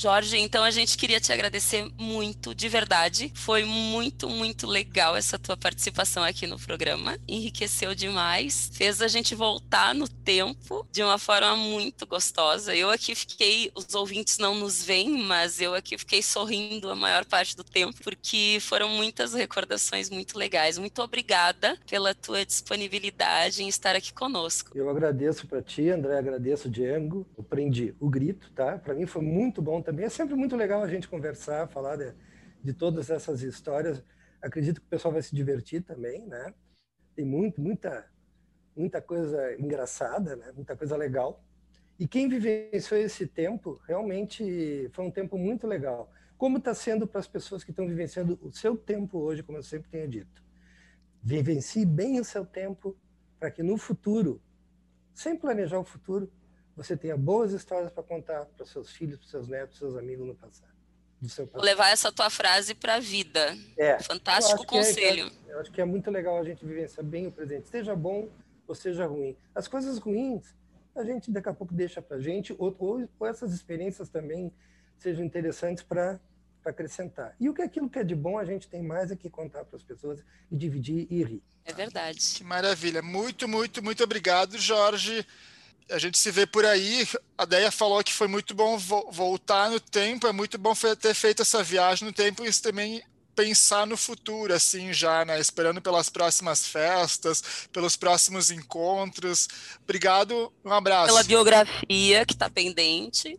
Jorge, 0.01 0.39
então 0.39 0.63
a 0.63 0.71
gente 0.71 0.97
queria 0.97 1.19
te 1.19 1.33
agradecer 1.33 1.91
muito, 1.99 2.55
de 2.55 2.69
verdade. 2.69 3.33
Foi 3.35 3.65
muito, 3.65 4.31
muito 4.31 4.65
legal 4.65 5.17
essa 5.17 5.37
tua 5.37 5.57
participação 5.57 6.23
aqui 6.23 6.47
no 6.47 6.57
programa. 6.57 7.19
Enriqueceu 7.27 7.97
demais, 7.97 8.71
fez 8.73 9.03
a 9.03 9.09
gente 9.09 9.35
voltar 9.35 9.93
no 9.97 10.07
tempo 10.07 10.87
de 10.93 11.03
uma 11.03 11.19
forma 11.19 11.57
muito 11.57 12.07
gostosa. 12.07 12.77
Eu 12.77 12.91
aqui 12.91 13.13
fiquei, 13.17 13.73
os 13.75 13.93
ouvintes 13.93 14.39
não 14.39 14.55
nos 14.55 14.85
veem, 14.85 15.21
mas 15.21 15.61
eu 15.61 15.75
aqui 15.75 15.99
fiquei 15.99 16.23
sorrindo 16.23 16.89
a 16.91 16.95
maior 16.95 17.25
parte 17.25 17.57
do 17.57 17.65
tempo, 17.65 17.99
porque 18.01 18.59
foram 18.61 18.89
muitas 18.91 19.35
recordações 19.35 20.09
muito 20.09 20.39
legais. 20.39 20.79
Muito 20.79 21.03
obrigada 21.03 21.77
pela 21.91 22.15
tua 22.15 22.47
disponibilidade 22.47 23.65
em 23.65 23.69
estar 23.69 23.97
aqui 23.97 24.15
conosco. 24.15 24.71
Eu 24.77 24.89
agradeço 24.89 25.45
para 25.49 25.61
ti, 25.61 25.91
André, 25.91 26.17
agradeço 26.17 26.69
o 26.69 26.71
Django. 26.71 27.27
Eu 27.37 27.43
prendi 27.43 27.97
o 27.99 28.09
grito, 28.09 28.49
tá? 28.53 28.79
Para 28.79 28.95
mim 28.95 29.05
foi 29.05 29.23
muito 29.23 29.61
bom 29.61 29.88
também. 29.89 30.05
É 30.05 30.11
sempre 30.11 30.35
muito 30.35 30.55
legal 30.55 30.83
a 30.83 30.89
gente 30.89 31.09
conversar, 31.09 31.67
falar 31.69 31.97
de, 31.97 32.13
de 32.63 32.75
todas 32.75 33.09
essas 33.09 33.43
histórias. 33.43 34.05
Acredito 34.41 34.81
que 34.83 34.87
o 34.87 34.91
pessoal 34.91 35.13
vai 35.13 35.23
se 35.23 35.35
divertir 35.35 35.83
também, 35.83 36.27
né? 36.27 36.53
Tem 37.15 37.25
muito, 37.25 37.59
muita, 37.59 38.07
muita 38.77 39.01
coisa 39.01 39.55
engraçada, 39.59 40.37
né? 40.37 40.53
Muita 40.55 40.77
coisa 40.77 40.95
legal. 40.95 41.43
E 41.99 42.07
quem 42.07 42.29
vivenciou 42.29 43.01
esse 43.01 43.27
tempo, 43.27 43.81
realmente 43.87 44.91
foi 44.93 45.07
um 45.07 45.11
tempo 45.11 45.39
muito 45.39 45.67
legal. 45.67 46.13
Como 46.37 46.59
está 46.59 46.75
sendo 46.75 47.07
para 47.07 47.21
as 47.21 47.27
pessoas 47.27 47.65
que 47.65 47.71
estão 47.71 47.87
vivenciando 47.89 48.39
o 48.43 48.53
seu 48.53 48.77
tempo 48.77 49.19
hoje, 49.19 49.43
como 49.43 49.59
eu 49.59 49.63
sempre 49.63 49.89
tenho 49.89 50.07
dito. 50.07 50.45
Vivencie 51.23 51.87
bem 51.87 52.21
o 52.21 52.25
seu 52.25 52.45
tempo 52.45 52.95
para 53.41 53.51
que 53.51 53.63
no 53.63 53.79
futuro, 53.79 54.41
sem 55.15 55.35
planejar 55.35 55.79
o 55.79 55.85
futuro, 55.85 56.31
você 56.79 56.97
tenha 56.97 57.17
boas 57.17 57.53
histórias 57.53 57.91
para 57.91 58.05
contar 58.05 58.45
para 58.45 58.65
seus 58.65 58.93
filhos, 58.93 59.19
para 59.19 59.29
seus 59.29 59.49
netos, 59.49 59.77
para 59.77 59.89
seus 59.89 59.99
amigos 59.99 60.25
no 60.25 60.35
passado. 60.37 60.73
Do 61.21 61.29
seu 61.29 61.45
passado. 61.45 61.65
Levar 61.65 61.91
essa 61.91 62.13
tua 62.13 62.31
frase 62.31 62.73
para 62.73 62.95
a 62.95 63.01
vida. 63.01 63.53
É. 63.77 63.99
Fantástico 63.99 64.63
é, 64.63 64.67
conselho. 64.67 65.29
É, 65.49 65.55
eu 65.55 65.59
acho 65.59 65.73
que 65.73 65.81
é 65.81 65.85
muito 65.85 66.09
legal 66.09 66.39
a 66.39 66.45
gente 66.45 66.65
vivenciar 66.65 67.05
bem 67.05 67.27
o 67.27 67.33
presente, 67.33 67.69
seja 67.69 67.97
bom 67.97 68.29
ou 68.69 68.75
seja 68.77 69.07
ruim. 69.07 69.37
As 69.57 69.67
coisas 69.67 69.99
ruins 69.99 70.55
a 70.95 71.03
gente 71.03 71.33
daqui 71.33 71.49
a 71.49 71.53
pouco 71.53 71.75
deixa 71.75 72.01
para 72.01 72.17
a 72.17 72.21
gente, 72.21 72.55
ou, 72.59 72.75
ou, 72.79 73.27
essas 73.27 73.53
experiências 73.53 74.09
também 74.09 74.53
sejam 74.99 75.25
interessantes 75.25 75.83
para 75.83 76.21
acrescentar. 76.65 77.35
E 77.41 77.49
o 77.49 77.55
que 77.55 77.63
é 77.63 77.65
aquilo 77.65 77.89
que 77.91 77.99
é 77.99 78.05
de 78.05 78.15
bom 78.15 78.39
a 78.39 78.45
gente 78.45 78.69
tem 78.69 78.83
mais 78.83 79.11
é 79.11 79.17
que 79.17 79.29
contar 79.29 79.65
para 79.65 79.77
as 79.77 79.83
pessoas 79.83 80.25
e 80.51 80.57
dividir 80.57 81.07
e 81.11 81.25
rir. 81.25 81.43
É 81.65 81.73
verdade. 81.73 82.19
Que 82.37 82.45
maravilha. 82.45 83.01
Muito, 83.03 83.49
muito, 83.49 83.83
muito 83.83 84.05
obrigado, 84.05 84.59
Jorge 84.59 85.27
a 85.91 85.99
gente 85.99 86.19
se 86.19 86.31
vê 86.31 86.47
por 86.47 86.65
aí. 86.65 87.07
A 87.37 87.45
Deia 87.45 87.71
falou 87.71 88.03
que 88.03 88.13
foi 88.13 88.29
muito 88.29 88.55
bom 88.55 88.77
vo 88.79 89.09
voltar 89.11 89.71
no 89.71 89.81
tempo, 89.81 90.27
é 90.27 90.33
muito 90.33 90.59
bom 90.59 90.73
ter 91.01 91.15
feito 91.15 91.43
essa 91.43 91.63
viagem 91.63 92.07
no 92.07 92.13
tempo 92.13 92.45
e 92.45 92.53
também 92.53 93.03
pensar 93.35 93.87
no 93.87 93.97
futuro, 93.97 94.53
assim, 94.53 94.93
já, 94.93 95.25
né? 95.25 95.39
Esperando 95.39 95.81
pelas 95.81 96.11
próximas 96.11 96.67
festas, 96.67 97.69
pelos 97.73 97.97
próximos 97.97 98.51
encontros. 98.51 99.49
Obrigado, 99.85 100.53
um 100.65 100.73
abraço. 100.73 101.07
Pela 101.07 101.23
biografia 101.23 102.27
que 102.27 102.33
está 102.33 102.51
pendente. 102.51 103.39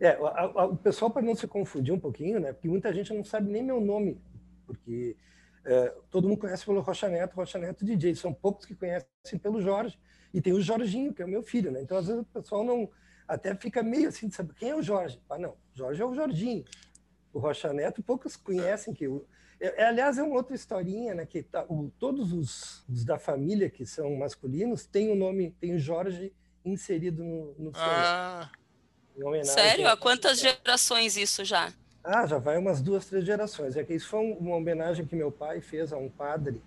É, 0.00 0.08
a, 0.10 0.42
a, 0.42 0.64
o 0.66 0.76
pessoal, 0.76 1.10
para 1.10 1.22
não 1.22 1.36
se 1.36 1.46
confundir 1.46 1.94
um 1.94 2.00
pouquinho, 2.00 2.40
né? 2.40 2.52
Porque 2.52 2.68
muita 2.68 2.92
gente 2.92 3.14
não 3.14 3.24
sabe 3.24 3.50
nem 3.50 3.62
meu 3.62 3.80
nome, 3.80 4.20
porque 4.66 5.16
é, 5.64 5.94
todo 6.10 6.28
mundo 6.28 6.40
conhece 6.40 6.64
pelo 6.64 6.80
Rocha 6.80 7.08
Neto, 7.08 7.36
Rocha 7.36 7.58
Neto 7.58 7.84
DJ. 7.84 8.16
São 8.16 8.32
poucos 8.32 8.66
que 8.66 8.74
conhecem 8.74 9.38
pelo 9.40 9.60
Jorge. 9.60 9.96
E 10.32 10.40
tem 10.40 10.52
o 10.52 10.60
Jorginho, 10.60 11.12
que 11.12 11.22
é 11.22 11.24
o 11.24 11.28
meu 11.28 11.42
filho, 11.42 11.70
né? 11.70 11.80
Então, 11.82 11.96
às 11.96 12.06
vezes, 12.06 12.22
o 12.22 12.24
pessoal 12.24 12.64
não 12.64 12.88
até 13.26 13.54
fica 13.54 13.82
meio 13.82 14.08
assim 14.08 14.28
de 14.28 14.34
saber 14.34 14.54
quem 14.54 14.70
é 14.70 14.74
o 14.74 14.82
Jorge. 14.82 15.20
Ah, 15.28 15.38
não, 15.38 15.54
Jorge 15.74 16.00
é 16.00 16.04
o 16.04 16.14
Jorginho. 16.14 16.64
O 17.32 17.38
Rocha 17.38 17.72
Neto, 17.72 18.02
poucos 18.02 18.36
conhecem 18.36 18.94
que 18.94 19.06
o. 19.06 19.24
É, 19.60 19.82
é, 19.82 19.86
aliás, 19.86 20.16
é 20.18 20.22
uma 20.22 20.36
outra 20.36 20.54
historinha, 20.54 21.14
né? 21.14 21.26
Que 21.26 21.42
tá, 21.42 21.64
o, 21.68 21.90
todos 21.98 22.32
os, 22.32 22.84
os, 22.88 23.04
da 23.04 23.18
família 23.18 23.68
que 23.68 23.84
são 23.84 24.16
masculinos 24.16 24.86
têm 24.86 25.10
o 25.10 25.14
nome, 25.14 25.54
tem 25.60 25.74
o 25.74 25.78
Jorge 25.78 26.32
inserido 26.64 27.22
no, 27.22 27.54
no 27.58 27.72
ah. 27.74 28.50
Sério? 29.44 29.88
Há 29.88 29.96
quantas 29.96 30.38
gerações 30.38 31.16
isso 31.16 31.44
já? 31.44 31.72
Ah, 32.04 32.24
já 32.24 32.38
vai 32.38 32.56
umas 32.56 32.80
duas, 32.80 33.04
três 33.06 33.24
gerações. 33.24 33.76
É 33.76 33.84
que 33.84 33.92
isso 33.92 34.08
foi 34.08 34.20
uma 34.20 34.56
homenagem 34.56 35.04
que 35.04 35.16
meu 35.16 35.30
pai 35.30 35.60
fez 35.60 35.92
a 35.92 35.98
um 35.98 36.08
padre, 36.08 36.62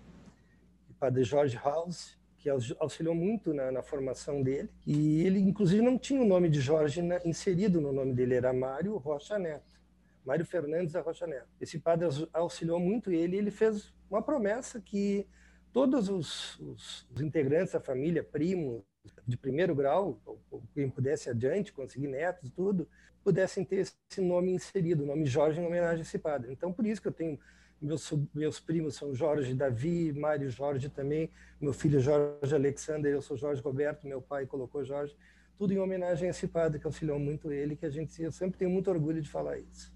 o 0.90 0.94
padre 0.94 1.24
Jorge 1.24 1.56
House, 1.56 2.16
que 2.42 2.50
auxiliou 2.50 3.14
muito 3.14 3.54
na, 3.54 3.70
na, 3.70 3.82
formação 3.82 4.42
dele. 4.42 4.68
E 4.84 5.24
ele, 5.24 5.38
inclusive, 5.38 5.80
não 5.80 5.96
tinha 5.96 6.20
o 6.20 6.26
nome 6.26 6.48
de 6.48 6.60
Jorge 6.60 7.00
na, 7.00 7.20
inserido 7.24 7.80
no 7.80 7.92
nome 7.92 8.12
dele, 8.12 8.34
era 8.34 8.52
Mário 8.52 8.96
Rocha 8.96 9.38
Neto. 9.38 9.80
Mário 10.24 10.44
Fernandes 10.44 10.92
da 10.92 11.00
Rocha 11.00 11.24
Neto. 11.24 11.46
Esse 11.60 11.78
padre 11.78 12.08
auxiliou 12.32 12.80
muito 12.80 13.12
ele 13.12 13.36
e 13.36 13.38
ele 13.38 13.52
fez 13.52 13.94
uma 14.10 14.20
promessa 14.20 14.80
que 14.80 15.24
todos 15.72 16.08
os, 16.08 16.58
os, 16.58 17.08
os 17.14 17.20
integrantes 17.22 17.74
da 17.74 17.80
família, 17.80 18.24
primos, 18.24 18.82
de 19.24 19.36
primeiro 19.36 19.72
grau, 19.72 20.20
ou, 20.26 20.62
quem 20.74 20.90
pudesse 20.90 21.30
adiante, 21.30 21.72
conseguir 21.72 22.08
netos, 22.08 22.50
tudo, 22.50 22.88
pudessem 23.22 23.64
ter 23.64 23.76
esse 23.76 24.20
nome 24.20 24.52
inserido, 24.52 25.04
o 25.04 25.06
nome 25.06 25.26
Jorge 25.26 25.60
em 25.60 25.64
homenagem 25.64 26.00
a 26.00 26.02
esse 26.02 26.18
padre. 26.18 26.52
Então, 26.52 26.72
por 26.72 26.84
isso 26.84 27.00
que 27.00 27.06
eu 27.06 27.12
tenho 27.12 27.38
meus, 27.82 28.12
meus 28.32 28.60
primos 28.60 28.94
são 28.94 29.14
Jorge 29.14 29.52
Davi, 29.54 30.12
Mário 30.12 30.48
Jorge 30.50 30.88
também, 30.88 31.28
meu 31.60 31.72
filho 31.72 32.00
Jorge 32.00 32.54
Alexander, 32.54 33.12
eu 33.12 33.20
sou 33.20 33.36
Jorge 33.36 33.60
Roberto, 33.60 34.06
meu 34.06 34.22
pai 34.22 34.46
colocou 34.46 34.84
Jorge, 34.84 35.16
tudo 35.58 35.72
em 35.72 35.78
homenagem 35.78 36.28
a 36.28 36.30
esse 36.30 36.46
padre 36.46 36.78
que 36.78 36.86
auxiliou 36.86 37.18
muito 37.18 37.52
ele, 37.52 37.76
que 37.76 37.84
a 37.84 37.90
gente 37.90 38.22
eu 38.22 38.32
sempre 38.32 38.58
tenho 38.58 38.70
muito 38.70 38.90
orgulho 38.90 39.20
de 39.20 39.28
falar 39.28 39.58
isso. 39.58 39.92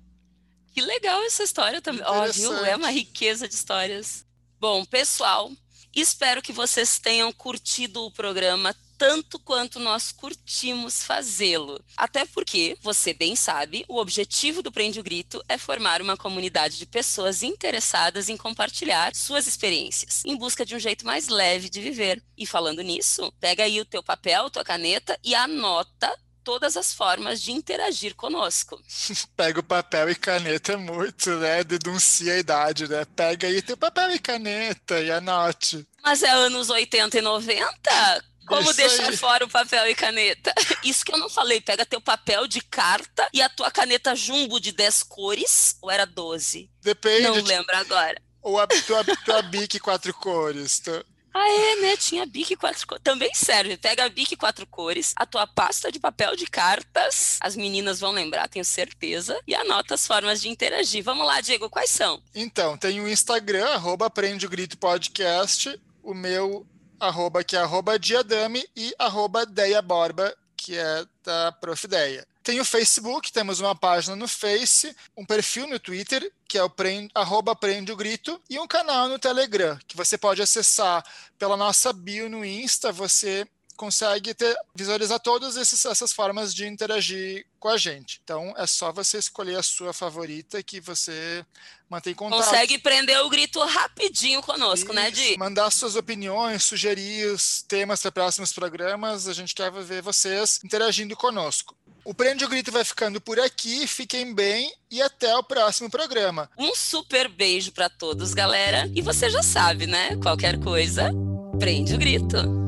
Que 0.73 0.83
legal 0.83 1.23
essa 1.23 1.43
história 1.43 1.81
também, 1.81 2.03
ó, 2.05 2.27
viu? 2.27 2.53
É 2.65 2.77
uma 2.77 2.91
riqueza 2.91 3.49
de 3.49 3.55
histórias. 3.55 4.27
Bom, 4.61 4.85
pessoal, 4.85 5.51
espero 5.95 6.43
que 6.43 6.53
vocês 6.53 6.99
tenham 6.99 7.33
curtido 7.33 8.03
o 8.03 8.13
programa 8.13 8.75
tanto 8.99 9.39
quanto 9.39 9.79
nós 9.79 10.13
curtimos 10.13 11.03
fazê-lo. 11.03 11.83
Até 11.97 12.25
porque, 12.27 12.77
você 12.81 13.13
bem 13.13 13.37
sabe, 13.37 13.85
o 13.89 13.99
objetivo 13.99 14.63
do 14.63 14.73
Prende 14.73 15.01
o 15.01 15.03
Grito 15.03 15.43
é 15.49 15.59
formar 15.59 16.01
uma 16.01 16.17
comunidade 16.17 16.79
de 16.79 16.87
pessoas 16.87 17.43
interessadas 17.43 18.29
em 18.29 18.37
compartilhar 18.37 19.15
suas 19.15 19.47
experiências, 19.47 20.23
em 20.25 20.37
busca 20.37 20.65
de 20.65 20.75
um 20.75 20.79
jeito 20.79 21.05
mais 21.05 21.29
leve 21.29 21.69
de 21.69 21.81
viver. 21.81 22.23
E 22.37 22.47
falando 22.47 22.83
nisso, 22.83 23.33
pega 23.41 23.65
aí 23.65 23.81
o 23.81 23.85
teu 23.85 24.03
papel, 24.03 24.51
tua 24.51 24.65
caneta 24.65 25.19
e 25.23 25.35
anota 25.35 26.15
todas 26.47 26.77
as 26.77 26.95
formas 26.95 27.43
de 27.43 27.51
interagir 27.51 28.15
conosco. 28.15 28.81
Pega 29.37 29.59
o 29.59 29.65
papel 29.65 30.11
e 30.11 30.15
caneta 30.15 30.79
muito, 30.79 31.31
né? 31.31 31.65
Denuncia 31.65 32.35
a 32.35 32.39
idade, 32.39 32.89
né? 32.89 33.05
Pega 33.05 33.49
aí 33.49 33.61
teu 33.61 33.77
papel 33.77 34.13
e 34.13 34.19
caneta 34.21 35.01
e 35.01 35.11
anote. 35.11 35.85
Mas 36.05 36.23
é 36.23 36.31
anos 36.31 36.71
80 36.71 37.19
e 37.19 37.21
90? 37.21 38.25
Como 38.47 38.63
Isso 38.63 38.75
deixar 38.77 39.09
aí. 39.11 39.17
fora 39.17 39.45
o 39.45 39.49
papel 39.49 39.89
e 39.91 39.95
caneta? 39.95 40.55
Isso 40.85 41.05
que 41.05 41.13
eu 41.13 41.19
não 41.19 41.29
falei. 41.29 41.61
Pega 41.61 41.85
teu 41.85 42.01
papel 42.01 42.47
de 42.47 42.61
carta 42.61 43.29
e 43.33 43.43
a 43.43 43.49
tua 43.49 43.71
caneta 43.71 44.15
jumbo 44.15 44.61
de 44.61 44.73
10 44.73 45.03
cores, 45.03 45.77
ou 45.83 45.91
era 45.91 46.07
12? 46.07 46.71
Depende. 46.81 47.23
Não 47.23 47.35
lembro 47.43 47.77
agora. 47.77 48.21
Ou 48.41 48.61
a 48.61 48.67
tua, 48.67 49.05
tua 49.25 49.43
bique 49.43 49.81
quatro 49.81 50.15
cores. 50.15 50.79
tá? 50.79 51.05
Ah, 51.35 51.51
é, 51.51 51.77
né? 51.83 51.97
Tinha 51.97 52.25
bique 52.25 52.57
quatro 52.57 52.87
cores. 52.87 53.03
Também 53.03 53.35
serve. 53.35 53.77
Pega 53.77 54.05
a 54.05 54.09
bique 54.09 54.37
quatro 54.37 54.67
cores, 54.67 55.13
a 55.17 55.27
tua 55.27 55.47
pasta 55.47 55.93
de 55.93 55.99
papel 55.99 56.35
de 56.37 56.47
cartas. 56.47 57.37
As 57.43 57.55
meninas 57.57 58.01
vão 58.01 58.13
lembrar, 58.13 58.49
tenho 58.49 58.65
certeza. 58.65 59.39
E 59.47 59.55
anota 59.55 59.95
as 59.95 60.07
formas 60.07 60.41
de 60.41 60.49
interagir. 60.49 61.03
Vamos 61.05 61.27
lá, 61.27 61.41
Diego, 61.41 61.69
quais 61.69 61.91
são? 61.91 62.23
Então, 62.35 62.79
tem 62.79 63.01
o 63.01 63.09
Instagram, 63.09 63.67
arroba 63.67 64.07
Aprende 64.07 64.47
o 64.47 64.49
Grito 64.49 64.79
Podcast, 64.79 65.79
o 66.03 66.15
meu 66.15 66.67
arroba 66.99 67.45
que 67.45 67.57
é 67.57 67.61
arroba 67.61 67.99
Diadame 67.99 68.65
e 68.75 68.95
arroba 68.99 69.45
Deia 69.47 69.83
Borba, 69.83 70.35
que 70.57 70.77
é 70.77 71.05
da 71.25 71.53
Prof. 71.53 71.87
Deia. 71.87 72.27
Tem 72.43 72.61
o 72.61 72.65
Facebook, 72.65 73.33
temos 73.33 73.59
uma 73.59 73.75
página 73.75 74.15
no 74.15 74.29
Face, 74.29 74.95
um 75.17 75.25
perfil 75.25 75.67
no 75.67 75.81
Twitter, 75.81 76.33
que 76.49 76.57
é 76.57 76.63
o 76.63 76.71
prende, 76.71 77.11
arroba 77.13 77.53
Aprende 77.53 77.91
o 77.91 77.97
Grito, 77.97 78.41
e 78.49 78.59
um 78.59 78.69
canal 78.69 79.09
no 79.09 79.19
Telegram, 79.19 79.77
que 79.87 79.97
você 79.97 80.17
pode 80.17 80.41
acessar 80.41 81.05
pela 81.39 81.57
nossa 81.57 81.93
bio 81.93 82.29
no 82.29 82.45
Insta, 82.45 82.93
você 82.93 83.47
consegue 83.77 84.35
ter, 84.35 84.57
visualizar 84.75 85.21
todas 85.21 85.57
essas 85.57 86.13
formas 86.13 86.55
de 86.55 86.67
interagir 86.67 87.47
com 87.61 87.69
a 87.69 87.77
gente. 87.77 88.21
Então, 88.25 88.55
é 88.57 88.67
só 88.67 88.93
você 88.93 89.19
escolher 89.19 89.57
a 89.57 89.63
sua 89.63 89.93
favorita 89.93 90.63
que 90.63 90.81
você 90.81 91.45
mantém 91.89 92.15
contato. 92.15 92.43
Consegue 92.43 92.79
prender 92.79 93.21
o 93.21 93.29
grito 93.29 93.63
rapidinho 93.65 94.43
conosco, 94.43 94.93
né, 94.93 95.11
Isso, 95.11 95.21
Di? 95.21 95.39
Mandar 95.39 95.71
suas 95.71 95.97
opiniões, 95.97 96.65
sugerir 96.65 97.27
os 97.27 97.63
temas 97.63 98.01
para 98.01 98.13
próximos 98.13 98.53
programas. 98.53 99.29
A 99.29 99.33
gente 99.33 99.55
quer 99.55 99.71
ver 99.71 100.03
vocês 100.03 100.61
interagindo 100.65 101.17
conosco. 101.17 101.77
O 102.05 102.15
Prende 102.15 102.45
o 102.45 102.49
Grito 102.49 102.71
vai 102.71 102.85
ficando 102.85 103.21
por 103.21 103.41
aqui. 103.41 103.85
Fiquem 103.87 104.33
bem 104.33 104.73
e 104.89 105.03
até 105.03 105.35
o 105.37 105.43
próximo 105.43 105.91
programa. 105.91 106.49
Um 106.57 106.73
super 106.73 107.29
beijo 107.29 107.73
pra 107.73 107.89
todos, 107.89 108.33
galera. 108.33 108.89
E 108.95 109.03
você 109.03 109.29
já 109.29 109.43
sabe, 109.43 109.87
né? 109.87 110.17
Qualquer 110.23 110.61
coisa, 110.61 111.11
prende 111.59 111.95
o 111.95 111.99
grito. 111.99 112.66